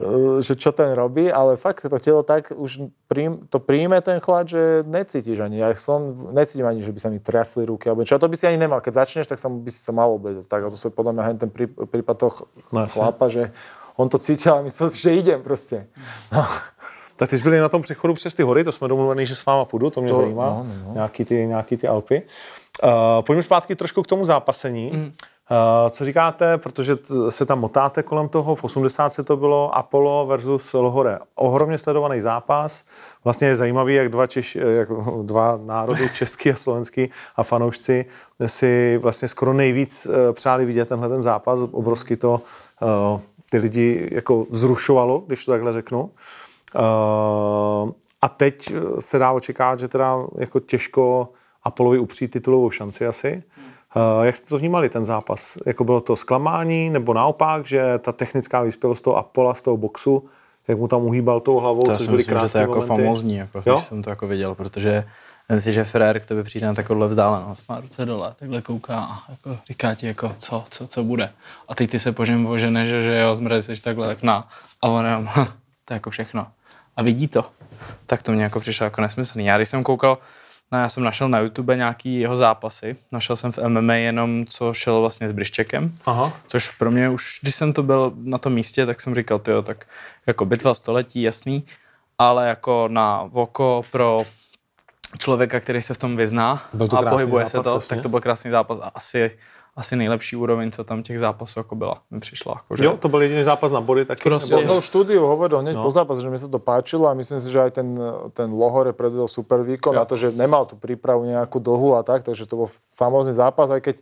e, 0.01 0.41
že 0.41 0.57
čo 0.57 0.73
ten 0.73 0.91
robí, 0.91 1.31
ale 1.31 1.61
fakt 1.61 1.87
to 1.87 1.97
telo 2.01 2.25
tak 2.25 2.51
už 2.51 2.91
príjm, 3.07 3.45
to 3.47 3.61
príjme 3.61 4.01
ten 4.01 4.19
chlad, 4.19 4.49
že 4.49 4.83
necítiš 4.83 5.39
ani. 5.39 5.61
Ja 5.61 5.71
som, 5.77 6.17
necítim 6.33 6.65
ani, 6.65 6.81
že 6.81 6.91
by 6.91 6.99
sa 6.99 7.09
mi 7.13 7.21
trasli 7.21 7.63
ruky, 7.69 7.87
alebo 7.87 8.03
čo, 8.03 8.19
to 8.19 8.27
by 8.27 8.35
si 8.35 8.49
ani 8.49 8.57
nemal. 8.57 8.81
Keď 8.81 8.93
začneš, 8.97 9.29
tak 9.29 9.39
sa, 9.39 9.47
by 9.47 9.71
si 9.71 9.79
sa 9.79 9.93
mal 9.93 10.09
obliecť. 10.09 10.49
Tak 10.49 10.61
a 10.65 10.73
to 10.73 10.75
sú 10.75 10.91
podľa 10.91 11.13
mňa 11.15 11.23
ten 11.39 11.51
prí, 11.53 11.69
prípad 11.69 12.15
toho 12.17 12.49
No 12.73 12.89
chlapa, 12.89 13.29
že 13.29 13.55
on 13.95 14.09
to 14.09 14.17
cítil 14.17 14.53
a 14.53 14.61
myslel 14.61 14.89
si, 14.89 15.01
že 15.01 15.15
idem 15.15 15.41
proste. 15.43 15.87
No. 16.31 16.45
Tak 17.15 17.29
ty 17.29 17.37
jsi 17.37 17.43
byli 17.43 17.59
na 17.59 17.69
tom 17.69 17.81
přechodu 17.81 18.13
přes 18.13 18.33
ty 18.33 18.43
hory, 18.43 18.63
to 18.63 18.71
jsme 18.71 18.87
domluveni, 18.87 19.25
že 19.25 19.35
s 19.35 19.45
váma 19.45 19.65
půjdu, 19.65 19.89
to 19.89 20.01
mě 20.01 20.11
To- 20.11 20.17
zajímá, 20.17 20.45
no, 20.49 20.63
no, 20.63 20.73
no. 20.87 20.93
Nějaký, 20.93 21.25
ty, 21.25 21.47
nějaký 21.47 21.77
ty 21.77 21.87
Alpy. 21.87 22.21
Uh, 22.83 22.89
pojďme 23.21 23.43
zpátky 23.43 23.75
trošku 23.75 24.03
k 24.03 24.07
tomu 24.07 24.25
zápasení. 24.25 24.91
Mm. 24.93 25.03
Uh, 25.03 25.89
co 25.89 26.05
říkáte, 26.05 26.57
protože 26.57 26.95
t- 26.95 27.31
se 27.31 27.45
tam 27.45 27.59
motáte 27.59 28.03
kolem 28.03 28.29
toho, 28.29 28.55
v 28.55 28.63
80 28.63 29.13
to 29.23 29.37
bylo 29.37 29.77
Apollo 29.77 30.25
versus 30.25 30.73
Lohore. 30.73 31.19
Ohromně 31.35 31.77
sledovaný 31.77 32.21
zápas. 32.21 32.83
Vlastně 33.23 33.47
je 33.47 33.55
zajímavý, 33.55 33.93
jak 33.95 34.09
dva, 34.09 34.27
Češ, 34.27 34.55
jak 34.55 34.89
dva 35.21 35.59
národy, 35.63 36.09
český 36.13 36.51
a 36.51 36.55
slovenský 36.55 37.09
a 37.35 37.43
fanoušci 37.43 38.05
si 38.45 38.97
vlastně 39.01 39.27
skoro 39.27 39.53
nejvíc 39.53 40.05
eh, 40.07 40.33
přáli 40.33 40.65
vidět 40.65 40.89
tenhle 40.89 41.09
ten 41.09 41.21
zápas. 41.21 41.59
Obrovsky 41.71 42.15
to 42.17 42.41
uh, 42.81 43.19
ty 43.55 43.59
lidi 43.59 44.09
jako 44.11 44.45
zrušovalo, 44.51 45.23
když 45.27 45.45
to 45.45 45.51
takhle 45.51 45.73
řeknu. 45.73 46.01
Uh, 46.01 46.09
a 48.21 48.29
teď 48.37 48.73
se 48.99 49.19
dá 49.19 49.31
očekávat, 49.31 49.79
že 49.79 49.87
teda 49.87 50.17
jako 50.37 50.59
těžko 50.59 51.29
Apolovi 51.63 51.99
upřít 51.99 52.31
titulovou 52.31 52.69
šanci 52.69 53.07
asi. 53.07 53.43
Uh, 53.95 54.25
jak 54.25 54.37
jste 54.37 54.47
to 54.47 54.57
vnímali, 54.57 54.89
ten 54.89 55.05
zápas? 55.05 55.57
Jako 55.65 55.83
bylo 55.83 56.01
to 56.01 56.15
zklamání, 56.15 56.89
nebo 56.89 57.13
naopak, 57.13 57.65
že 57.65 57.99
ta 57.99 58.11
technická 58.11 58.63
vyspělost 58.63 59.03
toho 59.03 59.17
Apola 59.17 59.53
z 59.53 59.61
toho 59.61 59.77
boxu, 59.77 60.23
jak 60.67 60.77
mu 60.77 60.87
tam 60.87 61.01
uhýbal 61.05 61.39
tou 61.39 61.57
hlavou, 61.57 61.81
to 61.81 61.95
což 61.95 62.07
byly 62.07 62.17
myslím, 62.17 62.39
že 62.39 62.51
to 62.51 62.57
je 62.57 62.61
jako 62.61 62.79
momenty. 62.79 63.03
famózní, 63.03 63.35
jako, 63.35 63.61
když 63.65 63.81
jsem 63.81 64.03
to 64.03 64.09
jako 64.09 64.27
viděl, 64.27 64.55
protože 64.55 65.05
myslím 65.49 65.71
si, 65.71 65.75
že 65.75 65.83
Ferrer 65.83 66.19
k 66.19 66.25
tebe 66.25 66.43
přijde 66.43 66.67
na 66.67 66.73
takovouhle 66.73 67.07
vzdálenost, 67.07 67.69
má 67.69 67.79
ruce 67.79 68.05
dole, 68.05 68.33
takhle 68.39 68.61
kouká 68.61 68.99
a 68.99 69.31
jako 69.31 69.57
říká 69.67 69.95
ti, 69.95 70.07
jako, 70.07 70.35
co, 70.37 70.65
co, 70.69 70.87
co 70.87 71.03
bude. 71.03 71.29
A 71.67 71.75
teď 71.75 71.89
ty 71.89 71.99
se 71.99 72.11
požem 72.11 72.45
ožene, 72.45 72.85
že, 72.85 73.03
že 73.03 73.19
jo, 73.19 73.35
zmrzeš 73.35 73.81
takhle, 73.81 74.07
tak 74.07 74.23
na. 74.23 74.49
A 74.81 74.87
on 74.87 75.05
jenom, 75.05 75.29
to 75.85 75.93
je 75.93 75.95
jako 75.95 76.09
všechno. 76.09 76.47
A 76.95 77.03
vidí 77.03 77.27
to. 77.27 77.45
Tak 78.05 78.23
to 78.23 78.31
mě 78.31 78.43
jako 78.43 78.59
přišlo 78.59 78.83
jako 78.83 79.01
nesmyslný. 79.01 79.45
Já 79.45 79.57
když 79.57 79.69
jsem 79.69 79.83
koukal, 79.83 80.17
no, 80.71 80.77
já 80.77 80.89
jsem 80.89 81.03
našel 81.03 81.29
na 81.29 81.39
YouTube 81.39 81.75
nějaký 81.75 82.19
jeho 82.19 82.37
zápasy. 82.37 82.95
Našel 83.11 83.35
jsem 83.35 83.51
v 83.51 83.59
MMA 83.67 83.93
jenom, 83.93 84.45
co 84.45 84.73
šel 84.73 85.01
vlastně 85.01 85.29
s 85.29 85.31
Bryščekem. 85.31 85.95
Aha. 86.05 86.33
Což 86.47 86.71
pro 86.71 86.91
mě 86.91 87.09
už, 87.09 87.39
když 87.41 87.55
jsem 87.55 87.73
to 87.73 87.83
byl 87.83 88.13
na 88.15 88.37
tom 88.37 88.53
místě, 88.53 88.85
tak 88.85 89.01
jsem 89.01 89.15
říkal, 89.15 89.41
jo, 89.47 89.61
tak 89.61 89.85
jako 90.27 90.45
bitva 90.45 90.73
století, 90.73 91.21
jasný, 91.21 91.63
ale 92.17 92.47
jako 92.47 92.87
na 92.91 93.29
oko 93.31 93.81
pro 93.91 94.19
člověka, 95.17 95.59
který 95.59 95.81
se 95.81 95.93
v 95.93 95.97
tom 95.97 96.17
vyzná 96.17 96.63
Byl 96.73 96.87
to 96.87 96.97
a 96.97 97.09
pohybuje 97.09 97.45
zápas, 97.45 97.51
se 97.51 97.69
to, 97.69 97.75
jasně. 97.75 97.95
tak 97.95 98.03
to 98.03 98.09
byl 98.09 98.21
krásný 98.21 98.51
zápas 98.51 98.79
a 98.81 98.91
asi, 98.95 99.31
asi 99.75 99.95
nejlepší 99.95 100.35
úroveň, 100.35 100.71
co 100.71 100.83
tam 100.83 101.03
těch 101.03 101.19
zápasů 101.19 101.59
jako 101.59 101.75
byla, 101.75 102.01
mi 102.11 102.19
přišla. 102.19 102.53
Jako, 102.63 102.75
že 102.75 102.85
Jo, 102.85 102.97
to 102.97 103.09
byl 103.09 103.21
jediný 103.21 103.43
zápas 103.43 103.71
na 103.71 103.81
body 103.81 104.05
taky. 104.05 104.23
Prostě- 104.29 104.55
Ja 104.55 104.59
nebo- 104.63 104.73
som 104.73 104.81
štúdiu 104.81 105.27
hovoril 105.27 105.59
hneď 105.59 105.75
no. 105.75 105.83
po 105.83 105.91
zápase, 105.91 106.21
že 106.23 106.29
mi 106.31 106.39
sa 106.39 106.47
to 106.47 106.59
páčilo 106.63 107.07
a 107.07 107.13
myslím 107.13 107.43
si, 107.43 107.51
že 107.51 107.59
aj 107.59 107.71
ten, 107.75 107.87
ten 108.31 108.47
Lohore 108.55 108.95
predvedol 108.95 109.27
super 109.27 109.59
výkon 109.67 109.91
Jo. 109.93 109.99
na 109.99 110.05
to, 110.07 110.15
že 110.15 110.31
nemal 110.31 110.63
tú 110.63 110.79
prípravu 110.79 111.27
nejakú 111.27 111.59
dlhú 111.59 111.99
a 111.99 112.07
tak, 112.07 112.23
takže 112.23 112.47
to 112.47 112.55
bol 112.55 112.69
famózny 112.95 113.35
zápas, 113.35 113.67
aj 113.67 113.83
keď 113.83 113.95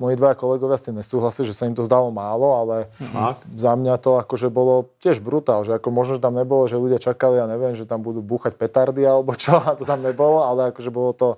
moji 0.00 0.16
dvaja 0.16 0.32
kolegovia 0.34 0.80
s 0.80 0.88
tým 0.88 0.96
nesúhlasili, 0.96 1.44
že 1.46 1.54
sa 1.54 1.68
im 1.68 1.76
to 1.76 1.84
zdalo 1.84 2.08
málo, 2.08 2.56
ale 2.56 2.88
Fakt? 3.12 3.44
za 3.52 3.76
mňa 3.76 4.00
to 4.00 4.16
akože 4.16 4.48
bolo 4.48 4.88
tiež 4.98 5.20
brutál, 5.20 5.60
že 5.62 5.76
ako 5.76 5.92
možno, 5.92 6.16
že 6.16 6.24
tam 6.24 6.32
nebolo, 6.34 6.64
že 6.66 6.80
ľudia 6.80 6.96
čakali, 6.96 7.36
ja 7.36 7.44
neviem, 7.44 7.76
že 7.76 7.84
tam 7.84 8.00
budú 8.00 8.24
búchať 8.24 8.56
petardy 8.56 9.04
alebo 9.04 9.36
čo, 9.36 9.60
a 9.60 9.76
to 9.76 9.84
tam 9.84 10.00
nebolo, 10.00 10.40
ale 10.42 10.72
akože 10.72 10.88
bolo 10.88 11.12
to 11.12 11.28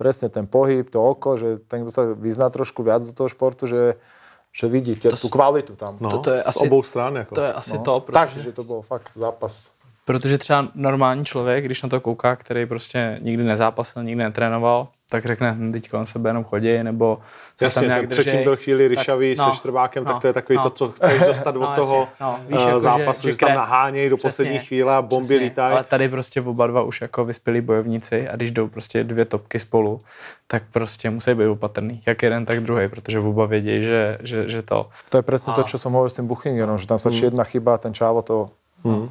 presne 0.00 0.32
ten 0.32 0.48
pohyb, 0.48 0.88
to 0.88 0.96
oko, 0.96 1.36
že 1.36 1.60
ten, 1.68 1.84
kto 1.84 1.90
sa 1.92 2.02
vyzná 2.16 2.48
trošku 2.48 2.80
viac 2.80 3.04
do 3.04 3.12
toho 3.12 3.28
športu, 3.28 3.68
že, 3.68 4.00
že 4.48 4.64
vidí 4.64 4.96
tie, 4.96 5.12
tú 5.12 5.28
kvalitu 5.28 5.76
tam. 5.76 6.00
No, 6.00 6.08
To- 6.08 6.24
to 6.24 6.30
je 6.32 6.40
z 6.40 6.46
asi- 6.48 6.64
obou 6.64 6.80
stran. 6.80 7.16
Jako. 7.20 7.34
to 7.36 7.42
je 7.44 7.52
asi 7.52 7.76
No, 7.76 7.84
to, 7.84 7.92
protože, 8.00 8.12
tak, 8.16 8.28
že 8.32 8.52
to 8.56 8.64
bol 8.64 8.80
fakt 8.82 9.12
zápas. 9.14 9.76
protože 10.08 10.38
třeba 10.38 10.68
normální 10.74 11.24
člověk, 11.24 11.64
když 11.64 11.82
na 11.82 11.88
to 11.88 12.00
kouká, 12.00 12.36
který 12.36 12.66
prostě 12.66 13.18
nikdy 13.22 13.44
nezápasil, 13.44 14.02
nikdy 14.04 14.24
netrénoval, 14.24 14.88
tak 15.10 15.26
řekne, 15.26 15.52
hm, 15.52 15.72
teď 15.72 15.90
kolem 15.90 16.06
sebe 16.06 16.30
jenom 16.30 16.44
chodí, 16.44 16.82
nebo 16.82 17.18
se 17.58 17.64
Jasně, 17.64 17.80
tam 17.80 17.88
nějak 17.88 18.00
ten 18.00 18.08
předtím 18.10 18.32
držej. 18.32 18.44
byl 18.44 18.56
chvíli 18.56 18.88
Tak- 18.88 18.98
ryšavý 18.98 19.34
no, 19.38 19.50
se 19.52 19.56
Štrbákem, 19.58 20.04
tak 20.04 20.14
no, 20.14 20.20
to 20.20 20.26
je 20.26 20.32
takový 20.32 20.56
no. 20.56 20.62
to, 20.62 20.70
co 20.70 20.88
chceš 20.88 21.22
dostat 21.26 21.56
od 21.56 21.60
No, 21.60 21.74
toho 21.74 21.96
jasně, 22.00 22.14
no, 22.20 22.40
víš, 22.48 22.66
jako, 22.66 22.80
zápasu, 22.80 23.22
že 23.28 23.32
že, 23.34 23.38
tam 23.38 23.54
nahánějí 23.54 24.08
do 24.08 24.16
Přesně, 24.16 24.28
poslední 24.30 24.58
chvíle 24.58 24.94
a 24.94 25.02
bomby 25.02 25.24
přesně. 25.24 25.36
lítají. 25.36 25.72
Ale 25.72 25.84
tady 25.84 26.08
prostě 26.08 26.40
oba 26.40 26.66
dva 26.66 26.82
už 26.82 27.00
jako 27.00 27.24
vyspělí 27.24 27.60
bojovníci 27.60 28.28
a 28.28 28.36
když 28.36 28.50
jdou 28.50 28.68
prostě 28.68 29.04
dvě 29.04 29.24
topky 29.24 29.58
spolu, 29.58 30.00
tak 30.46 30.62
prostě 30.72 31.10
musí 31.10 31.34
být 31.34 31.46
opatrný. 31.46 32.02
Jak 32.06 32.22
jeden, 32.22 32.44
tak 32.46 32.60
druhý, 32.60 32.88
protože 32.88 33.18
oba 33.18 33.46
vědí, 33.46 33.84
že, 33.84 34.18
že, 34.20 34.48
že 34.48 34.62
to... 34.62 34.88
To 35.10 35.16
je 35.16 35.22
presne 35.22 35.52
to, 35.54 35.62
čo 35.62 35.78
som 35.78 35.92
hovoril 35.92 36.10
s 36.10 36.18
tým 36.22 36.26
Buchingerom, 36.30 36.78
že 36.78 36.86
tam 36.86 36.98
stačí 36.98 37.24
jedna 37.26 37.44
chyba 37.44 37.74
a 37.74 37.78
ten 37.78 37.94
Čávo 37.94 38.22
to 38.22 38.46
Jo, 38.84 39.06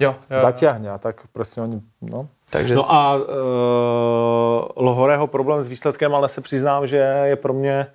jo, 0.00 0.14
jo. 0.30 0.38
zatiahne 0.38 0.88
a 0.90 0.98
tak 0.98 1.28
presne 1.28 1.62
oni, 1.62 1.78
no. 2.00 2.28
Takže 2.50 2.74
No 2.74 2.82
a 2.92 3.14
uh, 3.16 3.24
Lohoreho 4.76 5.26
problém 5.26 5.62
s 5.62 5.68
výsledkem, 5.68 6.14
ale 6.14 6.28
se 6.28 6.40
přiznám, 6.40 6.86
že 6.86 6.96
je 7.24 7.36
pro 7.36 7.52
mě 7.52 7.86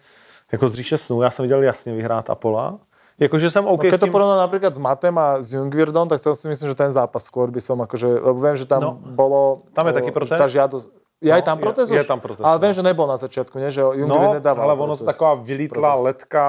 jako 0.52 0.70
z 0.70 0.74
říše 0.74 0.98
snů. 0.98 1.22
Já 1.22 1.32
jsem 1.32 1.44
viděl 1.44 1.64
jasně 1.64 1.94
vyhrát 1.96 2.30
Apola. 2.30 2.76
Jakože 3.20 3.50
jsem 3.52 3.66
OK 3.66 3.72
No, 3.72 3.78
keď 3.90 3.96
s 3.96 4.00
tím... 4.00 4.08
to 4.08 4.12
porovnám 4.12 4.38
napríklad 4.40 4.74
s 4.74 4.78
Matem 4.78 5.18
a 5.18 5.40
s 5.42 5.54
Jungvirdom, 5.54 6.08
tak 6.08 6.20
to 6.24 6.36
si 6.36 6.48
myslím, 6.48 6.70
že 6.70 6.76
ten 6.76 6.92
zápas 6.92 7.24
skôr 7.32 7.48
by 7.48 7.64
som 7.64 7.80
akože, 7.80 8.08
lebo 8.12 8.36
viem, 8.44 8.60
že 8.60 8.68
tam 8.68 8.82
No. 8.84 8.92
bolo... 9.00 9.64
Tam 9.72 9.88
je 9.88 9.94
o, 9.94 9.96
taky 9.96 10.12
protest? 10.12 10.36
Tá 10.36 10.52
žiadosť, 10.52 10.88
je 11.24 11.32
aj 11.32 11.40
No, 11.40 11.48
tam 11.48 11.58
je- 11.58 11.64
protest 11.64 11.90
je 11.96 12.02
už? 12.04 12.08
tam 12.12 12.20
protest, 12.20 12.44
Ale 12.44 12.60
no. 12.60 12.62
viem, 12.68 12.74
že 12.76 12.84
nebol 12.84 13.08
na 13.08 13.16
začiatku, 13.16 13.56
nie? 13.56 13.72
že 13.72 13.80
Jungvird 13.88 14.36
No, 14.36 14.36
nedával 14.36 14.68
ale 14.68 14.74
ono 14.76 15.00
to 15.00 15.04
protest. 15.04 15.08
taková 15.16 15.34
vylítla 15.40 15.90
Protest. 15.96 16.04
letka, 16.04 16.44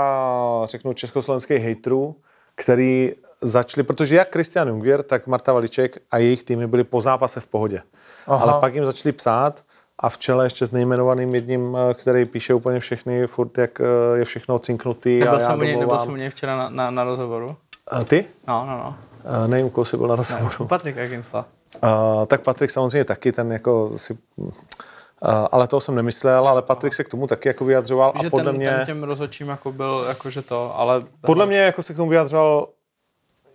řeknu, 0.67 0.91
československých 0.93 1.63
hejtrů, 1.63 2.15
který 2.59 3.15
začali, 3.41 3.85
protože 3.85 4.17
jak 4.17 4.33
Christian 4.33 4.69
Jungwirth, 4.69 5.07
tak 5.07 5.27
Marta 5.27 5.53
Valiček 5.53 5.99
a 6.11 6.19
jejich 6.19 6.45
týmy 6.45 6.67
byli 6.67 6.85
po 6.85 7.01
zápase 7.01 7.41
v 7.41 7.47
pohodě. 7.47 7.83
Aha. 8.27 8.45
Ale 8.45 8.61
pak 8.61 8.75
jim 8.75 8.85
začali 8.85 9.13
psát 9.13 9.65
a 9.99 10.09
v 10.09 10.19
čele 10.19 10.47
ještě 10.47 10.67
s 10.67 10.73
nejmenovaným 10.73 11.35
jedním, 11.35 11.77
eh, 11.77 11.95
který 11.95 12.25
píše 12.25 12.55
úplně 12.55 12.81
všechny, 12.81 13.27
furt 13.27 13.59
jak 13.59 13.81
eh, 13.81 14.19
je 14.19 14.25
všechno 14.25 14.59
cinknutý 14.59 15.19
nebyl 15.19 15.31
a 15.31 15.41
já 15.41 15.41
jsem, 15.41 15.61
něj, 15.61 15.77
nebyl 15.77 15.99
jsem 15.99 16.13
u 16.13 16.17
něj 16.17 16.31
včera 16.31 16.57
na, 16.57 16.69
na, 16.69 16.91
na 16.91 17.05
rozhovoru. 17.05 17.57
A 17.91 18.05
Ty? 18.05 18.25
No, 18.49 18.67
no, 18.67 18.77
no. 18.77 18.97
Uh, 19.43 19.49
nevím, 19.49 19.71
koho 19.71 19.85
jsi 19.85 19.97
byl 19.97 20.07
na 20.07 20.17
rozhovoru. 20.17 20.55
U 20.65 20.67
Patrika 20.67 21.09
Kinsla. 21.09 21.47
Uh, 21.85 22.27
tak 22.27 22.41
Patrik 22.41 22.71
samozřejmě 22.71 23.05
taky, 23.05 23.33
ten 23.33 23.53
jako 23.53 23.93
si... 23.97 24.19
Uh, 24.37 24.51
ale 25.53 25.67
toho 25.67 25.81
jsem 25.81 25.95
nemyslel, 25.95 26.49
ale 26.49 26.63
Patrik 26.63 26.95
se 26.95 27.05
k 27.05 27.09
tomu 27.09 27.27
taky 27.27 27.49
jako 27.49 27.65
vyjadřoval 27.65 28.13
Že 28.21 28.27
a 28.27 28.31
podle 28.31 28.53
ten, 28.53 28.57
mě... 28.57 28.71
ten 28.71 28.87
těm 28.87 29.03
rozhodčím 29.03 29.49
jako 29.49 29.73
byl, 29.73 30.05
jakože 30.09 30.43
to, 30.43 30.79
ale... 30.79 31.03
Podle 31.21 31.47
mě 31.47 31.59
jako 31.59 31.83
se 31.83 31.95
k 31.95 31.97
tomu 31.97 32.11
vyjadřoval 32.11 32.69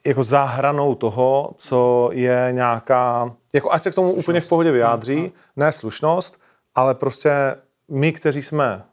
jako 0.05 0.23
za 0.23 0.43
hranou 0.43 0.95
toho, 0.95 1.53
co 1.57 2.09
je 2.13 2.49
nějaká, 2.51 3.35
jako 3.53 3.71
ať 3.73 3.83
se 3.83 3.91
k 3.91 3.95
tomu 3.95 4.07
slušnost. 4.07 4.23
úplně 4.23 4.41
v 4.41 4.49
pohodě 4.49 4.71
vyjádří, 4.71 5.31
ne 5.55 5.71
slušnost, 5.71 6.39
ale 6.75 6.95
prostě 6.95 7.55
my, 7.89 8.11
kteří 8.11 8.41
jsme 8.41 8.83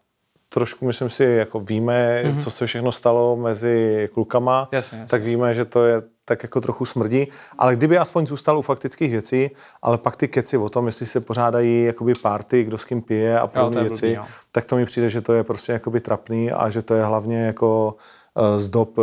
trošku, 0.48 0.86
myslím 0.86 1.10
si, 1.10 1.24
jako 1.24 1.60
víme, 1.60 2.22
mm-hmm. 2.24 2.42
co 2.42 2.50
se 2.50 2.66
všechno 2.66 2.92
stalo 2.92 3.36
mezi 3.36 4.08
klukama, 4.14 4.68
Jasně, 4.72 4.98
jasně. 4.98 5.10
tak 5.10 5.22
víme, 5.22 5.54
že 5.54 5.64
to 5.64 5.84
je 5.84 6.02
tak 6.24 6.42
jako 6.42 6.60
trochu 6.60 6.84
smrdí, 6.84 7.28
ale 7.58 7.76
kdyby 7.76 7.98
aspoň 7.98 8.26
zůstal 8.26 8.58
u 8.58 8.62
faktických 8.62 9.10
věcí, 9.10 9.50
ale 9.82 9.98
pak 9.98 10.16
ty 10.16 10.28
keci 10.28 10.56
o 10.56 10.68
tom, 10.68 10.86
jestli 10.86 11.06
se 11.06 11.20
pořádají 11.20 11.84
jakoby 11.84 12.14
party, 12.14 12.64
kdo 12.64 12.78
s 12.78 12.84
kým 12.84 13.02
pije 13.02 13.40
a 13.40 13.46
podobné 13.46 13.82
věci, 13.82 14.06
blbý, 14.06 14.16
no. 14.16 14.24
tak 14.52 14.64
to 14.64 14.76
mi 14.76 14.84
přijde, 14.84 15.08
že 15.08 15.20
to 15.20 15.32
je 15.32 15.44
prostě 15.44 15.72
jakoby 15.72 16.00
trapný 16.00 16.52
a 16.52 16.70
že 16.70 16.82
to 16.82 16.94
je 16.94 17.04
hlavně 17.04 17.46
jako 17.46 17.96
z 18.57 18.68
dob 18.68 18.98
eh, 18.98 19.03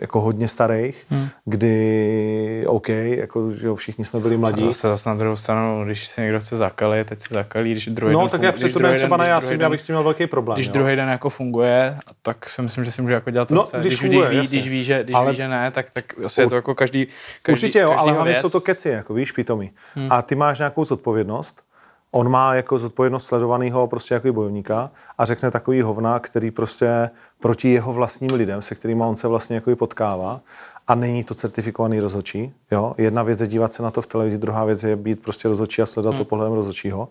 jako 0.00 0.20
hodně 0.20 0.48
starých, 0.48 1.04
hmm. 1.10 1.28
kdy 1.44 2.64
OK, 2.66 2.88
jako, 2.88 3.50
že 3.50 3.66
jo, 3.66 3.74
všichni 3.74 4.04
jsme 4.04 4.20
byli 4.20 4.34
A 4.34 4.38
mladí. 4.38 4.64
zase, 4.66 4.88
zase 4.88 5.08
na 5.08 5.14
druhou 5.14 5.36
stranu, 5.36 5.84
když 5.84 6.06
si 6.06 6.20
někdo 6.20 6.40
chce 6.40 6.56
zakalit, 6.56 7.06
teď 7.06 7.20
si 7.20 7.34
zakalí, 7.34 7.70
když 7.72 7.86
druhý 7.86 8.12
No, 8.12 8.20
den 8.20 8.28
tak 8.28 8.54
před 8.54 8.60
druhý 8.62 8.72
tobě 8.72 8.94
třeba 8.94 9.16
na 9.16 9.24
já 9.26 9.40
si 9.40 9.56
já 9.60 9.70
s 9.78 9.86
tím 9.86 9.94
měl 9.94 10.02
velký 10.02 10.26
problém. 10.26 10.56
Když 10.56 10.66
jo. 10.66 10.72
druhý 10.72 10.96
den 10.96 11.08
jako 11.08 11.30
funguje, 11.30 11.98
tak 12.22 12.48
si 12.48 12.62
myslím, 12.62 12.84
že 12.84 12.90
si 12.90 13.02
může 13.02 13.14
jako 13.14 13.30
dělat, 13.30 13.48
co 13.48 13.54
No, 13.54 13.62
chce. 13.62 13.78
když 13.78 13.88
Když, 13.92 14.00
funguje, 14.00 14.28
když, 14.28 14.40
ví, 14.40 14.46
když, 14.48 14.68
ví, 14.68 14.84
že, 14.84 15.04
když 15.04 15.16
Ale- 15.16 15.30
ví, 15.30 15.36
že 15.36 15.48
ne, 15.48 15.70
tak, 15.70 15.90
tak 15.90 16.04
asi 16.24 16.40
je 16.40 16.48
to 16.48 16.54
jako 16.54 16.74
každý, 16.74 17.06
každý 17.42 17.52
Určitě 17.66 17.78
jo, 17.78 17.88
ale 17.88 17.96
každýho 17.96 18.14
hlavně 18.14 18.34
jsou 18.34 18.48
to 18.50 18.60
keci, 18.60 18.88
jako 18.88 19.14
víš, 19.14 19.32
pitomí. 19.32 19.70
Hmm. 19.94 20.08
A 20.10 20.22
ty 20.22 20.34
máš 20.34 20.58
nějakou 20.58 20.84
zodpovědnost, 20.84 21.62
on 22.10 22.30
má 22.30 22.54
jako 22.54 22.78
zodpovědnost 22.78 23.26
sledovaného 23.26 23.86
prostě 23.86 24.14
jako 24.14 24.32
bojovníka 24.32 24.90
a 25.18 25.24
řekne 25.24 25.50
takový 25.50 25.82
hovna, 25.82 26.18
který 26.18 26.50
prostě 26.50 27.10
proti 27.40 27.68
jeho 27.68 27.92
vlastním 27.92 28.30
lidem, 28.34 28.62
se 28.62 28.74
kterými 28.74 29.02
on 29.02 29.16
se 29.16 29.28
vlastně 29.28 29.54
jako 29.54 29.76
potkává 29.76 30.40
a 30.88 30.94
není 30.94 31.24
to 31.24 31.34
certifikovaný 31.34 32.00
rozhodčí. 32.00 32.52
Jo? 32.70 32.94
Jedna 32.98 33.22
věc 33.22 33.40
je 33.40 33.46
dívat 33.46 33.72
se 33.72 33.82
na 33.82 33.90
to 33.90 34.02
v 34.02 34.06
televizi, 34.06 34.38
druhá 34.38 34.64
věc 34.64 34.82
je 34.82 34.96
být 34.96 35.22
prostě 35.22 35.48
rozhodčí 35.48 35.82
a 35.82 35.86
sledovat 35.86 36.12
hmm. 36.16 36.24
to 36.24 36.28
pohledem 36.28 36.52
rozhodčího. 36.52 37.08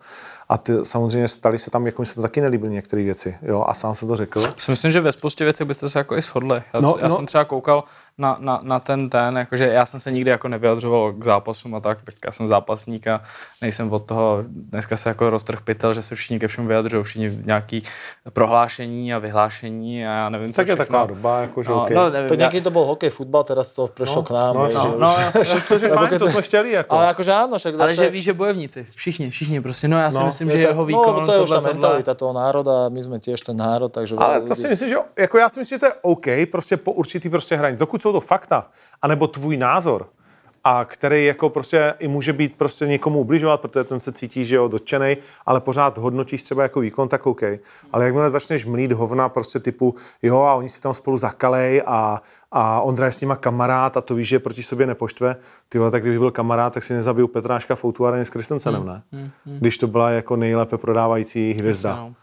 A 0.49 0.57
ty, 0.57 0.73
samozřejmě 0.83 1.27
stali 1.27 1.59
se 1.59 1.71
tam, 1.71 1.85
jako 1.85 2.01
mi 2.01 2.05
se 2.05 2.15
to 2.15 2.21
taky 2.21 2.41
nelíbily 2.41 2.73
některé 2.73 3.03
věci. 3.03 3.37
Jo? 3.41 3.63
A 3.67 3.73
sám 3.73 3.95
se 3.95 4.07
to 4.07 4.15
řekl. 4.15 4.43
Si 4.57 4.71
myslím, 4.71 4.91
že 4.91 5.01
ve 5.01 5.11
spoustě 5.11 5.43
věcech 5.43 5.67
byste 5.67 5.89
se 5.89 5.99
jako 5.99 6.17
i 6.17 6.21
shodli. 6.21 6.61
Já, 6.73 6.79
No, 6.79 6.95
já 7.01 7.07
no. 7.07 7.15
jsem 7.15 7.25
třeba 7.25 7.45
koukal 7.45 7.83
na, 8.17 8.37
na, 8.39 8.59
na 8.63 8.79
ten 8.79 9.09
ten, 9.09 9.37
jakože 9.37 9.67
já 9.67 9.85
jsem 9.85 9.99
se 9.99 10.11
nikdy 10.11 10.31
jako 10.31 10.47
nevyjadřoval 10.47 11.13
k 11.13 11.23
zápasům 11.23 11.75
a 11.75 11.79
tak, 11.79 12.01
tak 12.01 12.15
já 12.25 12.31
jsem 12.31 12.47
zápasník 12.47 13.07
a 13.07 13.21
nejsem 13.61 13.93
od 13.93 13.99
toho, 14.05 14.43
dneska 14.47 14.97
se 14.97 15.09
jako 15.09 15.29
roztrh 15.29 15.61
pytel, 15.61 15.93
že 15.93 16.01
se 16.01 16.15
všichni 16.15 16.39
ke 16.39 16.47
všemu 16.47 16.67
vyjadřují, 16.67 17.03
všichni 17.03 17.39
nějaký 17.45 17.83
prohlášení 18.33 19.13
a 19.13 19.19
vyhlášení 19.19 20.07
a 20.07 20.11
já 20.11 20.29
nevím, 20.29 20.47
co 20.47 20.53
Tak 20.55 20.67
je 20.67 20.75
všechno. 20.75 20.85
taková 20.85 21.05
doba, 21.05 21.41
jako, 21.41 21.63
že 21.63 21.69
no, 21.69 21.83
OK. 21.83 21.89
no, 21.89 22.09
nevím, 22.09 22.29
Tak 22.29 22.39
já, 22.39 22.49
nejaký 22.49 22.61
to 22.61 22.71
bol 22.71 22.85
hokej, 22.85 23.09
futbal, 23.09 23.43
teraz 23.43 23.66
to 23.75 23.87
prešlo 23.87 24.23
k 24.23 24.29
nám. 24.31 24.55
no, 24.55 24.61
vieš, 24.63 24.73
no, 24.75 24.81
že 24.81 24.87
no, 24.87 24.93
už- 24.93 24.99
no, 24.99 25.61
Což 25.67 25.81
je 25.85 25.89
fajn, 25.89 26.19
to 26.19 26.27
jsme 26.27 26.41
chtěli. 26.41 26.71
Jako. 26.71 26.95
Ale 26.95 27.07
akože 27.09 27.31
áno, 27.33 27.57
však 27.57 27.73
ale 27.79 27.89
zase... 27.95 28.03
že 28.03 28.09
víš, 28.09 28.23
že 28.23 28.33
bojovníci, 28.33 28.79
všichni, 28.95 29.29
všichni 29.29 29.61
prostě, 29.61 29.87
no 29.87 29.97
já 29.99 30.11
si 30.11 30.17
No, 30.17 30.25
myslím, 30.25 30.47
je 30.49 30.55
že 30.57 30.63
to- 30.63 30.69
jeho 30.69 30.85
výkon, 30.85 31.15
No, 31.19 31.25
to 31.25 31.31
je 31.31 31.39
už 31.41 31.49
tohle, 31.49 31.61
mentalita 31.73 32.13
toho 32.13 32.33
národa, 32.33 32.89
my 32.89 33.01
sme 33.03 33.17
tiež 33.19 33.41
ten 33.41 33.57
národ, 33.57 33.89
takže... 33.89 34.15
Ale 34.17 34.41
to 34.41 34.55
si 34.55 34.67
myslím, 34.69 34.89
že 34.89 34.95
jako 35.17 35.37
já 35.37 35.49
si 35.49 35.59
myslím, 35.59 35.75
že 35.75 35.79
to 35.79 35.85
je 35.85 35.93
OK, 36.01 36.27
prostě 36.51 36.77
po 36.77 36.91
určitý 36.91 37.29
prostě 37.29 37.55
hranici. 37.55 37.79
Dokud 37.79 38.01
jsou 38.01 38.11
to 38.11 38.21
fakta, 38.21 38.67
anebo 39.01 39.27
tvůj 39.27 39.57
názor, 39.57 40.09
a 40.63 40.85
který 40.85 41.25
jako 41.25 41.49
prostě 41.49 41.93
i 41.99 42.07
může 42.07 42.33
být 42.33 42.55
prostě 42.57 42.87
někomu 42.87 43.19
ubližovat, 43.19 43.61
protože 43.61 43.83
ten 43.83 43.99
se 43.99 44.11
cítí, 44.11 44.45
že 44.45 44.55
jo, 44.55 44.67
dotčený, 44.67 45.17
ale 45.45 45.61
pořád 45.61 45.97
hodnotíš 45.97 46.43
třeba 46.43 46.63
jako 46.63 46.79
výkon, 46.79 47.07
tak 47.07 47.27
OK. 47.27 47.41
Ale 47.93 48.05
jakmile 48.05 48.29
začneš 48.29 48.65
mlít 48.65 48.91
hovna 48.91 49.29
prostě 49.29 49.59
typu, 49.59 49.95
jo, 50.21 50.37
a 50.39 50.53
oni 50.53 50.69
si 50.69 50.81
tam 50.81 50.93
spolu 50.93 51.17
zakalej 51.17 51.81
a, 51.85 52.21
a 52.51 52.81
Ondra 52.81 53.05
je 53.05 53.11
s 53.11 53.21
nima 53.21 53.35
kamarád 53.35 53.97
a 53.97 54.01
to 54.01 54.15
víš, 54.15 54.27
že 54.27 54.39
proti 54.39 54.63
sobě 54.63 54.87
nepoštve, 54.87 55.35
ty 55.69 55.77
vole, 55.79 55.91
tak 55.91 56.01
kdyby 56.01 56.19
byl 56.19 56.31
kamarád, 56.31 56.73
tak 56.73 56.83
si 56.83 56.93
nezabiju 56.93 57.27
Petráška 57.27 57.75
Foutuáreny 57.75 58.25
s 58.25 58.29
Kristensenem, 58.29 58.85
ne? 58.85 59.01
Když 59.59 59.77
to 59.77 59.87
byla 59.87 60.09
jako 60.09 60.35
nejlépe 60.35 60.77
prodávající 60.77 61.53
hvězda. 61.53 61.95
No. 61.95 62.13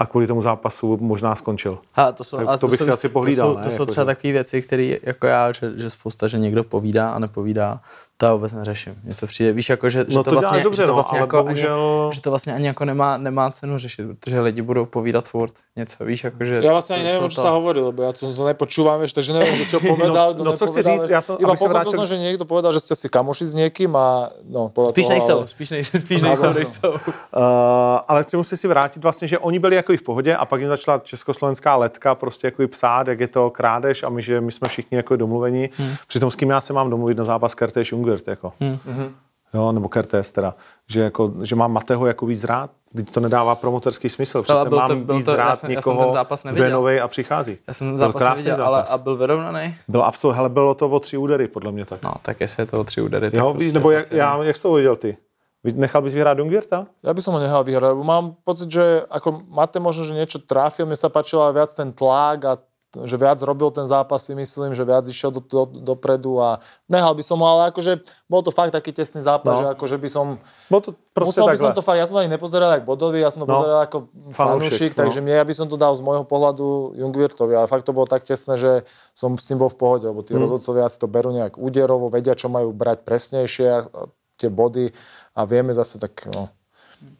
A 0.00 0.06
kvůli 0.06 0.26
tomu 0.26 0.42
zápasu 0.42 0.96
možná 1.00 1.34
skončil. 1.34 1.78
A 1.94 2.12
to, 2.12 2.24
jsou, 2.24 2.36
Tak 2.36 2.48
a 2.48 2.58
to 2.58 2.68
bych 2.68 2.78
si 2.80 2.84
jsou, 2.86 2.92
asi 2.92 3.08
pohlídal, 3.08 3.48
To 3.48 3.52
jsou, 3.54 3.58
ne? 3.58 3.64
to 3.64 3.70
jsou 3.70 3.74
Jako, 3.74 3.86
třeba 3.86 4.02
že- 4.04 4.06
takové 4.16 4.32
věci, 4.32 4.62
které 4.62 4.96
jako 5.02 5.26
já, 5.26 5.52
že, 5.52 5.72
že 5.76 5.90
spousta, 5.90 6.28
že 6.28 6.38
někdo 6.38 6.64
povídá 6.64 7.10
a 7.10 7.18
nepovídá, 7.18 7.80
to 8.20 8.26
já 8.26 8.34
vůbec 8.34 8.52
neřeším. 8.52 8.94
Mně 9.04 9.14
to 9.14 9.26
přijde, 9.26 9.52
víš, 9.52 9.68
jako, 9.68 9.88
že, 9.88 10.04
že 10.08 10.16
No 10.16 10.22
to, 10.22 10.30
to 10.30 10.40
vlastně, 10.40 10.62
dobře, 10.62 10.82
že 10.82 10.86
to 10.86 10.88
no, 10.88 10.94
vlastně 10.94 11.18
ale 11.18 11.22
jako 11.22 11.36
bohužel- 11.36 12.04
ani, 12.04 12.12
že 12.12 12.20
to 12.20 12.30
vlastně 12.30 12.54
ani 12.54 12.66
jako 12.66 12.84
nemá, 12.84 13.16
nemá 13.16 13.50
cenu 13.50 13.78
řešit, 13.78 14.06
protože 14.20 14.40
lidi 14.40 14.62
budou 14.62 14.84
povídat 14.86 15.28
furt 15.28 15.54
něco, 15.76 16.04
víš, 16.04 16.24
jako, 16.24 16.44
že... 16.44 16.54
Ja 16.60 16.72
vlastne 16.76 16.96
ani 17.00 17.16
co- 17.16 17.28
to- 17.32 17.40
sa 17.40 17.50
hovorí, 17.56 17.80
lebo 17.80 18.02
ja 18.04 18.12
to, 18.12 18.28
to 18.28 18.44
nepočúvam, 18.44 19.00
vieš, 19.00 19.16
takže 19.16 19.32
neviem, 19.32 19.56
že 19.56 19.72
čo 19.72 19.80
povedal, 19.96 20.36
no, 20.36 20.52
co 20.52 20.66
chci 20.68 20.82
říct, 20.82 21.08
ja 21.08 21.20
som- 21.24 21.40
iba 21.40 21.56
pochopil 21.56 21.72
vrátil- 21.72 21.96
som, 21.96 22.04
že 22.04 22.20
niekto 22.20 22.44
povedal, 22.44 22.76
že 22.76 22.84
ste 22.84 22.92
si 22.92 23.08
kamoši 23.08 23.44
s 23.48 23.54
niekým 23.56 23.88
a 23.96 24.28
no, 24.44 24.68
podľa 24.68 24.90
Spíš 24.92 25.06
toho, 25.08 25.14
nejsou, 25.16 25.38
ale... 25.40 25.48
spíš, 25.48 25.68
nej, 25.72 25.82
spíš 26.04 26.20
nejsou, 26.20 26.52
nejsou. 26.52 26.90
Uh, 26.92 28.04
ale 28.10 28.20
chci 28.28 28.36
musím 28.36 28.56
si 28.60 28.68
vrátit 28.68 29.00
vlastně, 29.02 29.28
že 29.28 29.38
oni 29.40 29.58
byli 29.58 29.76
jako 29.76 29.92
i 29.92 29.96
v 29.96 30.02
pohodě 30.02 30.36
a 30.36 30.44
pak 30.44 30.60
jim 30.60 30.68
začala 30.68 30.98
československá 30.98 31.76
letka 31.76 32.14
prostě 32.14 32.46
jako 32.46 32.68
psát, 32.68 33.08
jak 33.08 33.20
je 33.20 33.28
to 33.28 33.50
krádež 33.50 34.02
a 34.02 34.08
my, 34.08 34.22
že 34.22 34.40
my 34.40 34.52
jsme 34.52 34.68
všichni 34.68 34.96
jako 34.96 35.16
domluveni. 35.16 35.70
Hmm. 35.76 35.94
Přitom 36.08 36.30
s 36.30 36.36
kým 36.36 36.50
já 36.50 36.60
se 36.60 36.72
mám 36.72 36.90
domluvit 36.90 37.16
na 37.18 37.24
zápas 37.24 37.54
Kertéš 37.54 37.92
Ungert, 38.10 38.28
jako. 38.28 38.52
Hmm. 38.60 39.14
Jo, 39.54 39.72
nebo 39.72 39.88
Kertéš 39.88 40.30
teda. 40.30 40.54
Že, 40.86 41.00
jako, 41.00 41.32
že 41.42 41.56
mám 41.56 41.72
Mateho 41.72 42.06
jako 42.06 42.26
víc 42.26 42.44
rád, 42.44 42.70
Teď 42.90 43.10
to 43.12 43.20
nedává 43.20 43.54
promoterský 43.54 44.08
smysl. 44.08 44.42
Přece 44.42 44.68
byl 44.68 44.80
to- 44.80 44.94
mám 44.94 45.02
byl 45.04 45.16
víc 45.16 45.24
to- 45.24 45.30
já 45.30 45.36
rád 45.36 45.54
jsem- 45.56 45.70
já 45.70 45.82
jsem 45.82 45.90
někoho, 45.92 46.04
ten 46.04 46.12
zápas 46.12 46.42
kdo 46.42 46.48
je 46.48 46.54
neviděl. 46.54 46.78
novej 46.78 47.00
a 47.00 47.08
přichází. 47.08 47.58
Já 47.68 47.72
jsem 47.74 47.86
ten 47.86 47.94
Byl 47.94 47.98
zápas 47.98 48.22
neviděl, 48.22 48.64
ale 48.66 48.78
zápas. 48.78 48.90
a 48.90 48.98
byl 48.98 49.16
vyrovnaný. 49.16 49.74
Byl 49.88 50.02
absolut, 50.04 50.32
hele, 50.36 50.48
bylo 50.48 50.74
to 50.74 50.90
o 50.90 51.00
tři 51.00 51.16
údery, 51.16 51.48
podle 51.48 51.72
mě 51.72 51.84
tak. 51.86 52.02
No, 52.02 52.12
tak 52.22 52.40
jestli 52.40 52.62
je 52.62 52.66
to 52.66 52.80
o 52.80 52.84
tři 52.84 53.00
údery, 53.00 53.30
tak 53.30 53.38
jo, 53.38 53.52
prostě 53.54 53.72
nebo 53.72 53.88
to 53.88 53.92
jak, 53.92 54.10
já, 54.10 54.42
jak 54.42 54.56
jsi 54.56 54.62
to 54.62 54.72
viděl 54.72 54.96
ty? 54.96 55.16
Vy- 55.64 55.72
Nechal 55.72 56.02
bys 56.02 56.14
vyhrát 56.14 56.38
Ungvirta? 56.40 56.86
Ja 57.04 57.12
by 57.14 57.22
som 57.22 57.34
ho 57.36 57.40
nehal 57.40 57.62
vyhrať, 57.64 57.92
lebo 57.94 58.02
mám 58.04 58.32
pocit, 58.44 58.70
že 58.72 59.04
ako 59.12 59.44
Mate 59.54 59.76
možno, 59.78 60.02
že 60.08 60.16
niečo 60.16 60.40
trafil, 60.42 60.88
mne 60.88 60.96
sa 60.98 61.12
páčil 61.12 61.36
aj 61.36 61.52
viac 61.52 61.70
ten 61.76 61.92
tlak 61.94 62.38
a 62.48 62.52
že 62.90 63.14
viac 63.14 63.38
robil 63.40 63.70
ten 63.70 63.86
zápas, 63.86 64.18
si 64.18 64.34
myslím, 64.34 64.74
že 64.74 64.82
viac 64.82 65.06
išiel 65.06 65.30
do, 65.30 65.38
do, 65.38 65.62
dopredu 65.94 66.42
a 66.42 66.58
nehal 66.90 67.14
by 67.14 67.22
som 67.22 67.38
ho, 67.38 67.46
ale 67.46 67.70
akože 67.70 68.02
bol 68.26 68.42
to 68.42 68.50
fakt 68.50 68.74
taký 68.74 68.90
tesný 68.90 69.22
zápas, 69.22 69.54
No. 69.54 69.62
že 69.62 69.66
akože 69.72 69.94
by 69.94 70.08
som... 70.10 70.26
Bylo 70.66 70.80
to 70.82 70.90
Musel 71.20 71.46
by 71.46 71.54
takhle. 71.54 71.66
som 71.66 71.76
to 71.76 71.82
fakt, 71.82 71.98
ja 71.98 72.06
som 72.06 72.18
to 72.18 72.22
ani 72.22 72.34
nepozeral 72.34 72.70
ako 72.72 72.86
bodovi, 72.88 73.22
ja 73.22 73.30
som 73.30 73.42
to 73.42 73.46
No. 73.46 73.62
pozeral 73.62 73.80
ako 73.82 73.96
Fanúšik, 74.30 74.92
no. 74.94 75.06
takže 75.06 75.22
mne, 75.22 75.38
ja 75.38 75.44
by 75.44 75.54
som 75.54 75.66
to 75.66 75.78
dal 75.78 75.94
z 75.94 76.02
môjho 76.02 76.26
pohľadu 76.26 76.66
Jungvirtovi, 76.96 77.54
ale 77.54 77.66
fakt 77.66 77.86
to 77.86 77.94
bolo 77.94 78.04
tak 78.04 78.22
tesné, 78.22 78.58
že 78.58 78.82
som 79.14 79.38
s 79.38 79.46
tým 79.46 79.56
bol 79.56 79.70
v 79.70 79.78
pohode, 79.78 80.04
lebo 80.04 80.22
Mm. 80.22 80.26
tí 80.26 80.32
rozhodcovia 80.34 80.90
si 80.90 80.98
to 80.98 81.06
berú 81.06 81.30
nejak 81.30 81.54
úderovo, 81.56 82.08
vedia, 82.08 82.34
čo 82.34 82.50
majú 82.50 82.74
brať 82.74 83.06
presnejšie, 83.06 83.66
a- 83.70 83.86
a 83.86 84.02
tie 84.34 84.50
body 84.50 84.90
a 85.30 85.40
vieme 85.44 85.70
zase 85.72 85.98
tak, 85.98 86.26
no, 86.26 86.50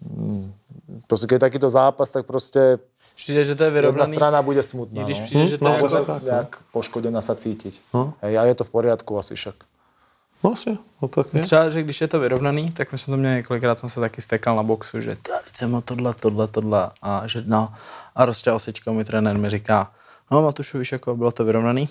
mm, 0.03 0.51
proste 1.07 1.27
keď 1.27 1.37
je 1.37 1.47
takýto 1.47 1.69
zápas, 1.69 2.09
tak 2.09 2.25
proste 2.25 2.83
Přijde, 3.21 3.45
že 3.45 3.55
to 3.55 3.63
je 3.63 3.67
jedna 3.67 3.81
vyrovnaný. 3.81 4.13
strana 4.13 4.43
bude 4.43 4.63
smutná. 4.63 5.03
I 5.03 5.05
když 5.05 5.19
no. 5.19 5.25
přijde, 5.25 5.47
že 5.47 5.59
to 5.59 5.65
no, 5.65 5.75
je 5.75 5.81
to 5.81 5.97
jako, 5.97 6.13
tak, 6.13 6.23
no. 6.23 6.29
nejak 6.29 6.51
poškodená 6.73 7.21
sa 7.21 7.37
cítiť. 7.37 7.93
No. 7.93 8.17
Hej, 8.25 8.39
a 8.41 8.43
je 8.49 8.55
to 8.57 8.65
v 8.65 8.71
poriadku 8.73 9.13
asi 9.21 9.37
však. 9.37 9.55
No 10.41 10.57
asi, 10.57 10.73
no 11.03 11.09
tak 11.09 11.29
je. 11.35 11.45
Třeba, 11.45 11.69
že 11.69 11.83
když 11.83 12.01
je 12.01 12.09
to 12.09 12.21
vyrovnaný, 12.21 12.73
tak 12.73 12.93
my 12.93 12.99
jsme 12.99 13.13
to 13.13 13.17
měli 13.17 13.35
několikrát, 13.45 13.79
jsem 13.79 13.89
se 13.89 14.01
taky 14.01 14.21
stekal 14.21 14.57
na 14.57 14.63
boxu, 14.63 15.01
že 15.01 15.17
to 15.21 15.33
jsem 15.53 15.71
má 15.71 15.81
tohle, 15.81 16.15
tohle, 16.15 16.47
tohle 16.49 16.91
a 17.03 17.27
že 17.27 17.45
no. 17.47 17.73
A 18.17 18.25
rozčal 18.25 18.59
sičkou 18.59 18.93
mi 18.93 19.05
trenér 19.05 19.39
mi 19.39 19.51
říká, 19.51 19.93
no 20.31 20.43
Matušu, 20.43 20.79
víš, 20.79 20.93
jako 20.93 21.17
bylo 21.17 21.31
to 21.31 21.45
vyrovnaný, 21.45 21.89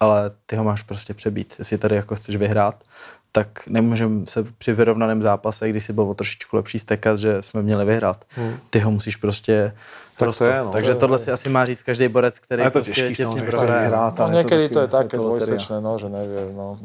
ale 0.00 0.30
ty 0.46 0.56
ho 0.56 0.64
máš 0.64 0.82
prostě 0.82 1.14
přebít. 1.14 1.54
Jestli 1.58 1.78
tady 1.78 1.96
jako 1.96 2.16
chceš 2.16 2.36
vyhrát, 2.36 2.84
tak 3.32 3.66
nemůžeme 3.66 4.26
se 4.26 4.44
při 4.58 4.72
vyrovnaném 4.72 5.22
zápase, 5.22 5.68
když 5.68 5.84
si 5.84 5.92
byl 5.92 6.04
o 6.04 6.14
trošičku 6.14 6.56
lepší 6.56 6.78
stekat, 6.78 7.18
že 7.18 7.42
jsme 7.42 7.62
měli 7.62 7.84
vyhrát. 7.84 8.24
Ty 8.70 8.78
ho 8.78 8.90
musíš 8.90 9.16
prostě 9.16 9.74
to 10.18 10.24
dostat. 10.24 10.46
je, 10.46 10.62
no. 10.62 10.70
Takže 10.70 10.94
tohle 10.94 11.18
si 11.18 11.32
asi 11.32 11.48
má 11.48 11.64
říct 11.66 11.82
každý 11.82 12.08
borec, 12.08 12.38
který 12.38 12.62
je 12.62 12.70
to 12.70 12.78
prostě 12.78 12.92
těžký 12.92 13.14
těsně 13.14 13.42
prohraje. 13.42 13.80
vyhrát. 13.80 14.18
No 14.18 14.24
ale 14.24 14.36
je 14.36 14.42
to 14.44 14.48
to 14.48 14.54
je 14.54 14.68
taky- 14.68 14.88
také 14.88 15.16
je 15.16 15.20
to 15.20 15.26
dvojsečné, 15.28 15.80
no, 15.80 15.98
že 15.98 16.08
neviem. 16.08 16.56
No. 16.56 16.78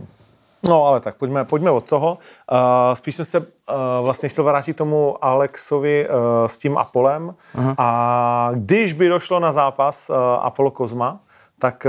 No 0.68 0.86
ale 0.86 1.00
tak 1.00 1.16
pojďme, 1.16 1.46
pojďme 1.46 1.72
od 1.72 1.86
toho. 1.86 2.18
Uh, 2.52 2.58
spíš 2.94 3.16
jsem 3.16 3.26
se 3.26 3.40
uh, 3.40 3.46
vlastně 4.02 4.30
chtěl 4.30 4.44
vrátit 4.44 4.74
k 4.74 4.78
tomu 4.78 5.26
Alexovi 5.26 6.08
uh, 6.10 6.16
s 6.48 6.58
tím 6.58 6.78
Apolem. 6.78 7.36
Aha. 7.56 7.76
A 7.78 8.50
když 8.54 8.94
by 8.94 9.10
došlo 9.10 9.40
na 9.40 9.52
zápas 9.52 10.10
uh, 10.10 10.16
Apollo 10.42 10.72
Kozma, 10.72 11.20
tak 11.60 11.88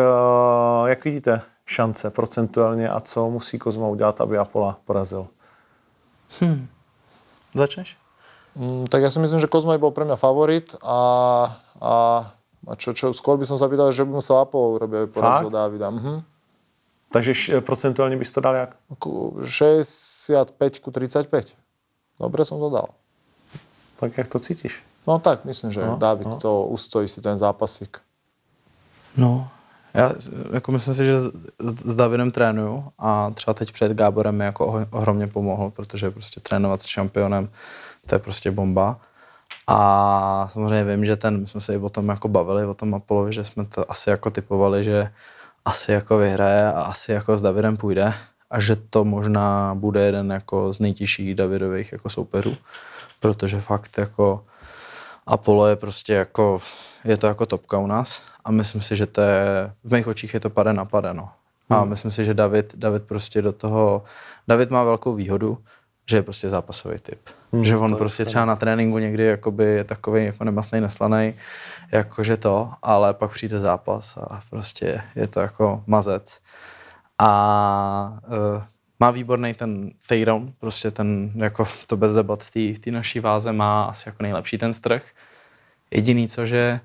uh, 0.80 0.88
jak 0.88 1.04
vidíte 1.04 1.40
šance 1.66 2.10
procentuálně 2.10 2.88
a 2.88 3.00
co 3.00 3.30
musí 3.30 3.58
Kozma 3.58 3.88
udělat, 3.88 4.20
aby 4.20 4.38
Apola 4.38 4.78
porazil? 4.84 5.26
Začneš? 7.54 7.96
Mm, 8.56 8.86
tak 8.88 9.02
ja 9.04 9.10
si 9.12 9.20
myslím, 9.20 9.40
že 9.40 9.52
Kozmaj 9.52 9.76
bol 9.76 9.92
pre 9.92 10.08
mňa 10.08 10.16
favorit 10.16 10.72
a, 10.80 11.00
a, 11.76 11.94
a 12.66 12.72
čo, 12.80 12.96
čo, 12.96 13.12
skôr 13.12 13.36
by 13.36 13.44
som 13.44 13.60
sa 13.60 13.68
pýtal, 13.68 13.92
že 13.92 14.00
by 14.04 14.16
musel 14.16 14.40
Apollo 14.40 14.80
urobiť, 14.80 14.96
aby 14.96 15.08
porazil 15.12 15.48
Fakt? 15.52 15.56
Davida. 15.56 15.88
Mhm. 15.92 16.14
Takže 17.12 17.30
š, 17.34 17.60
procentuálně 17.60 18.16
bys 18.16 18.30
to 18.30 18.40
dal 18.40 18.54
jak? 18.54 18.76
Ku 18.98 19.36
65 19.44 20.78
ku 20.78 20.90
35. 20.90 21.54
Dobre 22.20 22.44
som 22.44 22.58
to 22.60 22.70
dal. 22.70 22.88
Tak 24.00 24.18
jak 24.18 24.26
to 24.28 24.38
cítíš? 24.38 24.82
No 25.06 25.18
tak, 25.18 25.44
myslím, 25.44 25.70
že 25.72 25.86
No, 25.86 25.96
David 25.96 26.26
no. 26.26 26.36
to 26.36 26.64
ustojí 26.66 27.08
si 27.08 27.20
ten 27.20 27.38
zápasík. 27.38 28.00
No, 29.16 29.48
já 29.96 30.12
jako 30.52 30.72
myslím 30.72 30.94
si, 30.94 31.06
že 31.06 31.18
s, 31.18 31.32
s, 31.58 31.96
Davidem 31.96 32.30
trénuju 32.30 32.84
a 32.98 33.30
třeba 33.34 33.54
teď 33.54 33.72
před 33.72 33.92
Gáborem 33.92 34.36
mi 34.36 34.44
jako 34.44 34.86
ohromně 34.90 35.26
pomohl, 35.26 35.70
protože 35.70 36.10
prostě 36.10 36.40
trénovat 36.40 36.80
s 36.80 36.86
šampionem, 36.86 37.48
to 38.06 38.14
je 38.14 38.18
prostě 38.18 38.50
bomba. 38.50 39.00
A 39.66 40.48
samozřejmě 40.52 40.84
vím, 40.84 41.04
že 41.04 41.16
ten, 41.16 41.40
my 41.40 41.46
jsme 41.46 41.60
se 41.60 41.74
i 41.74 41.78
o 41.78 41.88
tom 41.88 42.08
jako 42.08 42.28
bavili, 42.28 42.66
o 42.66 42.74
tom 42.74 42.94
Apolovi, 42.94 43.32
že 43.32 43.44
jsme 43.44 43.64
to 43.64 43.90
asi 43.90 44.10
jako 44.10 44.30
typovali, 44.30 44.84
že 44.84 45.12
asi 45.64 45.92
jako 45.92 46.18
vyhraje 46.18 46.72
a 46.72 46.82
asi 46.82 47.12
jako 47.12 47.36
s 47.36 47.42
Davidem 47.42 47.76
půjde 47.76 48.14
a 48.50 48.60
že 48.60 48.76
to 48.76 49.04
možná 49.04 49.74
bude 49.74 50.00
jeden 50.00 50.30
jako 50.30 50.72
z 50.72 50.78
nejtěžších 50.78 51.34
Davidových 51.34 51.92
jako 51.92 52.08
soupeřů, 52.08 52.56
protože 53.20 53.60
fakt 53.60 53.98
jako 53.98 54.44
Apollo 55.26 55.66
je 55.66 55.76
prostě 55.76 56.12
jako, 56.14 56.58
je 57.04 57.16
to 57.16 57.26
jako 57.26 57.46
topka 57.46 57.78
u 57.78 57.86
nás 57.86 58.22
a 58.44 58.50
myslím 58.50 58.80
si, 58.80 58.96
že 58.96 59.06
to 59.06 59.20
je, 59.20 59.72
v 59.84 59.92
mých 59.92 60.06
očích 60.06 60.34
je 60.34 60.40
to 60.40 60.50
pade 60.50 60.72
na 60.72 60.84
pade, 60.84 61.14
no. 61.14 61.28
A 61.70 61.80
Hmm. 61.80 61.88
myslím 61.88 62.10
si, 62.10 62.24
že 62.24 62.34
David, 62.34 62.74
David 62.76 63.02
prostě 63.02 63.42
do 63.42 63.52
toho, 63.52 64.04
David 64.48 64.70
má 64.70 64.84
velkou 64.84 65.14
výhodu, 65.14 65.58
že 66.10 66.16
je 66.16 66.22
prostě 66.22 66.48
zápasový 66.48 66.96
typ. 67.02 67.20
Hmm, 67.52 67.64
že 67.64 67.76
on 67.76 67.96
prostě 67.96 68.24
třeba 68.24 68.44
na 68.44 68.56
tréninku 68.56 68.98
někdy 68.98 69.24
jakoby 69.24 69.64
je 69.64 69.84
takový 69.84 70.24
jako 70.24 70.44
nemastný, 70.44 70.80
neslaný, 70.80 71.34
jakože 71.92 72.36
to, 72.36 72.70
ale 72.82 73.14
pak 73.14 73.30
přijde 73.30 73.58
zápas 73.58 74.16
a 74.16 74.40
prostě 74.50 75.02
je 75.16 75.26
to 75.26 75.40
jako 75.40 75.82
mazec. 75.86 76.40
A 77.18 78.18
uh, 78.28 78.62
má 79.00 79.10
výborný 79.10 79.54
ten 79.54 79.90
takedown, 80.08 80.52
prostě 80.58 80.90
ten, 80.90 81.32
jako 81.36 81.64
to 81.86 81.96
bez 81.96 82.14
debat 82.14 82.44
v 82.44 82.78
té- 82.78 82.90
naší 82.90 83.20
váze 83.20 83.52
má 83.52 83.84
asi 83.84 84.08
jako 84.08 84.22
nejlepší 84.22 84.58
ten 84.58 84.74
strh. 84.74 85.02
Jediný 85.90 86.28
co, 86.28 86.46
že 86.46 86.80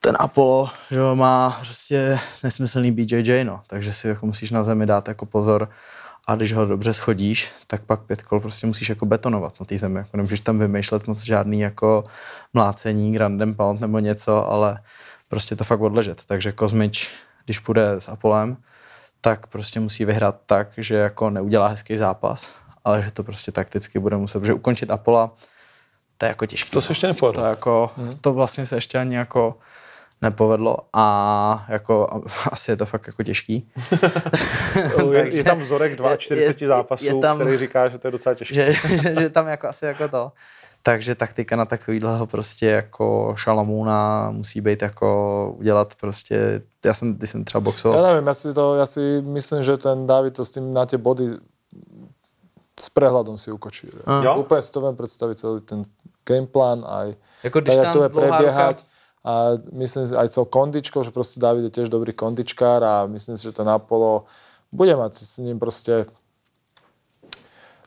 ten 0.00 0.16
Apollo, 0.18 0.70
že 0.90 0.98
má 1.14 1.60
prostě 1.60 2.18
nesmyslný 2.42 2.92
BJJ, 2.92 3.44
no, 3.44 3.62
takže 3.66 3.92
si 3.92 4.08
jako 4.08 4.26
musíš 4.26 4.50
na 4.50 4.64
zemi 4.64 4.86
dát 4.86 5.08
jako 5.08 5.26
pozor 5.26 5.68
a 6.26 6.34
když 6.34 6.52
ho 6.52 6.64
dobře 6.64 6.92
schodíš, 6.92 7.52
tak 7.66 7.82
pak 7.82 8.00
pět 8.00 8.22
kol 8.22 8.40
prostě 8.40 8.66
musíš 8.66 8.88
jako 8.88 9.06
betonovat 9.06 9.60
na 9.60 9.66
té 9.66 9.78
zemi, 9.78 9.98
jako 9.98 10.16
nemůžeš 10.16 10.40
tam 10.40 10.58
vymýšlet 10.58 11.06
moc 11.06 11.24
žádný 11.24 11.60
jako 11.60 12.04
mlácení, 12.54 13.12
grandem 13.12 13.54
pound 13.54 13.80
nebo 13.80 13.98
něco, 13.98 14.50
ale 14.50 14.82
prostě 15.28 15.56
to 15.56 15.64
fakt 15.64 15.80
odležet, 15.80 16.24
takže 16.26 16.52
Kozmič, 16.52 17.10
když 17.44 17.58
půjde 17.58 17.90
s 17.98 18.08
Apolem, 18.08 18.56
tak 19.20 19.46
prostě 19.46 19.80
musí 19.80 20.04
vyhrát 20.04 20.36
tak, 20.46 20.68
že 20.76 20.96
jako 20.96 21.30
neudělá 21.30 21.68
hezký 21.68 21.96
zápas, 21.96 22.52
ale 22.84 23.02
že 23.02 23.10
to 23.10 23.22
prostě 23.24 23.52
takticky 23.52 23.98
bude 23.98 24.16
muset, 24.16 24.40
protože 24.40 24.54
ukončit 24.54 24.90
Apola, 24.90 25.30
to 26.18 26.26
je 26.26 26.28
jako 26.28 26.46
těžké. 26.46 26.70
To 26.70 26.80
se 26.80 26.90
ještě 26.90 27.06
nepovedlo. 27.06 27.42
To, 27.42 27.48
jako, 27.48 27.90
to 28.20 28.32
vlastně 28.32 28.66
se 28.66 28.76
ještě 28.76 28.98
ani 28.98 29.16
jako 29.16 29.58
nepovedlo 30.22 30.76
a 30.92 31.66
jako 31.68 32.22
asi 32.52 32.70
je 32.70 32.76
to 32.76 32.86
fakt 32.86 33.06
jako 33.06 33.22
těžký. 33.22 33.70
je, 35.12 35.36
je 35.36 35.44
tam 35.44 35.58
vzorek 35.58 35.92
42 36.16 36.64
je- 36.64 36.68
zápasů, 36.68 37.04
je 37.04 37.14
tam- 37.14 37.38
který 37.40 37.56
říká, 37.56 37.88
že 37.88 37.98
to 37.98 38.08
je 38.08 38.12
docela 38.12 38.34
těžké. 38.34 38.54
že, 38.54 38.72
že, 39.02 39.14
že 39.20 39.30
tam 39.30 39.48
jako 39.48 39.68
asi 39.68 39.84
jako 39.84 40.08
to. 40.08 40.32
Takže 40.82 41.14
taktika 41.14 41.56
na 41.56 41.64
takovýhleho 41.64 42.26
prostě 42.26 42.66
jako 42.66 43.34
šalamůna 43.36 44.30
musí 44.30 44.60
být 44.60 44.82
jako 44.82 45.08
udělat 45.58 45.94
prostě, 46.00 46.62
já 46.84 46.94
jsem, 46.94 47.14
když 47.14 47.30
jsem 47.30 47.44
třeba 47.44 47.60
boxoval, 47.60 47.98
Ja 47.98 48.02
s- 48.02 48.06
neviem, 48.08 48.26
ja 48.26 48.34
si, 48.34 48.48
to, 48.54 48.64
ja 48.80 48.86
si 48.86 49.02
myslím, 49.20 49.60
že 49.62 49.76
ten 49.76 50.06
David 50.08 50.34
to 50.40 50.44
s 50.44 50.50
tým 50.56 50.72
na 50.72 50.86
tie 50.88 50.96
body 50.98 51.36
s 52.80 52.88
prehľadom 52.88 53.36
si 53.36 53.52
ukočí. 53.52 53.92
Jo? 54.24 54.40
Úplne 54.40 54.62
si 54.64 54.72
to 54.72 54.80
viem 54.80 54.96
predstaviť 54.96 55.36
celý 55.36 55.60
ten 55.60 55.84
gameplan 56.24 56.80
aj 56.88 57.08
Jako 57.44 57.60
když 57.60 57.76
tak, 57.76 57.84
jak 57.84 57.92
tam 57.92 58.02
to 58.02 58.08
dlouhá 58.08 58.38
prebiehať. 58.38 58.76
ruka- 58.80 58.88
A 59.20 59.32
myslím 59.76 60.08
si 60.08 60.16
aj 60.16 60.28
celou 60.32 60.48
kondičkou, 60.48 61.04
že 61.04 61.12
proste 61.12 61.36
David 61.36 61.68
je 61.68 61.72
tiež 61.76 61.92
dobrý 61.92 62.16
kondičkár 62.16 62.80
a 62.80 63.04
myslím 63.04 63.36
si, 63.36 63.44
že 63.44 63.52
ten 63.52 63.68
Apollo 63.68 64.24
bude 64.72 64.96
mať 64.96 65.12
s 65.20 65.36
ním 65.44 65.60
proste 65.60 66.08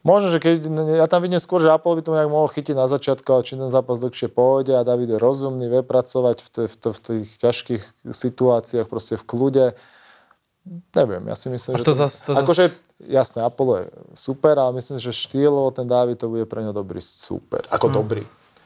Možno, 0.04 0.28
že 0.30 0.38
keď, 0.38 0.68
ja 0.94 1.08
tam 1.08 1.20
vidím 1.20 1.40
skôr, 1.40 1.58
že 1.58 1.72
Apollo 1.72 1.96
by 1.96 2.04
to 2.04 2.12
nejak 2.12 2.28
mohol 2.28 2.46
chytiť 2.46 2.76
na 2.76 2.86
začiatku, 2.86 3.24
ale 3.26 3.42
čím 3.42 3.58
ten 3.58 3.72
zápas 3.72 3.98
dlhšie 3.98 4.28
pôjde 4.28 4.76
a 4.76 4.84
David 4.84 5.10
je 5.10 5.18
rozumný, 5.18 5.66
vie 5.66 5.80
pracovať 5.80 6.38
v, 6.38 6.50
te, 6.50 6.64
v, 6.66 6.76
te, 6.76 6.90
v 6.90 7.00
tých 7.00 7.28
ťažkých 7.40 7.84
situáciách, 8.06 8.84
proste 8.86 9.16
v 9.16 9.24
kľude. 9.24 9.66
Neviem, 10.94 11.24
ja 11.26 11.36
si 11.36 11.48
myslím, 11.48 11.76
A 11.76 11.80
že... 11.80 11.84
to 11.84 11.94
zas- 11.94 12.20
to 12.22 12.32
zas- 12.32 12.40
akože, 12.40 12.66
jasné, 13.02 13.40
Apollo 13.42 13.74
je 13.78 13.86
super, 14.14 14.56
ale 14.58 14.76
myslím, 14.76 14.96
že 14.98 15.12
štýlovo 15.12 15.72
ten 15.72 15.84
David 15.84 16.16
to 16.18 16.28
bude 16.28 16.46
pre 16.46 16.60
ňo 16.60 16.72
dobrý 16.72 17.00
super. 17.00 17.64
Ako 17.68 17.88
Hmm. 17.88 17.98
dobrý. 17.98 18.24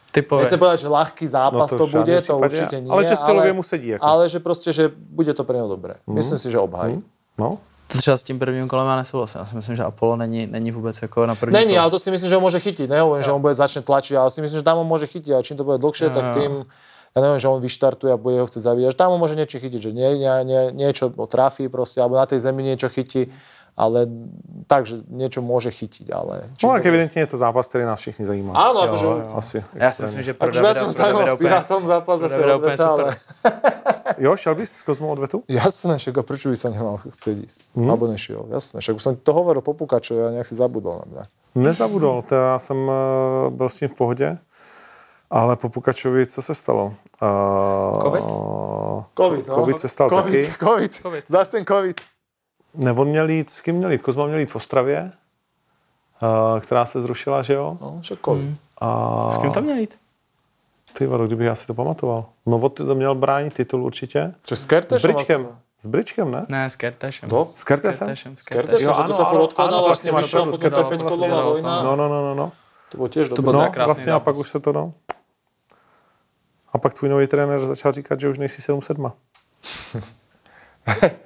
Typové. 0.09 0.41
Nechcem 0.41 0.57
povedať, 0.57 0.79
že 0.79 0.89
ľahký 0.89 1.25
zápas 1.27 1.69
No 1.69 1.69
to, 1.69 1.77
to 1.79 1.87
bude, 1.91 2.15
to 2.17 2.33
určite 2.35 2.75
nie. 2.75 2.89
ale 2.89 3.01
že 3.03 3.13
stylově 3.15 3.53
mu 3.53 3.61
sedí, 3.61 3.87
jako. 3.87 4.01
Ale 4.01 4.25
že 4.25 4.39
proste, 4.39 4.69
že 4.71 4.89
bude 4.89 5.29
to 5.33 5.45
pre 5.45 5.57
ňo 5.57 5.67
dobré. 5.67 6.01
Myslím 6.09 6.37
si, 6.37 6.49
že 6.49 6.57
obhají. 6.57 6.97
No, 7.37 7.61
To 7.87 7.97
třeba 7.97 8.17
s 8.17 8.23
tím 8.23 8.39
prvním 8.39 8.67
kolem 8.67 8.87
já 8.87 8.95
nesouhlasím. 8.95 9.39
Já 9.39 9.45
si 9.45 9.55
myslím, 9.55 9.75
že 9.75 9.83
Apollo 9.83 10.15
není, 10.15 10.47
není 10.47 10.71
vůbec 10.71 11.01
jako 11.01 11.25
na 11.25 11.35
první 11.35 11.53
Není, 11.53 11.67
kolo. 11.67 11.81
ale 11.81 11.91
to 11.91 11.99
si 11.99 12.11
myslím, 12.11 12.29
že 12.29 12.35
ho 12.35 12.41
môže 12.41 12.59
chytiť. 12.59 12.89
Nehovorím, 12.89 13.23
že 13.23 13.31
on 13.31 13.41
bude 13.41 13.55
začne 13.55 13.81
tlačiť, 13.81 14.15
ale 14.19 14.31
si 14.31 14.41
myslím, 14.41 14.59
že 14.59 14.67
tam 14.67 14.77
on 14.83 14.87
môže 14.87 15.07
chytiť. 15.07 15.31
A 15.31 15.39
čím 15.39 15.55
to 15.57 15.63
bude 15.63 15.79
dlhšie, 15.79 16.11
tak 16.11 16.35
tým, 16.35 16.67
ja 17.15 17.19
neviem, 17.23 17.39
že 17.39 17.47
on 17.47 17.63
vyštartuje 17.63 18.11
a 18.11 18.19
bude 18.19 18.43
ho 18.43 18.47
chcieť 18.47 18.59
zabíjať. 18.59 18.91
Že 18.91 18.99
tam 18.99 19.09
on 19.15 19.19
môže 19.23 19.39
niečo 19.39 19.57
chytiť, 19.63 19.79
že 19.79 19.91
nie, 19.95 20.19
nie, 20.19 20.33
nie, 20.43 20.61
niečo 20.75 21.15
ho 21.15 21.27
trafí 21.31 21.71
proste, 21.71 22.03
alebo 22.03 22.19
na 22.19 22.27
tej 22.27 22.43
zemi 22.43 22.59
niečo 22.59 22.91
chytí. 22.91 23.31
Ale 23.77 24.09
takže 24.65 25.05
niečo 25.05 25.45
môže 25.45 25.69
chytiť, 25.69 26.09
ale... 26.09 26.49
no 26.63 26.73
tak 26.73 26.85
evidentně 26.85 27.21
je 27.21 27.27
to 27.27 27.37
zápas, 27.37 27.67
který 27.67 27.85
nás 27.85 27.99
všichni 27.99 28.25
zajímá. 28.25 28.53
Áno, 28.57 28.81
akože... 28.81 29.07
Asi. 29.37 29.63
Já 29.73 29.91
si 29.91 30.03
myslím, 30.03 30.23
že 30.23 30.33
pro 30.33 30.49
Akože 30.49 30.59
ja 30.59 30.73
Davida, 30.73 30.81
som 30.81 30.89
Davida 30.89 31.03
zajímal 31.03 31.27
s 31.27 31.39
Pirátom 31.39 31.81
zápas 31.87 32.19
zase 32.19 32.37
Davida 32.37 32.55
odveta, 32.55 32.87
ale... 32.89 33.17
Jo, 34.17 34.35
šel 34.35 34.55
bys 34.55 34.71
s 34.71 34.81
Kozmou 34.81 35.13
odvetu? 35.13 35.43
Jasné, 35.45 35.97
však 35.97 36.17
a 36.17 36.23
prečo 36.25 36.49
by 36.49 36.57
sa 36.57 36.73
nemal 36.73 36.97
chcieť 36.97 37.37
ísť? 37.37 37.61
Hmm. 37.77 37.85
Alebo 37.85 38.09
nešiel, 38.09 38.49
jasné. 38.49 38.81
Však 38.81 38.95
už 38.97 39.03
som 39.03 39.13
to 39.13 39.29
hovoril 39.29 39.61
po 39.61 39.77
Pukačovi 39.77 40.25
a 40.25 40.29
nejak 40.33 40.47
si 40.49 40.57
zabudol 40.57 41.05
na 41.05 41.05
mňa. 41.05 41.23
Nezabudol, 41.55 42.21
to 42.21 42.35
já 42.35 42.59
jsem 42.59 42.77
eh, 42.89 43.49
byl 43.49 43.69
s 43.69 43.81
ním 43.81 43.89
v 43.89 43.93
pohodě, 43.93 44.37
ale 45.29 45.55
po 45.55 45.69
Pukačovi, 45.69 46.25
co 46.25 46.41
se 46.41 46.55
stalo? 46.55 46.93
Uh, 47.21 48.01
Covid? 48.01 48.23
Covid, 49.17 49.47
no. 49.47 49.55
Covid 49.55 49.79
se 49.79 49.87
stal 49.87 50.09
COVID, 50.09 50.45
taky. 50.45 50.65
COVID, 50.65 50.95
Covid. 50.95 51.23
Zas 51.27 51.49
ten 51.49 51.65
COVID. 51.65 52.01
Ne, 52.77 52.91
on 52.91 53.07
měl 53.07 53.29
jít, 53.29 53.49
s 53.49 53.61
kým 53.61 53.75
měl 53.75 53.91
jít? 53.91 54.01
Kozma 54.01 54.25
měl 54.25 54.39
jít 54.39 54.51
v 54.51 54.55
Ostravě, 54.55 55.11
uh, 56.21 56.59
která 56.59 56.85
se 56.85 57.01
zrušila, 57.01 57.41
že 57.41 57.53
jo? 57.53 57.77
No. 57.81 58.01
Hmm. 58.27 58.57
A 58.77 59.31
S 59.31 59.37
kým 59.37 59.51
tam 59.51 59.63
měl 59.63 59.77
jít? 59.77 59.97
ty 60.97 61.07
vado, 61.07 61.27
kdybych 61.27 61.47
já 61.47 61.55
si 61.55 61.67
to 61.67 61.73
pamatoval. 61.73 62.25
No, 62.45 62.57
od 62.59 62.73
to 62.73 62.95
měl 62.95 63.15
bránit 63.15 63.53
titul 63.53 63.83
určitě. 63.83 64.33
Čo 64.43 64.55
s 64.55 64.61
S? 64.91 65.01
Bričkem. 65.01 65.41
vlastne? 65.43 65.61
S 65.79 65.87
Bričkem, 65.87 66.31
ne? 66.31 66.45
Ne, 66.49 66.69
s 66.69 66.75
Kertešem. 66.75 67.29
To? 67.29 67.51
S 67.53 67.63
Kertešem, 67.63 67.93
s 68.37 68.41
Kertešem, 68.41 68.41
Kertešem. 68.41 68.93
že 68.93 69.03
to 69.07 69.13
sa 69.13 69.25
furt 69.29 69.41
odkladalo, 69.53 69.85
vlastne 69.85 70.09
máš 70.09 70.33
pravdu, 70.33 70.53
s 70.53 70.57
Kertešem 70.57 70.97
vlastně- 70.97 71.29
vojna. 71.29 71.83
No, 71.83 71.95
no, 71.95 72.09
no, 72.09 72.21
no, 72.21 72.33
no. 72.35 72.51
To 72.89 72.97
bolo 72.97 73.09
tiež 73.09 73.29
To 73.29 73.35
dobré. 73.35 73.69
No, 73.77 73.85
vlastně 73.85 74.11
a 74.11 74.19
pak 74.19 74.35
už 74.37 74.49
se 74.49 74.59
to, 74.59 74.73
no. 74.73 74.93
A 76.73 76.77
pak 76.77 76.93
tvůj 76.93 77.09
nový 77.09 77.27
trenér 77.27 77.59
začal 77.59 77.91
říkat, 77.91 78.19
že 78.19 78.29
už 78.29 78.37
nejsi 78.37 78.61
7-7. 78.61 79.11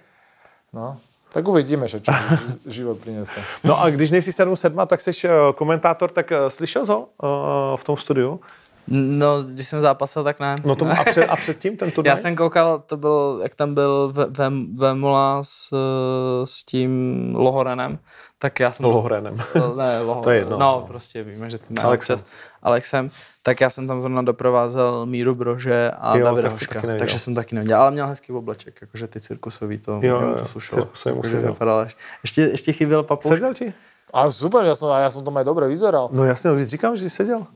No. 0.74 0.98
Tak 1.32 1.48
uvidíme, 1.48 1.88
že 1.88 2.00
čo 2.04 2.12
ži- 2.12 2.40
život 2.84 3.00
prinese. 3.00 3.40
No 3.64 3.80
a 3.82 3.90
když 3.90 4.12
nejsi 4.12 4.32
7-7, 4.32 4.86
tak 4.88 5.02
jsi 5.02 5.12
eh, 5.28 5.32
komentátor, 5.56 6.12
tak 6.12 6.32
eh, 6.32 6.50
slyšel 6.50 6.86
jsi 6.86 6.92
ho 6.92 7.08
eh, 7.24 7.78
v 7.78 7.84
tom 7.84 7.98
studiu? 7.98 8.40
No, 8.88 9.44
když 9.44 9.68
jsem 9.68 9.82
zápasil, 9.82 10.24
tak 10.24 10.40
ne. 10.40 10.56
No 10.66 10.76
to, 10.76 10.86
a, 10.86 11.04
před, 11.04 11.28
a 11.28 11.36
předtím 11.36 11.78
ten 11.78 11.92
turnaj? 11.92 12.10
Já 12.12 12.18
jsem 12.18 12.36
koukal, 12.36 12.84
to 12.86 12.98
byl, 12.98 13.40
jak 13.44 13.56
tam 13.56 13.74
byl 13.74 14.12
Ve- 14.14 14.26
Ve- 14.26 14.52
Vemola 14.78 15.44
s, 15.44 15.74
s 16.44 16.64
tím 16.64 16.92
Lohorenem, 17.38 18.00
tak 18.40 18.60
já 18.60 18.72
jsem... 18.72 18.86
Lohrenem. 18.86 19.36
To, 19.54 19.76
ne, 19.76 20.02
Loho, 20.02 20.22
To 20.22 20.30
je 20.30 20.38
jedno, 20.38 20.58
No, 20.60 20.78
no. 20.82 20.88
prostě 20.88 21.24
víme, 21.24 21.50
že 21.50 21.58
ty 21.58 21.74
Alexem. 21.84 22.16
Přes, 22.16 22.26
Alexem. 22.64 23.10
Tak 23.44 23.62
já 23.62 23.70
jsem 23.70 23.88
tam 23.88 24.02
zrovna 24.02 24.22
doprovázel 24.22 25.06
Míru 25.06 25.36
Brože 25.36 25.92
a 26.00 26.18
Jo, 26.18 26.26
Davida 26.26 26.42
tak 26.42 26.52
Hoška. 26.52 26.82
taky. 26.82 27.00
Takže 27.00 27.20
jsem 27.20 27.36
taky 27.36 27.56
neviděl, 27.56 27.82
ale 27.82 27.92
měl 27.92 28.08
hezký 28.08 28.34
obleček, 28.34 28.82
jakože 28.82 29.08
ty 29.08 29.20
cirkusový, 29.20 29.78
to, 29.78 30.00
Jo, 30.04 30.22
jo, 30.22 30.36
to 30.38 30.46
slušelo. 30.46 30.82
cirkusový 30.82 31.16
mu 31.16 31.22
Takže 31.22 31.36
seděl. 31.36 31.52
vypadal 31.54 31.80
až- 31.80 31.98
Ještě, 32.24 32.42
ještě 32.42 32.72
chyběl 32.74 33.04
papuš. 33.04 33.28
Seděl 33.32 33.54
ti? 33.54 33.74
A 34.14 34.32
super, 34.32 34.76
som, 34.76 34.92
a 34.92 35.00
ja 35.00 35.10
som 35.10 35.24
tam 35.24 35.40
aj 35.40 35.46
dobre 35.48 35.72
vyzeral. 35.72 36.12
No 36.12 36.28
jasně, 36.28 36.52
no, 36.52 36.60
říkám, 36.60 36.96
že 37.00 37.08
jsi 37.08 37.10
seděl. 37.10 37.48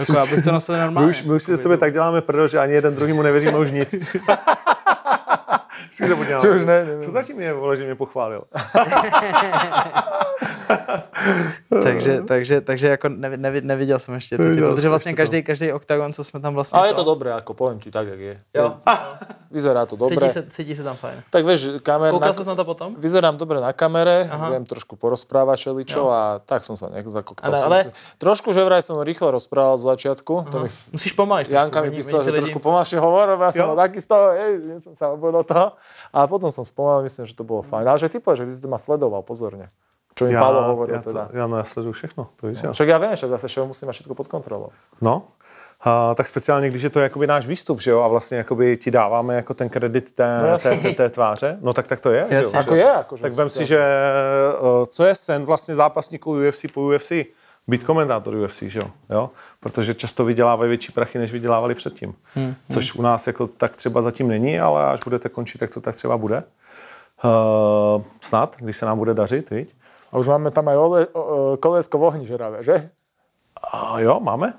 Jako, 0.00 0.18
abych 0.18 0.44
to 0.44 0.52
nosil 0.52 0.74
My 0.74 0.80
normálně. 0.80 1.10
už, 1.10 1.22
my 1.22 1.34
už 1.34 1.42
si 1.42 1.50
ze 1.50 1.56
sebe 1.56 1.76
tak 1.76 1.92
děláme 1.92 2.20
prdel, 2.20 2.48
že 2.48 2.58
ani 2.58 2.72
jeden 2.72 2.94
druhýmu 2.94 3.22
nevěříme 3.22 3.58
už 3.58 3.70
nic. 3.70 3.94
Si 5.92 6.08
to. 6.08 6.16
Že 6.40 6.50
už 6.50 6.64
ne, 6.64 6.84
nevím. 6.84 7.00
Co 7.00 7.10
zatím 7.10 7.36
mě, 7.36 7.52
vole, 7.52 7.76
že 7.76 7.84
mě 7.84 7.94
pochválil? 7.94 8.44
takže, 11.82 12.22
takže, 12.28 12.60
takže 12.60 12.88
jako 12.88 13.08
nevi, 13.08 13.36
nevi, 13.36 13.60
neviděl 13.60 13.98
jsem 13.98 14.14
ještě 14.14 14.36
ty, 14.36 14.56
protože 14.56 14.88
vlastně 14.88 15.12
každý, 15.12 15.42
každý 15.42 15.72
oktagon, 15.72 16.12
co 16.12 16.24
jsme 16.24 16.40
tam 16.40 16.54
vlastně... 16.54 16.78
Ale 16.78 16.88
je 16.88 16.94
to 16.94 17.04
dobré, 17.04 17.32
ako 17.32 17.54
poviem 17.54 17.78
ti 17.78 17.90
tak, 17.90 18.08
jak 18.08 18.20
je. 18.20 18.40
Jo. 18.54 18.74
Vyzerá 19.52 19.86
to 19.86 19.96
dobre. 19.96 20.16
Cítí 20.16 20.30
se, 20.30 20.46
cítí 20.48 20.74
se 20.74 20.82
tam 20.82 20.96
fajn. 20.96 21.28
Tak 21.28 21.44
vieš, 21.44 21.84
kamer, 21.84 22.10
Koukal 22.10 22.32
ses 22.32 22.48
na 22.48 22.56
to 22.56 22.64
potom? 22.64 22.96
Vyzerám 22.96 23.36
dobre 23.36 23.60
na 23.60 23.76
kamere, 23.76 24.24
Aha. 24.24 24.48
viem 24.48 24.64
trošku 24.64 24.96
porozprávať 24.96 25.68
šeličo 25.68 26.08
a 26.08 26.40
tak 26.40 26.64
som 26.64 26.72
sa 26.72 26.88
nejak 26.88 27.04
zakoktal. 27.12 27.52
Ale- 27.52 27.60
som 27.60 27.68
ale- 27.68 27.84
si. 27.84 27.92
Trošku, 28.16 28.48
že 28.56 28.64
vraj 28.64 28.80
som 28.80 28.96
rýchlo 29.04 29.36
rozprával 29.36 29.76
z 29.76 29.92
začiatku. 29.92 30.48
To 30.48 30.56
mi 30.64 30.72
Musíš 30.96 31.12
pomalej. 31.12 31.52
Janka 31.52 31.84
mi 31.84 31.92
písala, 31.92 32.24
že 32.24 32.32
trošku 32.32 32.64
pomalšie 32.64 32.96
hovorím, 32.96 33.44
ja 33.44 33.52
som 33.52 33.76
mal 33.76 33.78
taký 33.84 34.00
z 34.00 34.08
toho, 34.08 34.24
hej, 34.32 34.52
že 34.72 34.88
som 34.88 34.92
sa 34.96 35.12
toho. 35.20 35.76
A 36.12 36.26
potom 36.26 36.52
som 36.52 36.64
spomalil, 36.64 37.08
myslím, 37.08 37.26
že 37.26 37.34
to 37.34 37.44
bolo 37.44 37.62
fajn. 37.62 37.88
Ale 37.88 37.98
že 37.98 38.08
ty 38.08 38.20
povedal, 38.20 38.44
že 38.44 38.52
ty 38.52 38.56
si 38.56 38.62
to 38.62 38.68
ma 38.68 38.78
sledoval 38.78 39.22
pozorne. 39.22 39.72
Čo 40.12 40.28
mi 40.28 40.36
Paolo 40.36 40.62
hovoril 40.76 40.94
já, 40.94 41.02
to, 41.02 41.10
teda. 41.10 41.28
já, 41.32 41.46
no, 41.46 41.56
já 41.56 41.64
sleduju 41.64 41.92
všechno, 41.92 42.28
to 42.36 42.46
víš, 42.46 42.62
jo. 42.62 42.72
Však 42.72 42.88
ja 42.88 42.98
viem, 42.98 43.16
však 43.16 43.30
zase 43.30 43.48
show 43.48 43.66
musím 43.66 43.88
mať 43.88 43.94
všetko 43.96 44.14
pod 44.14 44.28
kontrolou. 44.28 44.68
No, 45.00 45.22
a, 45.80 46.14
tak 46.14 46.26
speciálně, 46.26 46.70
když 46.70 46.82
je 46.82 46.90
to 46.90 47.00
jakoby 47.00 47.26
náš 47.26 47.46
výstup, 47.46 47.80
že 47.80 47.90
jo, 47.90 48.00
a 48.00 48.08
vlastně 48.08 48.38
jakoby 48.38 48.76
ti 48.76 48.90
dáváme 48.90 49.34
jako 49.36 49.54
ten 49.54 49.68
kredit 49.68 50.12
té, 50.12 50.38
No 50.42 50.58
té, 50.58 50.76
té, 50.76 50.92
té 50.92 51.10
tváře, 51.10 51.58
no 51.60 51.72
tak 51.72 51.86
tak 51.86 52.00
to 52.00 52.10
je, 52.10 52.26
že 52.28 52.34
jo. 52.34 52.40
Jasně. 52.42 52.58
Ako 52.58 52.74
je, 52.74 52.92
akože... 52.92 53.22
Tak 53.22 53.32
vem 53.32 53.48
si, 53.50 53.66
že 53.66 53.78
eh, 53.78 54.86
co 54.86 55.04
je 55.04 55.14
sen 55.14 55.44
vlastně 55.44 55.74
zápasníků 55.74 56.32
UFC 56.32 56.64
po 56.74 56.80
UFC? 56.80 57.12
Být 57.68 57.84
komentátor 57.84 58.34
UFC, 58.34 58.62
že 58.62 58.80
jo? 58.80 58.90
jo? 59.10 59.30
Protože 59.60 59.94
často 59.94 60.24
vydělávají 60.24 60.68
větší 60.68 60.92
prachy, 60.92 61.18
než 61.18 61.32
vydělávali 61.32 61.74
předtím. 61.74 62.14
Hmm. 62.34 62.54
Což 62.70 62.94
u 62.94 63.02
nás 63.02 63.26
jako 63.26 63.46
tak 63.46 63.76
třeba 63.76 64.02
zatím 64.02 64.28
není, 64.28 64.60
ale 64.60 64.86
až 64.86 65.00
budete 65.04 65.28
končit, 65.28 65.58
tak 65.58 65.70
to 65.70 65.80
tak 65.80 65.96
třeba 65.96 66.18
bude. 66.18 66.44
Uh, 67.24 68.02
snad, 68.20 68.56
když 68.58 68.76
se 68.76 68.86
nám 68.86 68.98
bude 68.98 69.14
dařit, 69.14 69.50
viď? 69.50 69.74
A 70.12 70.18
už 70.18 70.28
máme 70.28 70.50
tam 70.50 70.68
aj 70.68 70.76
ole, 70.76 71.06
o, 71.06 71.22
o, 71.22 71.56
kolesko 71.56 71.98
v 71.98 72.02
ohni 72.02 72.26
žeravé, 72.26 72.64
že? 72.64 72.90
A 73.72 74.00
jo, 74.00 74.20
máme. 74.20 74.52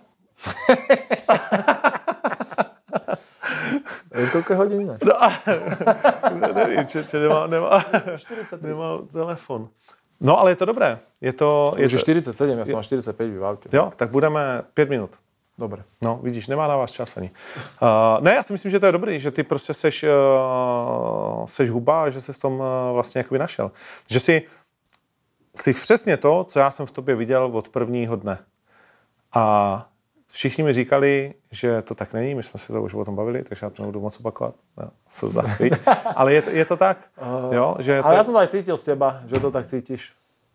Koľko 4.14 4.56
hodín 4.56 4.86
ináč? 4.86 5.02
Ne, 5.06 5.14
nevím, 6.58 6.86
če, 6.86 7.04
če 7.06 7.18
nemá, 7.26 7.46
nemá, 7.50 7.82
nemá 8.62 8.90
telefon. 9.10 9.70
No, 10.24 10.40
ale 10.40 10.52
je 10.52 10.56
to 10.56 10.66
dobré. 10.66 11.00
Je 11.22 11.34
to, 11.34 11.76
je 11.78 11.86
Už 11.86 11.92
je 11.92 11.98
to, 12.00 12.32
47, 12.32 12.58
ja 12.58 12.66
som 12.66 12.80
mal 12.80 12.84
45 12.84 13.28
v 13.28 13.44
aute. 13.44 13.68
jo, 13.68 13.92
tak 13.96 14.10
budeme 14.10 14.64
pět 14.74 14.90
minut. 14.90 15.12
Dobre. 15.58 15.84
No, 16.02 16.20
vidíš, 16.24 16.48
nemá 16.48 16.68
na 16.68 16.76
vás 16.78 16.92
čas 16.92 17.18
ani. 17.18 17.32
Uh, 17.82 18.24
ne, 18.24 18.34
já 18.34 18.44
si 18.44 18.54
myslím, 18.54 18.72
že 18.72 18.80
to 18.80 18.86
je 18.86 18.92
dobrý, 18.92 19.20
že 19.20 19.32
ty 19.32 19.44
prostě 19.44 19.74
seš, 19.74 20.04
uh, 20.04 21.46
seš 21.46 21.70
huba 21.70 22.04
a 22.04 22.10
že 22.10 22.22
se 22.22 22.34
s 22.34 22.38
tom 22.38 22.54
uh, 22.54 22.66
vlastně 22.94 23.20
jakoby 23.20 23.40
našel. 23.40 23.72
Že 24.10 24.20
si, 24.20 24.42
si 25.56 25.74
přesně 25.74 26.18
to, 26.18 26.44
co 26.44 26.60
já 26.60 26.72
jsem 26.72 26.86
v 26.86 26.92
tobě 26.92 27.16
viděl 27.16 27.52
od 27.54 27.70
prvního 27.70 28.16
dne. 28.16 28.40
A 29.34 29.86
všichni 30.34 30.64
mi 30.64 30.74
říkali, 30.74 31.34
že 31.52 31.82
to 31.82 31.96
tak 31.96 32.14
není, 32.14 32.36
my 32.36 32.44
jsme 32.44 32.58
se 32.58 32.74
to 32.74 32.82
už 32.82 32.94
o 32.94 33.06
tom 33.06 33.16
bavili, 33.16 33.44
takže 33.44 33.66
já 33.66 33.70
to 33.70 33.84
nebudu 33.84 34.00
moc 34.02 34.20
opakovat. 34.20 34.56
No, 34.78 34.90
slza? 35.10 35.42
Ale 36.16 36.34
je 36.34 36.42
to, 36.42 36.50
je 36.50 36.66
to 36.66 36.78
tak, 36.78 36.98
jo, 37.52 37.76
že 37.80 38.02
to, 38.02 38.08
Ale 38.08 38.18
ja 38.18 38.24
som 38.26 38.34
to 38.34 38.42
aj 38.42 38.50
cítil 38.50 38.78
z 38.78 38.84
teba, 38.98 39.22
že 39.30 39.38
to 39.40 39.52
tak 39.54 39.66
cítiš. 39.70 40.14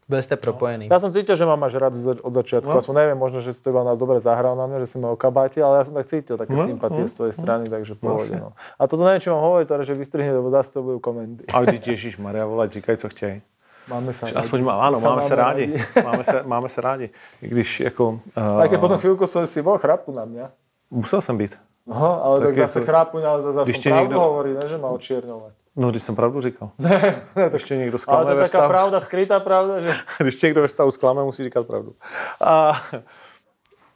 Byli 0.09 0.23
jste 0.23 0.37
propojený. 0.41 0.89
Ja 0.89 0.97
som 1.05 1.13
cítil, 1.13 1.37
že 1.37 1.45
ma 1.45 1.53
máš 1.61 1.77
rád 1.77 1.93
od 2.25 2.33
začiatku. 2.33 2.73
No. 2.73 2.81
Aspoň 2.81 2.95
neviem, 2.97 3.19
možno, 3.21 3.45
že 3.45 3.53
si 3.53 3.61
teba 3.61 3.85
nás 3.85 4.01
dobre 4.01 4.17
zahral 4.25 4.57
na 4.57 4.65
mňa, 4.65 4.89
že 4.89 4.97
si 4.97 4.97
ma 4.97 5.13
okabáti, 5.13 5.61
ale 5.61 5.79
ja 5.79 5.85
som 5.85 6.01
tak 6.01 6.09
cítil 6.09 6.41
také 6.41 6.57
No, 6.57 6.65
sympatie 6.65 7.05
no, 7.05 7.09
z 7.09 7.13
tvojej 7.13 7.35
strany, 7.37 7.69
takže 7.69 7.93
pohode. 7.93 8.25
Jasne. 8.25 8.41
No. 8.41 8.57
A 8.81 8.89
toto 8.89 9.05
neviem, 9.05 9.21
či 9.21 9.29
mám 9.29 9.45
hovoriť, 9.45 9.69
teda, 9.69 9.85
že 9.85 9.93
vystrihne, 9.93 10.33
lebo 10.33 10.49
zase 10.49 10.73
to 10.73 10.81
budú 10.81 10.99
komenty. 11.05 11.45
a 11.53 11.61
když 11.61 11.87
Ježíš 11.87 12.17
Maria 12.17 12.49
volať, 12.49 12.81
říkají, 12.81 12.99
co 12.99 13.09
chtějí. 13.13 13.37
Máme 13.89 14.13
sa 14.13 14.29
Aspoň 14.37 14.61
má, 14.63 14.77
ano, 14.87 15.01
máme 15.01 15.23
se 15.23 15.35
rádi. 15.35 15.65
Máme 16.05 16.25
se, 16.25 16.43
máme 16.45 16.69
se 16.69 16.81
rádi. 16.81 17.11
I 17.43 17.49
když 17.49 17.81
jako... 17.81 18.21
Uh, 18.37 18.61
Aj 18.61 18.69
keď 18.69 18.79
potom 18.81 18.99
chvíľku 19.01 19.25
som 19.27 19.47
si 19.49 19.63
bol 19.65 19.79
chrapu 19.81 20.13
na 20.13 20.25
mňa. 20.29 20.51
musel 20.91 21.21
jsem 21.21 21.37
být. 21.39 21.57
Aha, 21.91 22.15
ale 22.25 22.41
tak, 22.41 22.49
Tak 22.49 22.57
zase 22.57 22.79
jako- 22.79 22.87
chrápuň, 22.93 23.23
ale 23.25 23.39
zase 23.43 23.65
Když 23.65 23.79
pravdu 23.79 24.01
niekto- 24.13 24.21
hovorí, 24.21 24.51
ne, 24.55 24.69
že 24.69 24.77
ma 24.79 24.89
očierňovať. 24.89 25.53
No, 25.77 25.91
když 25.91 26.03
jsem 26.03 26.15
pravdu 26.17 26.41
říkal. 26.41 26.71
Když 27.49 27.65
tě 27.65 27.77
někdo 27.77 27.95
Ale 27.95 27.99
zklame 27.99 28.25
to 28.35 28.41
je 28.41 28.49
taká 28.49 28.69
pravda, 28.69 29.01
skrytá 29.01 29.41
pravda, 29.41 29.81
že... 29.81 29.95
když 30.19 30.37
tě 30.37 30.47
někdo 30.47 30.61
ve 30.61 30.69
vztahu 30.69 30.91
zklame, 30.91 31.25
musí 31.25 31.45
říkat 31.45 31.67
pravdu. 31.67 31.95
A, 32.41 32.83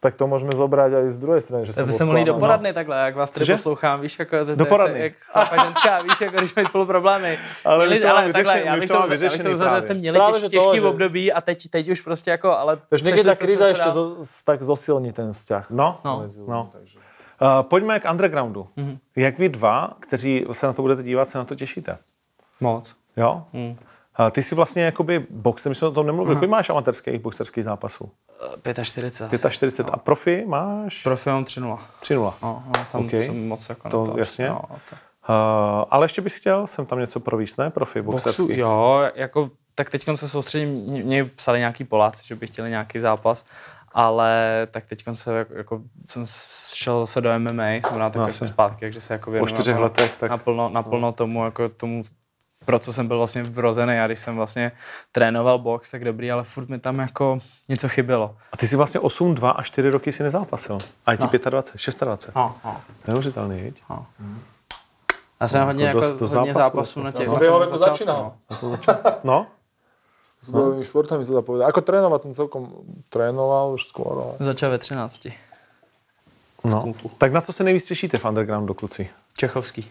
Tak 0.02 0.14
to 0.14 0.26
můžeme 0.26 0.50
zobrať 0.52 0.92
aj 0.92 1.10
z 1.14 1.18
druhé 1.18 1.40
strany, 1.40 1.66
že 1.66 1.72
To 1.72 1.76
jsem 1.76 1.86
byste 1.86 2.04
mohli 2.04 2.24
do 2.24 2.34
poradny 2.34 2.72
takhle, 2.72 2.96
jak 2.96 3.16
vás 3.16 3.30
tady 3.30 3.40
Cože? 3.40 3.52
poslouchám, 3.52 4.00
víš, 4.00 4.18
jako 4.18 4.36
to, 4.38 4.46
to 4.46 4.54
Do 4.56 4.64
je 4.64 4.68
poradny. 4.68 4.98
se- 4.98 5.04
Jak 5.04 5.62
ženská, 5.64 6.02
víš, 6.08 6.20
jako 6.20 6.36
když 6.36 6.54
mají 6.54 6.66
spolu 6.68 6.86
problémy. 6.86 7.38
Ale 7.64 7.86
Měli- 7.86 8.00
to 8.00 8.06
máme 8.06 8.32
takhle, 8.32 8.42
vyřešený, 8.54 8.66
já 8.66 8.76
bych 8.76 8.88
to 8.88 9.02
vyřešený 9.06 9.44
to 9.44 9.50
uzavřel, 9.50 9.82
jste 9.82 9.94
měli 9.94 10.18
těž, 10.26 10.36
že 10.36 10.42
to, 10.42 10.48
těžký 10.48 10.80
že- 10.80 10.86
období 10.86 11.32
a 11.32 11.40
teď, 11.40 11.68
teď 11.70 11.88
už 11.88 12.00
prostě 12.00 12.30
jako, 12.30 12.50
ale 12.58 12.78
Takže 12.88 13.04
někdy 13.04 13.24
ta 13.24 13.34
jste 13.34 13.56
to 13.56 13.64
ještě 13.64 13.90
zo, 13.90 14.16
tak 14.44 14.62
zosilní 14.62 15.12
ten 15.12 15.32
vzťah. 15.32 15.70
no, 15.70 16.00
No. 16.04 16.24
no. 16.48 16.70
takže. 16.72 16.98
Uh, 17.42 17.62
pojďme 17.62 18.00
k 18.00 18.10
undergroundu. 18.10 18.68
Mm-hmm. 18.78 18.98
Jak 19.16 19.38
vy 19.38 19.48
dva, 19.48 19.90
kteří 20.00 20.46
se 20.52 20.66
na 20.66 20.72
to 20.72 20.82
budete 20.82 21.02
dívat, 21.02 21.28
se 21.28 21.38
na 21.38 21.44
to 21.44 21.54
těšíte? 21.54 21.98
Moc. 22.60 22.96
Jo? 23.16 23.44
Mm. 23.52 23.68
Uh, 24.20 24.30
ty 24.30 24.42
jsi 24.42 24.54
vlastně 24.54 24.82
jakoby 24.82 25.26
boxer, 25.30 25.70
my 25.70 25.74
jsme 25.74 25.88
o 25.88 25.90
tom 25.90 26.06
nemluvili. 26.06 26.36
Kolik 26.36 26.50
máš 26.50 26.70
amatérských 26.70 27.18
boxerských 27.20 27.64
zápasů? 27.64 28.10
45. 28.82 29.50
45. 29.50 29.90
A 29.92 29.96
profi 29.96 30.44
máš? 30.46 31.02
Profi 31.02 31.30
mám 31.30 31.44
3-0. 31.44 31.78
3-0. 32.02 32.34
No, 32.42 32.62
no, 32.66 32.72
tam 32.92 33.04
OK. 33.04 33.10
jsem 33.10 33.48
moc 33.48 33.68
jako 33.68 33.88
To 33.88 34.04
na 34.06 34.12
to. 34.12 34.18
jasně. 34.18 34.48
No, 34.48 34.60
to. 34.68 34.96
Uh, 35.28 35.84
ale 35.90 36.04
ještě 36.04 36.22
bys 36.22 36.34
chtěl 36.36 36.66
jsem 36.66 36.86
tam 36.86 36.98
něco 36.98 37.20
províst, 37.20 37.58
ne? 37.58 37.70
Profi 37.70 38.02
Boxu, 38.02 38.12
boxerský. 38.28 38.58
jo, 38.58 39.02
jako, 39.14 39.50
tak 39.74 39.90
teď 39.90 40.04
se 40.14 40.28
soustředím, 40.28 40.68
mě- 41.04 41.24
psali 41.24 41.58
nějaký 41.58 41.84
Poláci, 41.84 42.26
že 42.26 42.34
by 42.34 42.46
chtěli 42.46 42.70
nějaký 42.70 42.98
zápas, 43.00 43.44
ale 43.92 44.66
tak 44.70 44.86
teď 44.86 45.04
se 45.12 45.36
jako, 45.36 45.54
jako, 45.54 45.80
jsem 46.06 46.24
šel 46.74 47.06
se 47.06 47.20
do 47.20 47.38
MMA, 47.38 47.68
jsem 47.72 47.96
rád, 47.96 48.10
tak 48.12 48.20
No, 48.20 48.28
no, 48.40 48.46
zpátky, 48.46 48.80
takže 48.80 49.00
se 49.00 49.12
jako 49.14 49.30
věnuju 49.30 49.46
čtyřech 49.54 49.76
naplno- 49.76 49.82
letech, 49.82 50.16
tak- 50.16 50.30
naplno, 50.30 50.68
naplno 50.68 51.12
tomu, 51.12 51.44
jako 51.44 51.68
tomu, 51.68 52.02
pro 52.64 52.78
co 52.78 52.92
jsem 52.92 53.08
byl 53.08 53.18
vlastně 53.18 53.42
vrozený 53.42 53.98
a 53.98 54.06
když 54.06 54.18
jsem 54.18 54.36
vlastně 54.36 54.72
trénoval 55.12 55.58
box, 55.58 55.90
tak 55.90 56.04
dobrý, 56.04 56.30
ale 56.30 56.44
furt 56.44 56.68
mi 56.68 56.78
tam 56.78 56.98
jako 56.98 57.38
něco 57.68 57.88
chybělo. 57.88 58.36
A 58.52 58.56
ty 58.56 58.66
jsi 58.66 58.76
vlastně 58.76 59.00
8, 59.00 59.34
2 59.34 59.50
a 59.50 59.62
4 59.62 59.88
roky 59.90 60.12
si 60.12 60.22
nezápasil. 60.22 60.78
A 61.06 61.12
je 61.12 61.18
ti 61.18 61.38
25, 61.38 61.50
26. 61.50 62.02
No, 62.36 62.54
no. 62.64 62.80
Neuvěřitelný, 63.06 63.62
viď? 63.62 63.82
Já 65.40 65.48
jsem 65.48 65.66
hodně, 65.66 65.84
jako 65.86 65.98
jako, 65.98 66.08
dost- 66.08 66.20
dost 66.20 66.34
hodně 66.34 66.54
zápasů. 66.54 66.76
zápasů 66.76 67.02
na 67.02 67.12
těch. 67.12 67.26
jsem 67.26 67.34
na 67.34 67.40
v 67.40 67.42
jeho 67.42 67.58
veku 67.58 67.76
začátku, 67.76 67.92
začínal. 67.92 68.32
no. 68.64 68.76
No? 69.24 69.46
S 70.42 70.50
bojovými 70.50 70.82
športami 70.82 71.22
sa 71.22 71.38
dá 71.38 71.42
povedať. 71.46 71.70
Ako 71.70 71.80
trénovať 71.86 72.20
som 72.26 72.32
celkom 72.34 72.62
trénoval 73.14 73.78
už 73.78 73.86
skôr, 73.86 74.14
ale... 74.18 74.34
Začal 74.42 74.74
ve 74.74 74.78
13. 74.82 75.30
no. 76.66 76.90
Tak 77.18 77.32
na 77.32 77.40
co 77.40 77.52
se 77.52 77.64
nejvíc 77.64 77.86
těšíte 77.86 78.18
v 78.18 78.24
undergroundu, 78.24 78.74
kluci? 78.74 79.10
Čechovský. 79.36 79.90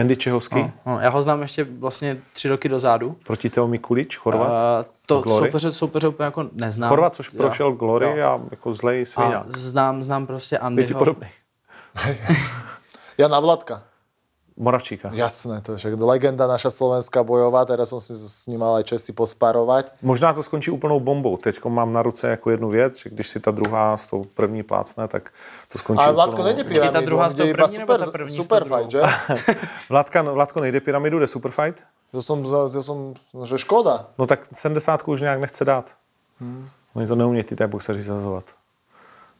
Andy 0.00 0.16
Čehovský 0.16 0.58
No, 0.58 0.72
no, 0.86 1.00
já 1.00 1.08
ho 1.10 1.22
znám 1.22 1.42
ještě 1.42 1.64
vlastně 1.64 2.16
tři 2.32 2.48
roky 2.48 2.68
dozadu. 2.68 3.16
proti 3.26 3.50
Teo 3.50 3.66
Mikulič, 3.68 4.16
Chorvat. 4.16 4.50
Uh, 4.50 4.56
to 5.06 5.20
Glory? 5.20 5.46
soupeře, 5.46 5.72
soupeře 5.72 6.08
úplně 6.08 6.24
jako 6.24 6.44
neznám. 6.52 6.88
Chorvat, 6.88 7.14
což 7.14 7.32
Jo. 7.32 7.38
prošel 7.42 7.72
Glory 7.72 8.06
Jo. 8.18 8.26
a 8.28 8.40
jako 8.50 8.72
zlej 8.72 9.02
A 9.02 9.04
sviňák. 9.04 9.50
znám, 9.56 10.02
znám 10.04 10.26
prostě 10.26 10.54
Je 10.54 10.58
ti 10.58 10.62
Andyho. 10.64 10.98
podobný. 10.98 11.28
Ja 13.18 13.26
na 13.28 13.40
Vladka. 13.40 13.82
Moravčíka. 14.58 15.10
Jasné, 15.14 15.60
to 15.62 15.72
je 15.72 15.78
však 15.78 15.94
legenda 16.00 16.50
naša 16.50 16.74
slovenská 16.74 17.22
bojová, 17.22 17.62
teraz 17.62 17.94
som 17.94 18.02
si 18.02 18.18
s 18.18 18.50
ním 18.50 18.58
mal 18.58 18.82
aj 18.82 18.90
čest 18.90 19.06
si 19.06 19.12
posparovať. 19.14 20.02
Možná 20.02 20.34
to 20.34 20.42
skončí 20.42 20.74
úplnou 20.74 20.98
bombou. 20.98 21.38
Teď 21.38 21.62
mám 21.64 21.92
na 21.92 22.02
ruce 22.02 22.28
jako 22.28 22.50
jednu 22.50 22.68
věc, 22.68 22.98
že 22.98 23.10
když 23.10 23.28
si 23.28 23.40
ta 23.40 23.50
druhá 23.50 23.96
s 23.96 24.06
tou 24.06 24.24
první 24.24 24.62
plácne, 24.62 25.08
tak 25.08 25.30
to 25.72 25.78
skončí 25.78 26.02
Ale 26.02 26.12
úplnou... 26.12 26.16
Vladko 26.16 26.42
nejde 26.42 26.64
Počkej, 26.64 26.80
ta 26.80 26.88
pyramidu, 26.88 27.06
druhá 27.06 27.30
s 27.30 27.34
tou 27.34 27.52
první, 27.52 27.78
nebo 27.78 27.92
super, 27.92 28.00
ta 28.00 28.10
první 28.10 28.36
super 28.36 28.64
fight, 28.64 28.90
že? 28.90 29.02
Vladka, 29.90 30.22
Vladko 30.22 30.60
nejde 30.60 30.80
pyramidu, 30.80 31.18
jde 31.18 31.26
superfight? 31.26 31.82
To 32.10 32.22
som, 32.22 32.42
to 32.42 32.82
som, 32.82 33.14
že 33.44 33.58
škoda. 33.58 34.10
No 34.18 34.26
tak 34.26 34.48
70 34.52 35.08
už 35.08 35.20
nějak 35.20 35.40
nechce 35.40 35.64
dát. 35.64 35.92
Hmm. 36.40 36.68
Oni 36.94 37.06
to 37.06 37.14
neumějí 37.14 37.44
ty 37.44 37.56
té 37.56 37.66
boxeři 37.66 38.02
zazovat. 38.02 38.57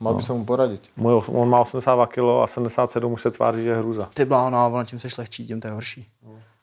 Mal 0.00 0.14
by 0.14 0.22
som 0.22 0.38
mu 0.38 0.44
poradiť. 0.44 0.90
Můj, 0.96 1.22
on 1.28 1.48
má 1.50 1.60
82 1.60 2.06
kg 2.06 2.42
a 2.42 2.46
77 2.46 3.12
už 3.12 3.22
se 3.22 3.30
tváří, 3.30 3.62
že 3.62 3.70
je 3.70 3.76
hruza. 3.76 4.08
Ty 4.14 4.24
bláho, 4.24 4.50
no 4.50 4.58
ale 4.58 4.72
ono, 4.72 4.84
čím 4.84 4.98
seš 4.98 5.16
lehčí, 5.16 5.46
tím 5.46 5.60
to 5.60 5.66
je 5.66 5.72
horší. 5.72 6.08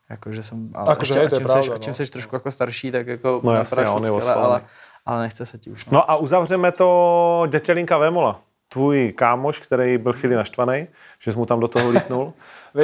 Jakože 0.09 0.43
jsem, 0.43 0.71
ale 0.73 0.87
Akože 0.93 1.13
ještě, 1.13 1.25
a 1.25 1.29
to 1.29 1.35
je 1.35 1.39
čím, 1.39 1.45
pravda, 1.45 1.61
seš, 1.61 1.69
a 1.69 1.73
no. 1.73 1.79
čím 1.79 1.93
seš 1.93 2.09
trošku 2.09 2.35
jako 2.35 2.51
starší, 2.51 2.91
tak 2.91 3.07
jako 3.07 3.41
No 3.43 3.51
jasně, 3.51 3.89
on 3.89 4.03
je 4.03 4.11
skvěle, 4.11 4.33
ale, 4.33 4.61
ale 5.05 5.21
nechce 5.21 5.45
se 5.45 5.57
ti 5.57 5.69
už. 5.69 5.85
No. 5.85 5.91
No 5.91 6.11
a 6.11 6.15
uzavřeme 6.15 6.71
to 6.71 7.47
dětělinka 7.49 7.97
Vémola. 7.97 8.39
Tvůj 8.69 9.13
kámoš, 9.13 9.59
který 9.59 9.97
byl 9.97 10.13
chvíli 10.13 10.35
naštvaný, 10.35 10.87
že 11.19 11.31
jsi 11.31 11.37
mu 11.37 11.45
tam 11.45 11.59
do 11.59 11.67
toho 11.67 11.89
lítnul. 11.89 12.33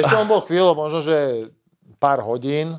Čo, 0.08 0.18
on 0.20 0.26
bol 0.28 0.40
chvíľu, 0.40 0.74
možno, 0.74 1.00
že 1.00 1.48
pár 1.98 2.20
hodín, 2.24 2.78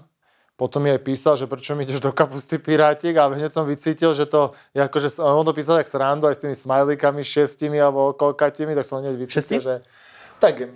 potom 0.54 0.86
mi 0.86 0.94
aj 0.94 1.02
písal, 1.02 1.34
že 1.34 1.50
prečo 1.50 1.74
mi 1.74 1.82
ideš 1.84 1.98
do 1.98 2.14
kapusty 2.14 2.62
pirátik 2.62 3.18
a 3.18 3.26
hneď 3.26 3.50
som 3.50 3.66
vycítil, 3.66 4.14
že 4.14 4.30
to 4.30 4.54
je 4.78 4.86
akože, 4.86 5.18
on 5.18 5.46
to 5.46 5.54
písal 5.54 5.82
jak 5.82 5.90
srandu 5.90 6.30
aj 6.30 6.38
s 6.38 6.42
tými 6.46 6.54
smajlikami 6.54 7.26
šestimi 7.26 7.82
alebo 7.82 8.14
koľkatimi, 8.14 8.78
tak 8.78 8.86
som 8.86 9.02
hneď 9.02 9.18
vycítil, 9.18 9.42
Šesti? 9.42 9.58
že 9.66 9.76
tak 10.38 10.70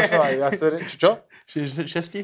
možno 0.00 0.18
aj 0.24 0.34
viacerý, 0.40 0.78
či 0.88 0.96
čo? 0.96 1.10
Šesti? 1.86 2.20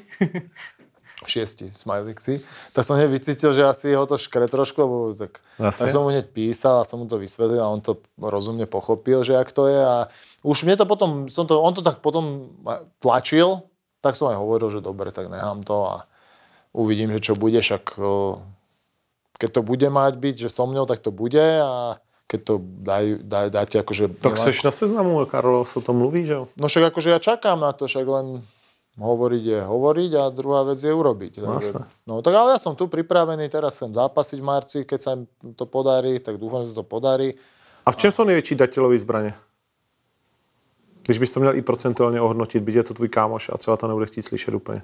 šiesti 1.22 1.70
smajlíci, 1.70 2.42
tak 2.74 2.82
som 2.82 2.98
hneď 2.98 3.10
vycítil, 3.10 3.54
že 3.54 3.62
asi 3.62 3.94
ho 3.94 4.02
to 4.06 4.18
škre 4.18 4.50
trošku, 4.50 4.78
lebo 4.82 4.96
tak, 5.14 5.38
Asi. 5.58 5.86
tak 5.86 5.88
som 5.94 6.02
mu 6.02 6.10
hneď 6.10 6.34
písal 6.34 6.82
a 6.82 6.88
som 6.88 6.98
mu 6.98 7.06
to 7.06 7.18
vysvetlil 7.18 7.62
a 7.62 7.70
on 7.70 7.78
to 7.78 8.02
rozumne 8.18 8.66
pochopil, 8.66 9.22
že 9.22 9.38
jak 9.38 9.50
to 9.54 9.70
je 9.70 9.78
a 9.78 10.10
už 10.42 10.66
mne 10.66 10.74
to 10.74 10.84
potom, 10.86 11.30
som 11.30 11.46
to, 11.46 11.62
on 11.62 11.74
to 11.74 11.82
tak 11.82 12.02
potom 12.02 12.50
tlačil, 12.98 13.62
tak 14.02 14.18
som 14.18 14.34
aj 14.34 14.38
hovoril, 14.42 14.68
že 14.74 14.82
dobre, 14.82 15.14
tak 15.14 15.30
nechám 15.30 15.62
to 15.62 15.86
a 15.86 15.94
uvidím, 16.72 17.12
že 17.12 17.20
čo 17.20 17.34
bude, 17.36 17.60
však 17.60 17.96
keď 19.38 19.50
to 19.52 19.62
bude 19.62 19.88
mať 19.90 20.14
byť, 20.16 20.34
že 20.46 20.48
so 20.48 20.66
mňou, 20.66 20.86
tak 20.88 21.04
to 21.04 21.10
bude 21.12 21.44
a 21.62 22.00
keď 22.26 22.40
to 22.48 22.54
daj, 22.62 23.04
daj, 23.20 23.46
dáte 23.52 23.76
akože... 23.76 24.08
Tak 24.24 24.40
seš 24.40 24.64
na 24.64 24.72
seznamu, 24.72 25.20
Karol 25.28 25.68
o 25.68 25.80
tom 25.84 26.00
mluví, 26.00 26.24
že? 26.24 26.40
No 26.56 26.64
však 26.64 26.88
akože 26.88 27.12
ja 27.12 27.20
čakám 27.20 27.60
na 27.60 27.76
to, 27.76 27.84
však 27.84 28.08
len 28.08 28.40
hovoriť 28.96 29.44
je 29.44 29.60
hovoriť 29.60 30.10
a 30.16 30.22
druhá 30.32 30.64
vec 30.64 30.80
je 30.80 30.92
urobiť. 30.92 31.44
Takže, 31.44 31.72
no 32.08 32.24
tak 32.24 32.32
ale 32.32 32.56
ja 32.56 32.58
som 32.60 32.76
tu 32.76 32.88
pripravený, 32.88 33.48
teraz 33.52 33.76
chcem 33.76 33.92
zápasiť 33.92 34.38
v 34.40 34.48
marci, 34.48 34.78
keď 34.88 35.00
sa 35.00 35.10
im 35.16 35.28
to 35.52 35.64
podarí, 35.68 36.20
tak 36.24 36.40
dúfam, 36.40 36.64
že 36.64 36.72
sa 36.72 36.80
to 36.80 36.86
podarí. 36.88 37.36
A 37.84 37.92
v 37.92 37.96
čem 37.96 38.12
jsou 38.12 38.24
největší 38.24 38.54
datilové 38.54 38.98
zbraně? 38.98 39.34
Když 41.02 41.18
bys 41.18 41.30
to 41.30 41.40
měl 41.40 41.56
i 41.56 41.62
procentuálně 41.62 42.20
ohodnotit, 42.20 42.62
byť 42.62 42.74
je 42.74 42.82
to 42.82 42.94
tvůj 42.94 43.08
kámoš 43.08 43.50
a 43.52 43.58
třeba 43.58 43.76
to 43.76 43.88
nebude 43.88 44.06
chtít 44.06 44.22
slyšet 44.22 44.54
úplně. 44.54 44.82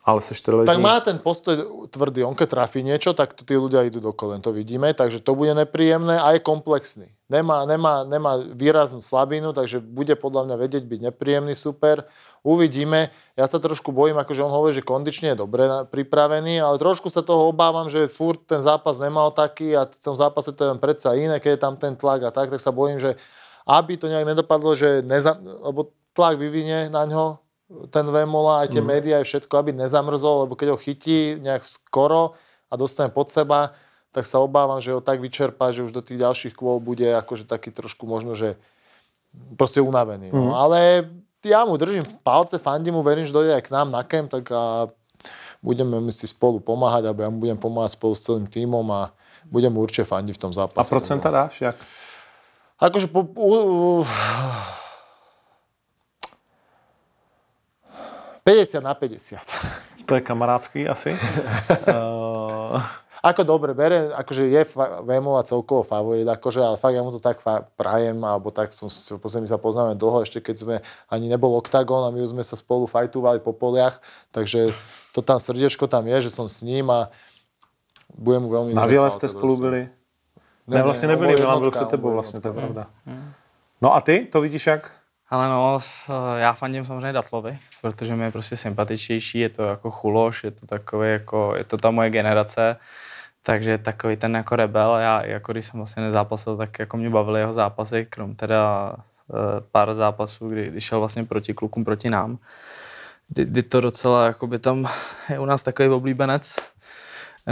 Ale 0.00 0.24
seš 0.24 0.40
teleží. 0.40 0.64
Tak 0.64 0.80
má 0.80 0.96
ten 1.04 1.20
postoj 1.20 1.86
tvrdý, 1.92 2.24
on 2.24 2.32
keď 2.32 2.56
trafí 2.56 2.80
niečo, 2.80 3.12
tak 3.12 3.36
tí 3.36 3.52
ľudia 3.52 3.84
idú 3.84 4.00
do 4.00 4.16
kolen, 4.16 4.40
to 4.40 4.48
vidíme, 4.48 4.88
takže 4.96 5.20
to 5.20 5.36
bude 5.36 5.52
nepríjemné 5.52 6.16
a 6.16 6.32
je 6.32 6.40
komplexný. 6.40 7.12
Nemá, 7.28 7.68
nemá, 7.68 8.02
nemá 8.08 8.40
výraznú 8.40 9.04
slabinu, 9.04 9.52
takže 9.52 9.78
bude 9.78 10.16
podľa 10.16 10.50
mňa 10.50 10.56
vedieť 10.56 10.84
byť 10.88 11.00
nepríjemný 11.12 11.52
super. 11.52 12.08
Uvidíme. 12.40 13.12
Ja 13.36 13.44
sa 13.44 13.60
trošku 13.60 13.92
bojím, 13.92 14.18
akože 14.18 14.40
on 14.40 14.50
hovorí, 14.50 14.72
že 14.74 14.82
kondične 14.82 15.36
je 15.36 15.44
dobre 15.44 15.68
pripravený, 15.92 16.58
ale 16.64 16.80
trošku 16.80 17.12
sa 17.12 17.20
toho 17.20 17.52
obávam, 17.52 17.86
že 17.92 18.10
furt 18.10 18.40
ten 18.48 18.64
zápas 18.64 18.98
nemal 18.98 19.30
taký 19.30 19.76
a 19.76 19.84
v 19.84 20.00
tom 20.00 20.16
zápase 20.16 20.56
to 20.56 20.64
je 20.64 20.80
predsa 20.80 21.12
iné, 21.14 21.38
keď 21.38 21.50
je 21.54 21.60
tam 21.60 21.74
ten 21.76 21.92
tlak 21.94 22.24
a 22.24 22.32
tak, 22.32 22.48
tak 22.48 22.58
sa 22.58 22.72
bojím, 22.72 22.98
že 22.98 23.20
aby 23.68 24.00
to 24.00 24.08
nejak 24.08 24.26
nedopadlo, 24.26 24.72
že 24.74 25.04
neza, 25.04 25.36
lebo 25.38 25.92
tlak 26.16 26.40
vyvinie 26.40 26.88
na 26.88 27.04
ňo 27.06 27.38
ten 27.90 28.06
Vemola, 28.06 28.66
aj 28.66 28.74
tie 28.74 28.82
mm. 28.82 28.88
médiá, 28.88 29.14
aj 29.22 29.26
všetko, 29.30 29.54
aby 29.54 29.70
nezamrzol, 29.74 30.46
lebo 30.46 30.58
keď 30.58 30.74
ho 30.74 30.78
chytí 30.78 31.38
nejak 31.38 31.62
skoro 31.62 32.34
a 32.66 32.74
dostane 32.74 33.14
pod 33.14 33.30
seba, 33.30 33.74
tak 34.10 34.26
sa 34.26 34.42
obávam, 34.42 34.82
že 34.82 34.90
ho 34.90 34.98
tak 34.98 35.22
vyčerpá, 35.22 35.70
že 35.70 35.86
už 35.86 35.94
do 35.94 36.02
tých 36.02 36.18
ďalších 36.18 36.54
kôl 36.58 36.82
bude 36.82 37.06
akože 37.06 37.46
taký 37.46 37.70
trošku 37.70 38.10
možno, 38.10 38.34
že 38.34 38.58
proste 39.54 39.78
unavený. 39.78 40.34
No. 40.34 40.58
Ale 40.58 41.06
ja 41.46 41.62
mu 41.62 41.78
držím 41.78 42.02
palce, 42.26 42.58
fandím 42.58 42.98
mu, 42.98 43.06
verím, 43.06 43.22
že 43.22 43.30
dojde 43.30 43.54
aj 43.54 43.64
k 43.70 43.74
nám 43.74 43.94
na 43.94 44.02
kemp, 44.02 44.34
tak 44.34 44.50
a 44.50 44.90
budeme 45.62 46.02
my 46.02 46.10
si 46.10 46.26
spolu 46.26 46.58
pomáhať, 46.58 47.06
alebo 47.06 47.22
ja 47.22 47.30
mu 47.30 47.38
budem 47.38 47.58
pomáhať 47.58 47.94
spolu 47.94 48.18
s 48.18 48.26
celým 48.26 48.50
tímom 48.50 48.84
a 48.90 49.14
budem 49.46 49.70
mu 49.70 49.86
určite 49.86 50.10
fandiť 50.10 50.34
v 50.36 50.42
tom 50.42 50.52
A 50.52 50.66
zápase. 50.66 50.90
procenta 50.90 51.30
dáš? 51.30 51.62
Jak? 51.62 51.76
Akože 52.80 53.12
po, 53.12 53.22
u, 53.36 53.46
u, 53.46 54.04
50 58.44 58.80
na 58.80 58.94
50. 58.94 59.38
To 60.10 60.18
je 60.18 60.26
kamarádský 60.26 60.90
asi. 60.90 61.14
Ako 63.20 63.44
dobre, 63.44 63.76
bere, 63.76 64.08
akože 64.16 64.48
je 64.48 64.64
Vémova 65.04 65.44
celkovo 65.44 65.84
favorit, 65.84 66.24
akože, 66.24 66.64
ale 66.64 66.80
fakt 66.80 66.96
ja 66.96 67.04
mu 67.04 67.12
to 67.12 67.20
tak 67.20 67.44
prajem, 67.76 68.16
alebo 68.24 68.48
tak 68.48 68.72
som, 68.72 68.88
my 68.88 69.44
sa 69.44 69.60
poznáme 69.60 69.92
dlho, 69.92 70.24
ešte 70.24 70.40
keď 70.40 70.56
sme, 70.56 70.76
ani 71.12 71.28
nebol 71.28 71.52
oktagon 71.60 72.08
a 72.08 72.10
my 72.16 72.24
už 72.24 72.32
sme 72.32 72.40
sa 72.40 72.56
spolu 72.56 72.88
fajtovali 72.88 73.44
po 73.44 73.52
poliach, 73.52 74.00
takže 74.32 74.72
to 75.12 75.20
tam 75.20 75.36
srdiečko 75.36 75.84
tam 75.84 76.08
je, 76.08 76.26
že 76.26 76.30
som 76.32 76.48
s 76.48 76.64
ním 76.64 76.88
a 76.88 77.12
budem 78.16 78.40
mu 78.40 78.48
veľmi... 78.48 78.72
na 78.72 78.88
palce 78.88 79.20
jste 79.20 79.28
spolu 79.28 79.56
byli? 79.68 79.80
Ne, 80.66 80.76
Ne, 80.76 80.82
vlastně 80.82 81.08
nebyli, 81.08 81.34
Milan 81.34 81.60
byl 81.60 81.70
před 81.70 81.88
tebou, 81.88 82.02
bol 82.02 82.12
vlastně, 82.12 82.40
to 82.40 82.48
je 82.48 82.54
pravda. 82.54 82.86
No 83.80 83.94
a 83.94 84.00
ty, 84.00 84.28
to 84.32 84.40
vidíš 84.40 84.66
jak? 84.66 84.99
Ale 85.30 85.48
no, 85.48 85.78
já 86.36 86.52
fandím 86.52 86.84
samozřejmě 86.84 87.12
Datlovi, 87.12 87.58
protože 87.82 88.16
mi 88.16 88.24
je 88.24 88.30
prostě 88.30 88.56
sympatičtější, 88.56 89.38
je 89.38 89.48
to 89.48 89.62
jako 89.62 89.90
chuloš, 89.90 90.44
je 90.44 90.50
to 90.50 90.66
takový 90.66 91.10
jako, 91.10 91.54
je 91.56 91.64
to 91.64 91.76
ta 91.76 91.90
moje 91.90 92.10
generace, 92.10 92.76
takže 93.42 93.78
takový 93.78 94.16
ten 94.16 94.36
jako 94.36 94.56
rebel, 94.56 94.96
já 94.96 95.26
jako 95.26 95.52
když 95.52 95.66
jsem 95.66 95.80
vlastně 95.80 96.02
nezápasil, 96.02 96.56
tak 96.56 96.78
jako 96.78 96.96
mě 96.96 97.10
bavily 97.10 97.40
jeho 97.40 97.52
zápasy, 97.52 98.06
krom 98.10 98.34
teda 98.34 98.92
eh, 99.30 99.34
pár 99.72 99.94
zápasů, 99.94 100.48
kdy, 100.48 100.70
kdy 100.70 100.80
šel 100.80 100.98
vlastně 100.98 101.24
proti 101.24 101.54
klukům, 101.54 101.84
proti 101.84 102.10
nám, 102.10 102.38
kdy, 103.28 103.44
kdy 103.44 103.62
to 103.62 103.80
docela, 103.80 104.26
jakoby 104.26 104.58
tam 104.58 104.88
je 105.28 105.38
u 105.38 105.44
nás 105.44 105.62
takový 105.62 105.88
oblíbenec, 105.88 106.56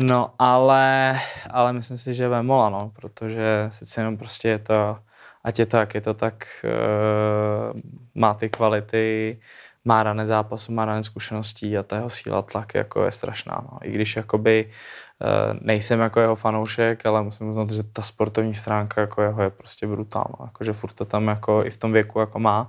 No, 0.01 0.35
ale, 0.39 1.19
ale 1.51 1.73
myslím 1.73 1.97
si, 1.97 2.15
že 2.15 2.29
Vemola, 2.29 2.69
no, 2.69 2.93
protože 3.01 3.67
sice 3.69 4.01
jenom 4.01 4.17
prostě 4.17 4.49
je 4.49 4.59
to, 4.59 4.99
ať 5.45 5.59
je 5.59 5.67
to, 5.67 5.77
jak 5.77 5.95
je 5.95 6.01
to, 6.01 6.15
tak 6.15 6.47
uh, 6.65 7.81
má 8.15 8.35
ty 8.35 8.49
kvality, 8.49 9.41
má 9.85 10.03
rané 10.03 10.27
zápasu, 10.27 10.73
má 10.73 10.85
rané 10.85 11.03
zkušeností 11.03 11.79
a 11.79 11.83
ta 11.83 11.97
jeho 11.97 12.09
síla 12.09 12.43
tlak 12.43 12.75
jako 12.75 13.05
je 13.05 13.13
strašná. 13.13 13.65
No. 13.73 13.79
I 13.83 13.91
když 13.91 14.17
jakoby 14.17 14.69
uh, 14.69 15.59
nejsem 15.61 16.01
jako 16.01 16.21
jeho 16.21 16.35
fanoušek, 16.35 17.07
ale 17.07 17.23
musím 17.23 17.49
uznat, 17.49 17.71
že 17.71 17.83
ta 17.83 18.03
sportovní 18.03 18.55
stránka 18.55 19.01
jako 19.01 19.23
jeho 19.23 19.43
je 19.43 19.51
prostě 19.51 19.87
brutální. 19.87 20.35
No. 20.41 20.47
Jakože 20.47 20.73
furt 20.73 20.93
to 20.93 21.05
tam 21.05 21.29
jako 21.29 21.65
i 21.65 21.71
v 21.71 21.79
tom 21.79 21.93
věku 21.93 22.21
jako 22.21 22.39
má. 22.39 22.69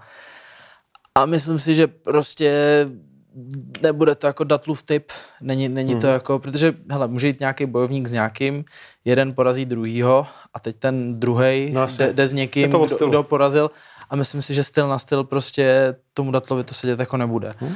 A 1.16 1.26
myslím 1.26 1.60
si, 1.60 1.76
že 1.76 1.88
prostě 1.88 2.86
nebude 3.82 4.16
to 4.16 4.28
jako 4.28 4.44
Datlův 4.44 4.84
typ, 4.84 5.12
není, 5.42 5.70
není 5.70 5.92
Mhm. 5.94 6.02
to 6.02 6.08
jako, 6.08 6.40
protože 6.40 6.74
hele, 6.92 7.08
může 7.08 7.28
jít 7.28 7.40
nějaký 7.40 7.66
bojovník 7.66 8.08
s 8.08 8.12
nějakým, 8.12 8.64
jeden 9.06 9.34
porazí 9.34 9.66
druhýho 9.66 10.28
a 10.54 10.60
teď 10.60 10.76
ten 10.80 11.20
druhý 11.20 11.70
No 11.74 11.88
jde, 11.98 12.14
jde, 12.14 12.28
s 12.28 12.34
někým, 12.34 12.70
kdo, 12.70 13.08
kdo 13.08 13.24
porazil 13.24 13.72
a 14.10 14.16
myslím 14.16 14.42
si, 14.42 14.54
že 14.54 14.64
styl 14.64 14.88
na 14.88 14.98
styl 15.00 15.24
prostě 15.24 15.96
tomu 16.14 16.32
Datlovi 16.32 16.64
to 16.64 16.74
sedět 16.74 17.00
jako 17.00 17.18
nebude. 17.18 17.54
Hmm. 17.60 17.76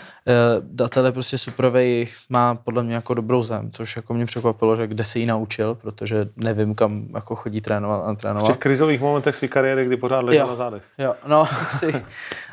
Datel 0.62 1.06
je 1.06 1.12
prostě 1.12 1.38
superovej, 1.38 2.08
má 2.30 2.56
podle 2.56 2.84
mě 2.84 2.96
jako 2.96 3.14
dobrou 3.14 3.42
zem, 3.42 3.72
což 3.72 3.96
jako 3.96 4.14
mě 4.14 4.26
překvapilo, 4.26 4.76
že 4.76 4.88
kde 4.88 5.04
se 5.04 5.20
ji 5.20 5.26
naučil, 5.26 5.76
protože 5.76 6.26
nevím, 6.36 6.76
kam 6.76 7.06
jako 7.16 7.36
chodí 7.36 7.62
trénovat 7.62 8.04
a 8.06 8.14
V 8.14 8.18
trénovat. 8.18 8.48
těch 8.48 8.58
krizových 8.58 9.02
momentech 9.02 9.36
své 9.36 9.48
kariéry, 9.48 9.86
kdy 9.86 9.98
pořád 9.98 10.24
ležel 10.24 10.48
na 10.48 10.56
zádech. 10.56 10.84
Jo, 10.98 11.14
no, 11.28 11.42
asi, 11.74 12.04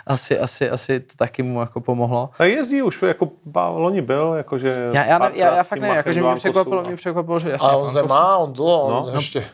asi, 0.07 0.39
asi, 0.39 0.71
asi 0.71 1.01
to 1.01 1.13
taky 1.17 1.43
mu 1.43 1.61
jako 1.61 1.81
pomohlo. 1.81 2.31
A 2.39 2.45
jezdí 2.45 2.83
už, 2.83 3.03
jako 3.03 3.31
loni 3.75 4.01
byl, 4.03 4.35
jakože 4.37 4.91
Já, 4.93 5.05
já, 5.05 5.19
ne, 5.19 5.31
já, 5.35 5.57
já 5.57 5.63
fakt 5.63 5.81
ne, 5.81 5.89
jakože 5.89 6.21
mě 6.23 6.35
překvapilo, 6.35 6.81
a- 6.81 6.87
mě 6.87 6.97
překvapilo, 6.97 7.39
že 7.39 7.51
jasně. 7.51 7.69
A 7.69 7.77
v 7.77 7.83
on 7.83 7.91
zem 7.91 8.03
Ankosu. 8.03 8.21
má, 8.21 8.37
on 8.37 8.53
dlho, 8.53 8.83
on 8.83 9.13
No. 9.13 9.19
ešte... 9.19 9.45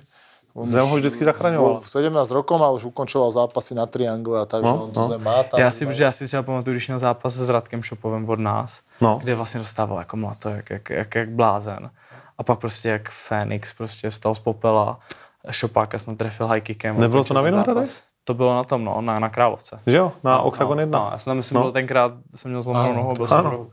On 0.56 0.64
Zem 0.64 0.86
ho 0.86 0.96
vždycky 0.96 1.24
zachraňoval. 1.24 1.80
V 1.80 1.88
17 1.90 2.30
rokov 2.30 2.62
a 2.62 2.70
už 2.70 2.84
ukončoval 2.84 3.32
zápasy 3.32 3.74
na 3.74 3.86
triangle 3.86 4.40
a 4.40 4.44
tak, 4.44 4.62
No, 4.62 4.68
že 4.68 4.82
on 4.82 4.90
tu 4.90 5.00
no. 5.00 5.08
zem 5.08 5.22
má. 5.24 5.42
Tam, 5.42 5.60
Já 5.60 5.70
si, 5.70 5.86
protože 5.86 6.02
já 6.04 6.10
si 6.12 6.26
třeba 6.26 6.42
pamatuju, 6.42 6.74
když 6.74 6.86
měl 6.88 6.98
zápas 6.98 7.32
s 7.34 7.48
Radkem 7.48 7.82
Šopovem 7.82 8.28
od 8.28 8.38
nás, 8.38 8.80
No. 9.00 9.18
kde 9.22 9.34
vlastně 9.34 9.60
dostával 9.60 9.98
jako 9.98 10.16
mlato, 10.16 10.48
jak, 10.48 10.70
jak, 10.70 10.90
jak, 10.90 11.14
jak 11.14 11.30
blázen. 11.30 11.90
A 12.38 12.42
pak 12.42 12.58
prostě 12.58 12.88
jak 12.88 13.08
Fénix 13.08 13.74
prostě 13.74 14.10
vstal 14.10 14.34
z 14.34 14.38
popela, 14.38 14.98
Šopáka 15.50 15.98
snad 15.98 16.18
trefil 16.18 16.46
high 16.46 16.60
kickem. 16.60 17.00
Nebylo 17.00 17.24
to 17.24 17.34
na 17.34 17.40
Vinohradech? 17.42 17.90
To 18.24 18.34
bylo 18.34 18.54
na 18.54 18.64
tom, 18.64 18.84
no, 18.84 19.00
na, 19.00 19.18
na 19.18 19.28
Královce. 19.28 19.78
Že 19.86 19.96
jo, 19.96 20.12
na 20.24 20.32
no, 20.38 20.44
Octagon 20.44 20.76
no, 20.76 20.80
1. 20.82 20.98
No, 20.98 21.08
já 21.12 21.18
jsem 21.18 21.30
tam 21.30 21.36
myslím, 21.36 21.54
No. 21.54 21.60
no. 21.60 21.64
byl 21.64 21.72
tenkrát, 21.72 22.12
jsem 22.34 22.50
měl 22.50 22.62
zlomenou 22.62 22.92
nohu, 22.94 23.12
byl 23.14 23.26
jsem. 23.26 23.66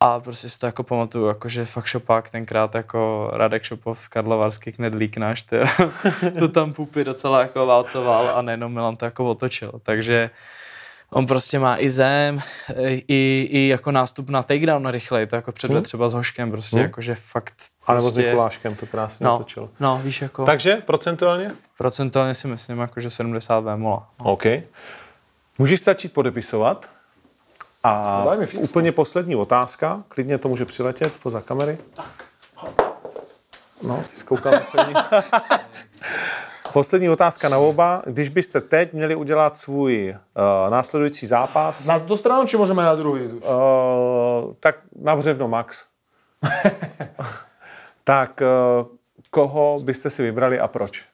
A 0.00 0.20
prostě 0.20 0.48
si 0.48 0.58
to 0.58 0.66
jako 0.66 0.82
pamatuju, 0.82 1.26
jako 1.26 1.48
že 1.48 1.64
fakt 1.64 1.86
Šopák 1.86 2.30
tenkrát 2.30 2.74
jako 2.74 3.30
Radek 3.32 3.62
Šopov, 3.62 4.08
Karlovarský 4.08 4.72
knedlík 4.72 5.16
náš, 5.16 5.42
ty, 5.42 5.56
to 6.38 6.48
tam 6.48 6.72
pupy 6.72 7.04
docela 7.04 7.40
jako 7.40 7.66
válcoval 7.66 8.30
a 8.34 8.42
nejenom 8.42 8.72
Milan 8.72 8.96
to 8.96 9.04
jako 9.04 9.30
otočil. 9.30 9.72
Takže 9.82 10.30
on 11.10 11.26
prostě 11.26 11.58
má 11.58 11.76
i 11.78 11.90
zem, 11.90 12.40
i, 13.08 13.48
i 13.50 13.68
jako 13.68 13.90
nástup 13.92 14.28
na 14.28 14.42
takedown 14.42 14.86
rychlej, 14.90 15.26
to 15.26 15.36
jako 15.36 15.52
předved 15.52 15.74
Hmm. 15.76 15.84
třeba 15.84 16.08
s 16.08 16.14
Hoškem, 16.14 16.50
prostě 16.50 16.76
Hmm. 16.76 16.82
jako 16.84 17.00
že 17.00 17.14
fakt 17.14 17.54
A 17.86 17.92
nebo 17.94 18.02
s 18.02 18.12
prostě, 18.12 18.28
Mikuláškem 18.30 18.74
to 18.74 18.86
krásně 18.86 19.24
no, 19.26 19.34
otočil. 19.34 19.68
no, 19.80 20.00
víš 20.04 20.22
jako, 20.22 20.44
Takže 20.44 20.76
procentuálně? 20.76 21.50
procentuálně 21.78 22.34
si 22.34 22.48
myslím 22.48 22.78
jako, 22.78 23.00
že 23.00 23.10
70 23.10 23.60
vémola. 23.60 24.08
OK. 24.18 24.44
Můžeš 25.58 25.82
začít 25.84 26.12
podepisovat. 26.12 26.90
A 27.82 28.20
No, 28.24 28.30
daj 28.30 28.38
mi 28.38 28.46
úplně 28.46 28.92
poslední 28.92 29.36
otázka, 29.36 30.02
klidně 30.08 30.38
to 30.38 30.48
může 30.48 30.64
přiletět 30.64 31.12
spoza 31.12 31.40
kamery. 31.40 31.78
No, 33.82 34.02
ty 34.06 34.50
na 34.50 34.60
celý. 34.60 34.94
Poslední 36.72 37.08
otázka 37.08 37.48
na 37.48 37.58
oba. 37.58 38.02
Když 38.06 38.28
byste 38.28 38.60
teď 38.60 38.92
měli 38.92 39.14
udělat 39.14 39.56
svůj 39.56 40.16
uh, 40.36 40.70
následující 40.70 41.26
zápas, 41.26 41.86
Na 41.86 41.98
tú 41.98 42.16
stranu, 42.16 42.44
či 42.44 42.56
môžeme 42.60 42.84
na 42.84 42.92
druhý? 42.92 43.26
uh, 43.40 44.52
tak 44.60 44.84
na 44.92 45.16
břevno 45.16 45.48
max. 45.48 45.84
tak 48.04 48.42
uh, 48.44 48.86
koho 49.30 49.80
byste 49.82 50.10
si 50.10 50.22
vybrali 50.22 50.60
a 50.60 50.68
proč? 50.68 51.04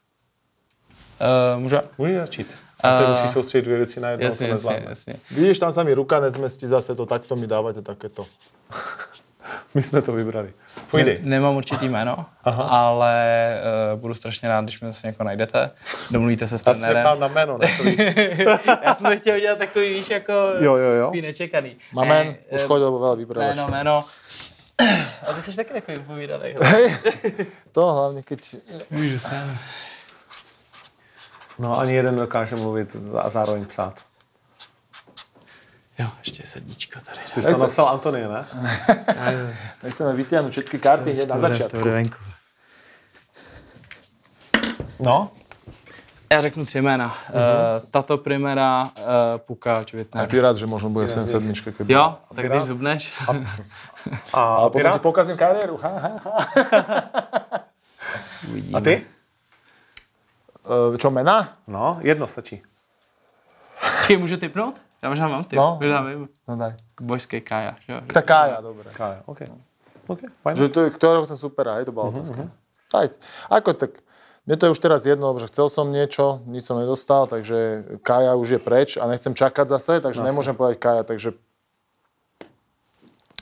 Uh, 1.22 1.60
může? 1.62 1.80
Můžeš 1.98 2.16
začít. 2.16 2.48
Uh, 2.85 2.91
se 2.99 3.05
Eh, 3.05 3.09
musí 3.09 3.28
soustředit 3.28 3.62
dvě 3.64 3.76
věci 3.76 4.01
na 4.01 4.11
jedno, 4.11 4.26
Jasně, 4.26 4.47
to 4.47 4.53
jasně, 4.53 4.53
nezvládne. 4.55 4.87
jasně. 4.89 5.14
Vidíš, 5.30 5.59
tam 5.59 5.72
sa 5.72 5.83
mi 5.83 5.95
ruka 5.95 6.20
nezmestí 6.20 6.66
zase 6.66 6.95
to, 6.95 7.07
takto 7.07 7.37
mi 7.37 7.47
dávate 7.47 7.83
takéto. 7.83 8.26
My 9.74 9.83
jsme 9.83 10.03
to 10.03 10.12
vybrali. 10.12 10.49
Ne, 10.49 10.83
Půjdej. 10.91 11.18
nemám 11.22 11.57
určitý 11.57 11.89
jméno, 11.89 12.26
Aha. 12.45 12.62
ale 12.64 13.14
uh, 13.95 14.01
budu 14.01 14.14
strašně 14.14 14.49
rád, 14.49 14.64
když 14.64 14.80
mi 14.80 14.87
zase 14.89 15.07
někoho 15.07 15.24
najdete. 15.24 15.70
Domluvíte 16.11 16.47
se 16.47 16.59
s 16.59 16.62
Já 16.66 16.74
jsem 16.74 16.89
trenérem. 16.89 17.20
na 17.20 17.28
jméno, 17.28 17.59
ne? 17.59 17.74
To 17.76 17.83
víš. 17.83 17.97
Já 18.85 18.95
jsem 18.95 19.07
to 19.07 19.16
chtěl 19.16 19.37
udělat 19.37 19.59
takový, 19.59 19.95
víš, 19.95 20.11
jako 20.11 20.33
Jo, 20.59 20.76
jo, 20.76 20.91
jo. 20.91 21.12
nečekaný. 21.22 21.76
Mamen, 21.93 22.26
Ne, 22.26 22.37
už 22.51 22.62
eh, 22.62 22.66
chodil, 22.66 22.91
veľa 22.93 23.16
vypredaš. 23.16 23.57
Jméno, 23.57 23.68
jméno. 23.68 24.05
A 25.28 25.33
ty 25.33 25.43
jsi 25.43 25.57
taky 25.57 25.72
takový 25.72 25.99
upovídaný. 25.99 26.55
Hej, 26.61 26.97
to 27.72 27.93
hlavne, 27.93 28.22
keď... 28.22 28.57
Můžu 28.91 29.18
jsem. 29.18 29.59
No 31.62 31.78
ani 31.78 31.94
jeden 31.94 32.16
dokáže 32.16 32.56
mluvit 32.56 32.96
a 33.18 33.28
zároveň 33.28 33.64
psát. 33.64 33.94
Jo, 35.98 36.08
ještě 36.18 36.46
srdíčko 36.46 37.00
tady. 37.06 37.18
Ty 37.34 37.42
jsi 37.42 37.54
to 37.54 37.60
napsal 37.60 37.88
Antonie, 37.88 38.28
ne? 38.28 38.44
Nechceme 39.82 40.12
vytiahnuť 40.18 40.50
všetky 40.50 40.78
karty 40.78 41.12
hneď 41.12 41.28
na. 41.28 41.68
To 41.70 41.78
venku. 41.78 42.18
No. 45.00 45.30
Já 46.32 46.40
řeknu 46.40 46.64
tři 46.64 46.80
jména. 46.82 47.06
Uh, 47.28 47.88
Tato 47.90 48.18
Primera, 48.18 48.82
uh, 48.82 48.90
Pukáč, 49.38 49.94
A 49.94 49.96
Vitner. 49.96 50.28
Pirát, 50.28 50.56
že 50.56 50.66
možno 50.66 50.90
bude 50.90 51.08
7 51.08 51.26
sedmička, 51.26 51.70
keby... 51.70 51.92
Jo, 51.92 52.16
tak 52.34 52.44
Pirát? 52.44 52.58
když 52.58 52.68
zubneš. 52.68 53.12
A, 53.28 53.32
Ale 54.32 54.70
potom 54.70 54.80
ti 54.80 54.82
Pirát? 54.82 55.02
pokazím 55.02 55.36
kariéru. 55.36 55.76
Ha, 55.82 55.88
ha, 55.88 56.10
ha. 56.24 56.32
A 58.74 58.80
ty? 58.80 59.06
E, 60.62 60.98
Čo, 60.98 61.10
mena? 61.10 61.52
No, 61.66 61.98
jedno 62.02 62.26
stačí. 62.26 62.62
Či 64.06 64.16
můžu 64.16 64.36
typnout? 64.36 64.80
Já 65.02 65.08
možná 65.08 65.28
mám 65.28 65.44
typ. 65.44 65.58
No. 65.58 65.78
Možná 65.80 66.02
vím. 66.02 66.28
No 66.48 66.56
daj. 66.56 66.74
Bojský 67.00 67.40
Kaja. 67.40 67.76
že 67.86 67.92
jo? 67.92 68.00
Tak 68.06 68.24
Kája, 68.24 68.60
dobre. 68.60 68.90
Kája, 68.94 69.22
OK. 69.26 69.40
OK, 70.06 70.18
fajn. 70.42 70.56
Že 70.56 70.68
to 70.68 70.80
je, 70.80 70.88
ktorého 70.90 71.22
chcem 71.26 71.36
supera, 71.38 71.74
hej, 71.78 71.86
to 71.86 71.92
bola 71.94 72.10
otázka. 72.10 72.50
Daj. 72.92 73.10
Ako 73.50 73.74
tak, 73.74 74.02
mne 74.46 74.54
to 74.58 74.66
je 74.66 74.74
už 74.74 74.80
teraz 74.82 75.06
jedno, 75.06 75.30
že 75.38 75.46
chcel 75.46 75.70
som 75.70 75.90
niečo, 75.90 76.42
nič 76.46 76.66
som 76.66 76.78
nedostal, 76.78 77.26
takže 77.30 77.82
Kaja 78.02 78.34
už 78.34 78.58
je 78.58 78.60
preč 78.62 78.98
a 78.98 79.06
nechcem 79.06 79.34
čakať 79.34 79.66
zase, 79.70 80.02
takže 80.02 80.22
nemôžem 80.22 80.54
povedať 80.54 80.78
Kaja, 80.78 81.02
takže 81.02 81.34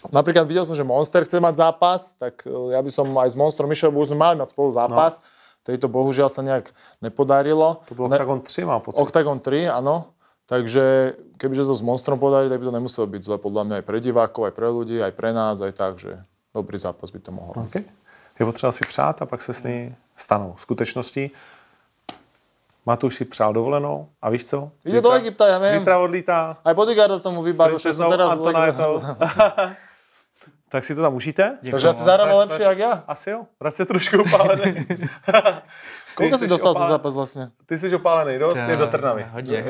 Napríklad 0.09 0.49
videl 0.49 0.65
som, 0.65 0.73
že 0.73 0.81
Monster 0.81 1.29
chce 1.29 1.45
mať 1.45 1.61
zápas, 1.61 2.17
tak 2.17 2.41
e, 2.49 2.73
ja 2.73 2.81
by 2.81 2.89
som 2.89 3.05
aj 3.21 3.31
s 3.31 3.37
Monstrom 3.37 3.69
išiel, 3.69 3.93
bo 3.93 4.01
už 4.01 4.17
sme 4.17 4.25
mali 4.25 4.41
mať 4.41 4.57
spolu 4.57 4.73
zápas. 4.73 5.21
No. 5.21 5.25
Tejto 5.61 5.93
bohužiaľ 5.93 6.33
sa 6.33 6.41
nejak 6.41 6.73
nepodarilo. 7.05 7.85
To 7.89 7.95
bylo 7.95 8.09
Ne- 8.09 8.17
Octagon 8.17 8.41
3, 8.41 8.65
má 8.65 8.77
pocit. 8.81 9.01
Octagon 9.01 9.39
3, 9.41 9.69
áno. 9.69 10.13
Takže 10.49 11.15
kebyže 11.39 11.63
to 11.63 11.75
s 11.79 11.83
Monstrom 11.85 12.19
podarí, 12.19 12.51
tak 12.51 12.59
by 12.59 12.67
to 12.67 12.75
nemuselo 12.75 13.07
byť 13.07 13.23
zle 13.23 13.37
podľa 13.39 13.63
mňa 13.65 13.75
aj 13.79 13.85
pre 13.87 13.99
divákov, 14.03 14.51
aj 14.51 14.55
pre 14.57 14.67
ľudí, 14.67 14.99
aj 14.99 15.13
pre 15.15 15.31
nás, 15.31 15.63
aj 15.63 15.73
tak, 15.79 16.03
že 16.03 16.19
dobrý 16.51 16.75
zápas 16.75 17.15
by 17.15 17.21
to 17.23 17.31
mohol. 17.31 17.55
byť. 17.55 17.71
OK. 17.71 17.77
Je 18.41 18.47
potřeba 18.47 18.73
si 18.73 18.83
přát 18.89 19.23
a 19.23 19.27
pak 19.27 19.43
se 19.43 19.53
sny 19.53 19.97
stanou 20.17 20.55
skutečností. 20.59 21.31
Matuš 22.87 23.17
si 23.17 23.25
přál 23.25 23.53
dovolenou 23.53 24.09
a 24.23 24.31
víš 24.31 24.45
co? 24.45 24.71
Ide 24.85 25.01
do 25.01 25.13
Egypta, 25.13 25.47
ja 25.47 25.59
viem. 25.61 25.79
Zítra 25.79 26.01
odlítá 26.01 26.57
Aj 26.65 26.75
bodyguarda 26.75 27.21
som 27.21 27.37
mu 27.37 27.45
s 27.45 27.53
vybavil, 27.53 27.77
som 27.77 27.93
princeznou 27.93 28.11
teraz... 28.11 28.33
tak 30.71 30.87
si 30.87 30.95
to 30.95 31.03
tam 31.03 31.15
užijte? 31.19 31.59
Takže 31.71 31.89
asi 31.89 32.03
zarába 32.07 32.47
lepšie, 32.47 32.63
jak 32.63 32.79
ja. 32.79 32.93
Asi 33.11 33.31
jo. 33.31 33.51
Vrať 33.61 33.75
se 33.75 33.85
trošku 33.85 34.23
opálený. 34.23 34.87
Si 36.21 36.39
jsi 36.39 36.49
dostal 36.49 36.73
za 36.73 36.79
opálený. 36.79 36.93
zápas 36.93 37.15
vlastne? 37.15 37.51
Ty 37.67 37.79
jsi 37.79 37.97
opálený 37.97 38.39
dost, 38.39 38.61
je 38.69 38.77
do 38.77 38.87
Trnavy. 38.87 39.27
Hodně. 39.33 39.65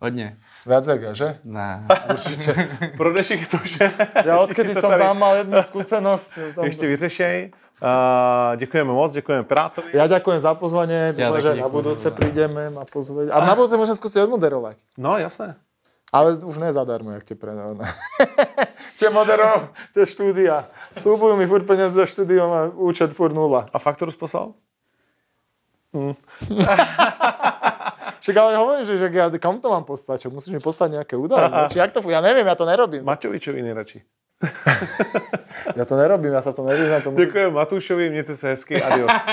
Hodně. 0.00 0.36
Viac 0.66 0.86
jak 0.86 1.02
ja, 1.02 1.12
že? 1.12 1.28
Ne. 1.44 1.82
Určite. 2.10 2.68
Pro 2.96 3.10
dnešek 3.12 3.50
to, 3.50 3.58
že 3.64 3.90
ti 4.22 4.22
si 4.22 4.30
odkedy 4.30 4.74
tady 4.74 4.98
tam 4.98 5.18
mal 5.18 5.34
jednu 5.34 5.62
skúsenosť. 5.62 6.38
Tam... 6.54 6.64
ještě 6.64 6.86
vyřešej. 6.86 7.50
Uh, 7.82 8.56
děkujeme 8.56 8.92
moc, 8.92 9.12
děkujeme 9.12 9.44
Pirátovi. 9.44 9.94
Ja 9.94 10.06
ďakujem 10.10 10.40
za 10.42 10.54
taky 10.54 10.66
že 11.38 11.54
na 11.54 11.62
za 11.62 11.70
pozvanie. 11.70 12.10
prídeme 12.10 12.70
ma 12.74 12.82
pozvať. 12.82 13.30
A 13.30 13.38
na 13.46 13.54
budúce 13.54 13.78
môžem 13.78 13.94
skúsiť 13.94 14.26
odmoderovať. 14.26 14.82
No, 14.98 15.14
jasné. 15.14 15.54
Ale 16.08 16.40
už 16.40 16.56
ne 16.56 16.72
zadarmo, 16.72 17.12
jak 17.12 17.24
tie 17.24 17.36
predávne. 17.36 17.84
tie 19.00 19.12
moderov, 19.12 19.68
tie 19.92 20.08
štúdia. 20.08 20.64
Slúbujú 20.96 21.36
mi 21.36 21.44
furt 21.44 21.68
peniaze 21.68 21.92
za 21.92 22.08
štúdium 22.08 22.48
a 22.48 22.60
účet 22.72 23.12
furt 23.12 23.36
nula. 23.36 23.68
A 23.72 23.76
faktoru 23.76 24.08
poslal? 24.16 24.56
Však 28.20 28.36
ale 28.36 28.60
hovorím, 28.60 28.84
že, 28.84 29.00
že 29.00 29.08
ja, 29.08 29.30
kam 29.40 29.60
to 29.60 29.72
mám 29.72 29.84
poslať? 29.84 30.26
Čo, 30.26 30.28
musíš 30.28 30.52
mi 30.52 30.60
poslať 30.60 31.00
nejaké 31.00 31.16
údaje? 31.16 31.48
Či 31.72 31.78
jak 31.80 31.92
to 31.92 32.00
funguje? 32.04 32.16
Ja 32.16 32.24
neviem, 32.24 32.44
ja 32.44 32.56
to 32.56 32.64
nerobím. 32.68 33.04
Maťovičovi 33.04 33.60
nejradši. 33.64 33.98
Ja 35.76 35.84
to 35.84 35.98
nerobím, 35.98 36.32
ja 36.32 36.40
sa 36.40 36.54
v 36.54 36.62
tom 36.62 36.66
nevyznám. 36.70 37.02
To 37.02 37.10
musím... 37.10 37.26
Děkujeme 37.26 37.50
Matušovi, 37.50 38.10
mějte 38.10 38.36
se 38.36 38.48
hezky, 38.48 38.82
adios. 38.82 39.26